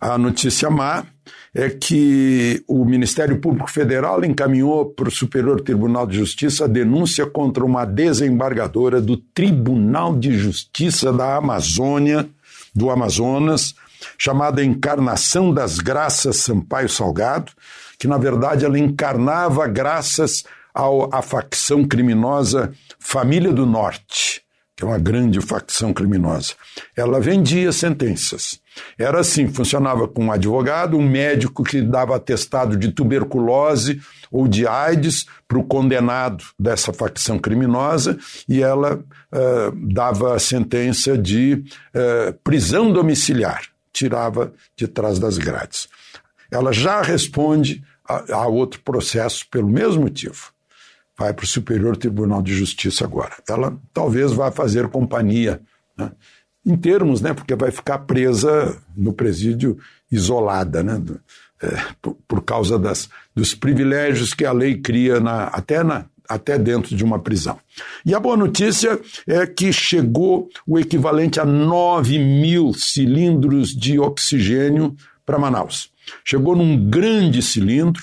A 0.00 0.18
notícia 0.18 0.68
má 0.68 1.04
é 1.58 1.70
que 1.70 2.62
o 2.68 2.84
Ministério 2.84 3.40
Público 3.40 3.70
Federal 3.70 4.22
encaminhou 4.22 4.84
para 4.84 5.08
o 5.08 5.10
Superior 5.10 5.58
Tribunal 5.62 6.06
de 6.06 6.14
Justiça 6.14 6.66
a 6.66 6.68
denúncia 6.68 7.24
contra 7.24 7.64
uma 7.64 7.86
desembargadora 7.86 9.00
do 9.00 9.16
Tribunal 9.16 10.14
de 10.14 10.36
Justiça 10.36 11.10
da 11.10 11.36
Amazônia, 11.36 12.28
do 12.74 12.90
Amazonas, 12.90 13.74
chamada 14.18 14.62
Encarnação 14.62 15.50
das 15.50 15.78
Graças 15.78 16.36
Sampaio 16.36 16.90
Salgado, 16.90 17.52
que 17.98 18.06
na 18.06 18.18
verdade 18.18 18.66
ela 18.66 18.78
encarnava 18.78 19.66
graças 19.66 20.44
ao, 20.74 21.08
à 21.14 21.22
facção 21.22 21.84
criminosa 21.88 22.74
Família 22.98 23.50
do 23.50 23.64
Norte, 23.64 24.42
que 24.76 24.84
é 24.84 24.86
uma 24.86 24.98
grande 24.98 25.40
facção 25.40 25.94
criminosa. 25.94 26.52
Ela 26.94 27.18
vendia 27.18 27.72
sentenças. 27.72 28.60
Era 28.98 29.20
assim, 29.20 29.48
funcionava 29.48 30.06
com 30.08 30.26
um 30.26 30.32
advogado, 30.32 30.96
um 30.96 31.08
médico 31.08 31.62
que 31.62 31.80
dava 31.82 32.16
atestado 32.16 32.76
de 32.76 32.92
tuberculose 32.92 34.00
ou 34.30 34.46
de 34.46 34.66
AIDS 34.66 35.26
para 35.46 35.58
o 35.58 35.64
condenado 35.64 36.44
dessa 36.58 36.92
facção 36.92 37.38
criminosa 37.38 38.18
e 38.48 38.62
ela 38.62 38.96
uh, 38.96 39.92
dava 39.92 40.34
a 40.34 40.38
sentença 40.38 41.16
de 41.16 41.64
uh, 41.94 42.32
prisão 42.44 42.92
domiciliar, 42.92 43.62
tirava 43.92 44.52
de 44.76 44.86
trás 44.86 45.18
das 45.18 45.38
grades. 45.38 45.88
Ela 46.50 46.72
já 46.72 47.02
responde 47.02 47.82
a, 48.08 48.34
a 48.34 48.46
outro 48.46 48.80
processo 48.80 49.46
pelo 49.50 49.68
mesmo 49.68 50.02
motivo 50.02 50.56
vai 51.18 51.32
para 51.32 51.44
o 51.44 51.48
Superior 51.48 51.96
Tribunal 51.96 52.42
de 52.42 52.54
Justiça 52.54 53.04
agora. 53.04 53.34
Ela 53.48 53.76
talvez 53.92 54.32
vá 54.32 54.52
fazer 54.52 54.88
companhia, 54.88 55.60
né? 55.96 56.12
Em 56.66 56.76
termos, 56.76 57.20
né? 57.20 57.32
porque 57.32 57.54
vai 57.54 57.70
ficar 57.70 57.98
presa 58.00 58.76
no 58.96 59.12
presídio 59.12 59.78
isolada, 60.10 60.82
né? 60.82 61.00
É, 61.62 61.80
por, 62.02 62.18
por, 62.28 62.42
causa 62.42 62.78
das, 62.78 63.08
dos 63.34 63.54
privilégios 63.54 64.34
que 64.34 64.44
a 64.44 64.52
lei 64.52 64.76
cria 64.76 65.18
na, 65.18 65.44
até, 65.44 65.82
na, 65.82 66.04
até 66.28 66.58
dentro 66.58 66.94
de 66.94 67.02
uma 67.02 67.18
prisão. 67.18 67.58
E 68.04 68.14
a 68.14 68.20
boa 68.20 68.36
notícia 68.36 69.00
é 69.26 69.46
que 69.46 69.72
chegou 69.72 70.50
o 70.66 70.78
equivalente 70.78 71.40
a 71.40 71.46
9 71.46 72.18
mil 72.18 72.74
cilindros 72.74 73.74
de 73.74 73.98
oxigênio 73.98 74.94
para 75.24 75.38
Manaus. 75.38 75.90
Chegou 76.22 76.54
num 76.54 76.90
grande 76.90 77.40
cilindro 77.40 78.02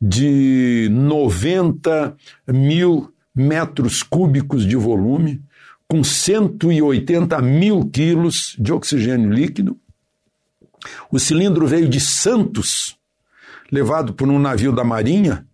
de 0.00 0.88
90 0.90 2.14
mil 2.48 3.12
metros 3.34 4.02
cúbicos 4.02 4.66
de 4.66 4.76
volume, 4.76 5.42
com 5.90 6.04
180 6.04 7.42
mil 7.42 7.84
quilos 7.90 8.54
de 8.56 8.72
oxigênio 8.72 9.28
líquido. 9.28 9.76
O 11.10 11.18
cilindro 11.18 11.66
veio 11.66 11.88
de 11.88 11.98
Santos, 11.98 12.96
levado 13.72 14.14
por 14.14 14.28
um 14.28 14.38
navio 14.38 14.70
da 14.70 14.84
Marinha, 14.84 15.44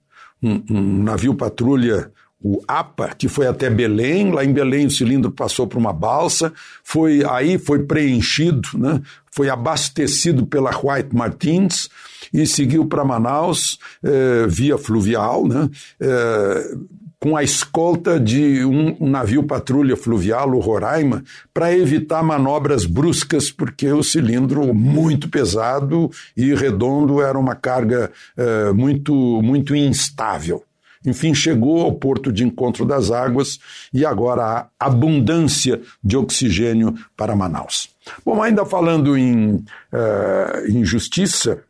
um, 0.43 0.63
um 0.71 1.03
navio 1.03 1.35
patrulha 1.35 2.13
o 2.39 2.63
APA, 2.69 3.15
que 3.17 3.29
foi 3.29 3.47
até 3.47 3.71
Belém, 3.71 4.31
lá 4.31 4.45
em 4.45 4.53
Belém 4.53 4.87
o 4.87 4.91
cilindro 4.91 5.33
passou 5.33 5.67
por 5.67 5.79
uma 5.79 5.93
balsa, 5.93 6.53
foi 6.85 7.25
aí 7.25 7.59
foi 7.59 7.85
preenchido, 7.85 8.69
né, 8.75 9.01
foi 9.33 9.49
abastecido 9.49 10.47
pela 10.47 10.71
White 10.71 11.17
Martins 11.17 11.89
e 12.31 12.47
seguiu 12.47 12.85
para 12.85 13.07
Manaus 13.07 13.79
eh, 14.05 14.47
via 14.49 14.77
fluvial, 14.77 15.49
né, 15.49 15.71
eh, 15.99 16.77
com 17.19 17.37
a 17.37 17.43
escolta 17.43 18.21
de 18.21 18.65
um, 18.65 19.09
navio 19.09 19.43
patrulha 19.43 19.97
fluvial, 19.97 20.51
o 20.51 20.61
Roraima, 20.61 21.25
para 21.53 21.75
evitar 21.75 22.23
manobras 22.23 22.85
bruscas, 22.85 23.51
porque 23.51 23.91
o 23.91 24.03
cilindro 24.03 24.75
muito 24.75 25.29
pesado 25.29 26.11
e 26.37 26.55
redondo 26.55 27.23
era 27.23 27.39
uma 27.39 27.55
carga 27.55 28.11
eh, 28.37 28.73
muito, 28.73 29.15
muito 29.43 29.75
instável. 29.75 30.63
Enfim, 31.07 31.33
chegou 31.33 31.83
ao 31.83 31.93
porto 31.93 32.33
de 32.33 32.45
encontro 32.45 32.85
das 32.85 33.13
águas 33.13 33.61
e 33.95 34.05
agora 34.05 34.45
há 34.45 34.69
abundância 34.79 35.81
de 36.03 36.17
oxigênio 36.17 36.95
para 37.17 37.37
Manaus. 37.37 37.89
Bom, 38.25 38.43
ainda 38.43 38.67
falando 38.67 39.17
em, 39.17 39.55
uh, 39.55 40.67
em 40.69 40.85
justiça, 40.85 41.63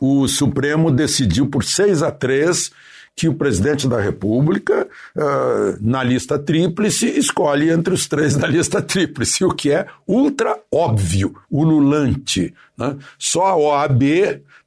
o 0.00 0.26
Supremo 0.26 0.90
decidiu 0.90 1.46
por 1.46 1.62
6 1.62 2.02
a 2.02 2.10
3 2.10 2.70
que 3.16 3.28
o 3.28 3.34
presidente 3.34 3.88
da 3.88 3.98
República, 3.98 4.86
uh, 5.16 5.78
na 5.80 6.04
lista 6.04 6.38
tríplice, 6.38 7.06
escolhe 7.18 7.70
entre 7.70 7.94
os 7.94 8.06
três 8.06 8.36
da 8.36 8.46
lista 8.46 8.82
tríplice, 8.82 9.42
o 9.42 9.54
que 9.54 9.72
é 9.72 9.86
ultra 10.06 10.58
óbvio, 10.70 11.34
ululante. 11.50 12.52
Né? 12.76 12.94
Só 13.18 13.46
a 13.46 13.56
OAB 13.56 14.02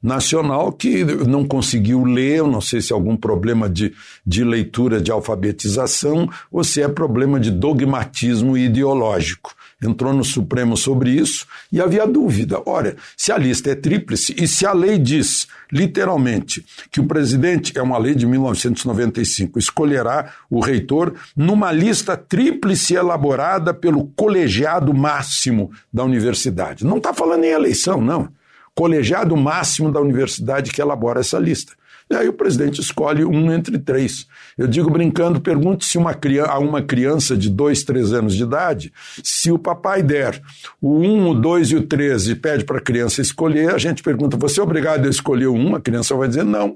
nacional 0.02 0.72
que 0.72 1.04
não 1.04 1.46
conseguiu 1.46 2.04
ler, 2.04 2.38
eu 2.38 2.48
não 2.48 2.60
sei 2.60 2.80
se 2.80 2.92
é 2.92 2.94
algum 2.94 3.16
problema 3.16 3.68
de, 3.68 3.92
de 4.26 4.42
leitura 4.42 5.00
de 5.00 5.12
alfabetização 5.12 6.28
ou 6.50 6.64
se 6.64 6.82
é 6.82 6.88
problema 6.88 7.38
de 7.38 7.52
dogmatismo 7.52 8.58
ideológico. 8.58 9.54
Entrou 9.82 10.12
no 10.12 10.24
Supremo 10.24 10.76
sobre 10.76 11.10
isso 11.10 11.46
e 11.72 11.80
havia 11.80 12.06
dúvida. 12.06 12.62
Olha, 12.66 12.96
se 13.16 13.32
a 13.32 13.38
lista 13.38 13.70
é 13.70 13.74
tríplice 13.74 14.34
e 14.38 14.46
se 14.46 14.66
a 14.66 14.72
lei 14.72 14.98
diz, 14.98 15.46
literalmente, 15.72 16.64
que 16.90 17.00
o 17.00 17.06
presidente, 17.06 17.76
é 17.78 17.82
uma 17.82 17.98
lei 17.98 18.14
de 18.14 18.26
1995, 18.26 19.58
escolherá 19.58 20.32
o 20.50 20.60
reitor 20.60 21.14
numa 21.36 21.72
lista 21.72 22.16
tríplice 22.16 22.94
elaborada 22.94 23.72
pelo 23.72 24.06
colegiado 24.08 24.92
máximo 24.92 25.70
da 25.92 26.04
universidade. 26.04 26.84
Não 26.84 26.98
está 26.98 27.14
falando 27.14 27.44
em 27.44 27.50
eleição, 27.50 28.00
não 28.00 28.28
colegiado 28.74 29.36
máximo 29.36 29.92
da 29.92 30.00
universidade 30.00 30.70
que 30.70 30.80
elabora 30.80 31.20
essa 31.20 31.38
lista. 31.38 31.74
E 32.10 32.16
aí 32.16 32.28
o 32.28 32.32
presidente 32.32 32.80
escolhe 32.80 33.24
um 33.24 33.52
entre 33.52 33.78
três. 33.78 34.26
Eu 34.58 34.66
digo 34.66 34.90
brincando, 34.90 35.40
pergunte 35.40 35.84
se 35.84 35.96
uma 35.96 36.12
criança, 36.12 36.50
a 36.50 36.58
uma 36.58 36.82
criança 36.82 37.36
de 37.36 37.48
dois, 37.48 37.84
três 37.84 38.12
anos 38.12 38.34
de 38.34 38.42
idade, 38.42 38.92
se 39.22 39.52
o 39.52 39.58
papai 39.58 40.02
der 40.02 40.42
o 40.80 40.98
um, 40.98 41.28
o 41.28 41.34
dois 41.34 41.70
e 41.70 41.76
o 41.76 41.86
três 41.86 42.26
e 42.26 42.34
pede 42.34 42.64
para 42.64 42.78
a 42.78 42.80
criança 42.80 43.20
escolher, 43.20 43.72
a 43.72 43.78
gente 43.78 44.02
pergunta, 44.02 44.36
você 44.36 44.58
é 44.58 44.62
obrigado 44.62 45.06
a 45.06 45.08
escolher 45.08 45.46
um? 45.46 45.76
A 45.76 45.80
criança 45.80 46.16
vai 46.16 46.26
dizer, 46.26 46.44
não, 46.44 46.70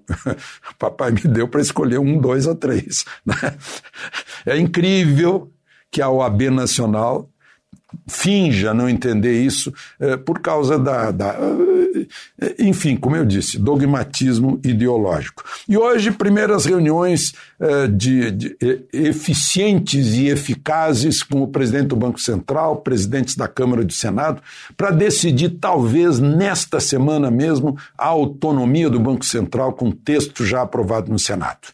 o 0.70 0.74
papai 0.78 1.10
me 1.10 1.22
deu 1.22 1.48
para 1.48 1.60
escolher 1.60 1.98
um, 1.98 2.16
dois 2.16 2.46
a 2.46 2.54
três. 2.54 3.04
É 4.46 4.56
incrível 4.56 5.50
que 5.90 6.00
a 6.00 6.08
OAB 6.08 6.42
Nacional 6.50 7.28
finja 8.06 8.74
não 8.74 8.88
entender 8.88 9.42
isso 9.42 9.72
é, 9.98 10.16
por 10.16 10.40
causa 10.40 10.78
da, 10.78 11.10
da, 11.10 11.36
eh, 12.40 12.54
Enfim, 12.58 12.96
como 12.96 13.16
eu 13.16 13.24
disse, 13.24 13.58
dogmatismo 13.58 14.60
ideológico. 14.64 15.44
E 15.68 15.76
hoje, 15.76 16.10
primeiras 16.10 16.64
reuniões 16.64 17.32
é, 17.60 17.86
de, 17.86 18.30
de, 18.30 18.56
eficientes 18.92 20.14
e 20.14 20.28
eficazes 20.28 21.22
com 21.22 21.42
o 21.42 21.48
presidente 21.48 21.88
do 21.88 21.96
Banco 21.96 22.20
Central, 22.20 22.76
presidentes 22.78 23.36
da 23.36 23.48
Câmara 23.48 23.82
e 23.82 23.86
do 23.86 23.92
Senado, 23.92 24.42
para 24.76 24.90
decidir, 24.90 25.50
talvez 25.60 26.18
nesta 26.18 26.80
semana 26.80 27.30
mesmo, 27.30 27.76
a 27.96 28.06
autonomia 28.06 28.90
do 28.90 29.00
Banco 29.00 29.24
Central 29.24 29.72
com 29.72 29.90
texto 29.90 30.44
já 30.44 30.62
aprovado 30.62 31.10
no 31.10 31.18
Senado. 31.18 31.68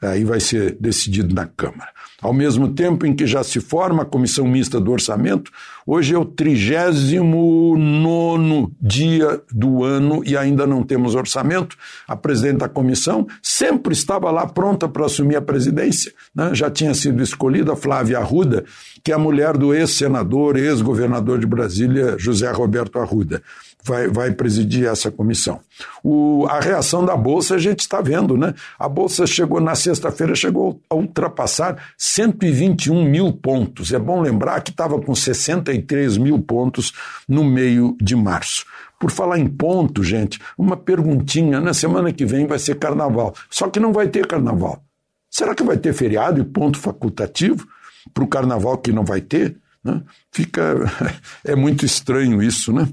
Aí 0.00 0.24
vai 0.24 0.38
ser 0.38 0.76
decidido 0.78 1.34
na 1.34 1.46
Câmara. 1.46 1.90
Ao 2.20 2.32
mesmo 2.32 2.68
tempo 2.68 3.06
em 3.06 3.14
que 3.14 3.26
já 3.26 3.44
se 3.44 3.60
forma 3.60 4.02
a 4.02 4.06
comissão 4.06 4.46
mista 4.46 4.80
do 4.80 4.90
orçamento, 4.90 5.52
hoje 5.86 6.14
é 6.14 6.18
o 6.18 6.24
39 6.24 8.72
dia 8.80 9.40
do 9.52 9.84
ano 9.84 10.22
e 10.24 10.36
ainda 10.36 10.66
não 10.66 10.82
temos 10.82 11.14
orçamento. 11.14 11.76
A 12.06 12.16
presidente 12.16 12.58
da 12.58 12.68
comissão 12.68 13.26
sempre 13.42 13.92
estava 13.92 14.30
lá 14.30 14.46
pronta 14.46 14.88
para 14.88 15.06
assumir 15.06 15.36
a 15.36 15.42
presidência. 15.42 16.12
Né? 16.34 16.54
Já 16.54 16.70
tinha 16.70 16.94
sido 16.94 17.22
escolhida 17.22 17.76
Flávia 17.76 18.18
Arruda, 18.18 18.64
que 19.02 19.12
é 19.12 19.14
a 19.14 19.18
mulher 19.18 19.56
do 19.56 19.72
ex-senador, 19.72 20.56
ex-governador 20.56 21.38
de 21.38 21.46
Brasília, 21.46 22.16
José 22.18 22.50
Roberto 22.50 22.98
Arruda 22.98 23.42
vai, 23.82 24.08
vai 24.08 24.32
presidir 24.32 24.86
essa 24.86 25.10
comissão. 25.10 25.60
O, 26.02 26.46
a 26.48 26.60
reação 26.60 27.04
da 27.04 27.16
Bolsa 27.16 27.54
a 27.54 27.58
gente 27.58 27.80
está 27.80 28.00
vendo, 28.00 28.36
né? 28.36 28.54
A 28.78 28.88
Bolsa 28.88 29.26
chegou 29.26 29.60
na 29.60 29.74
sexta-feira, 29.74 30.34
chegou 30.34 30.80
a 30.88 30.94
ultrapassar 30.94 31.92
121 31.96 33.04
mil 33.04 33.32
pontos. 33.32 33.92
É 33.92 33.98
bom 33.98 34.20
lembrar 34.20 34.60
que 34.62 34.70
estava 34.70 35.00
com 35.00 35.14
63 35.14 36.16
mil 36.16 36.40
pontos 36.40 36.92
no 37.28 37.44
meio 37.44 37.96
de 38.00 38.14
março. 38.14 38.64
Por 38.98 39.10
falar 39.10 39.38
em 39.38 39.46
ponto, 39.46 40.02
gente, 40.02 40.40
uma 40.56 40.76
perguntinha: 40.76 41.60
na 41.60 41.72
semana 41.72 42.12
que 42.12 42.26
vem 42.26 42.46
vai 42.46 42.58
ser 42.58 42.76
carnaval. 42.78 43.34
Só 43.48 43.68
que 43.68 43.78
não 43.78 43.92
vai 43.92 44.08
ter 44.08 44.26
carnaval. 44.26 44.82
Será 45.30 45.54
que 45.54 45.62
vai 45.62 45.76
ter 45.76 45.92
feriado 45.92 46.40
e 46.40 46.44
ponto 46.44 46.78
facultativo? 46.78 47.66
para 48.12 48.24
o 48.24 48.28
carnaval 48.28 48.78
que 48.78 48.92
não 48.92 49.04
vai 49.04 49.20
ter, 49.20 49.56
né? 49.82 50.02
fica. 50.30 50.74
É 51.44 51.54
muito 51.54 51.84
estranho 51.86 52.42
isso, 52.42 52.72
né? 52.72 52.88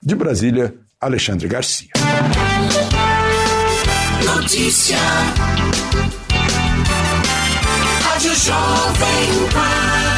De 0.00 0.14
Brasília, 0.14 0.72
Alexandre 1.00 1.48
Garcia. 1.48 1.88
Notícia. 4.24 4.96
Rádio 8.04 8.34
Jovem 8.34 9.48
Pan. 9.52 10.17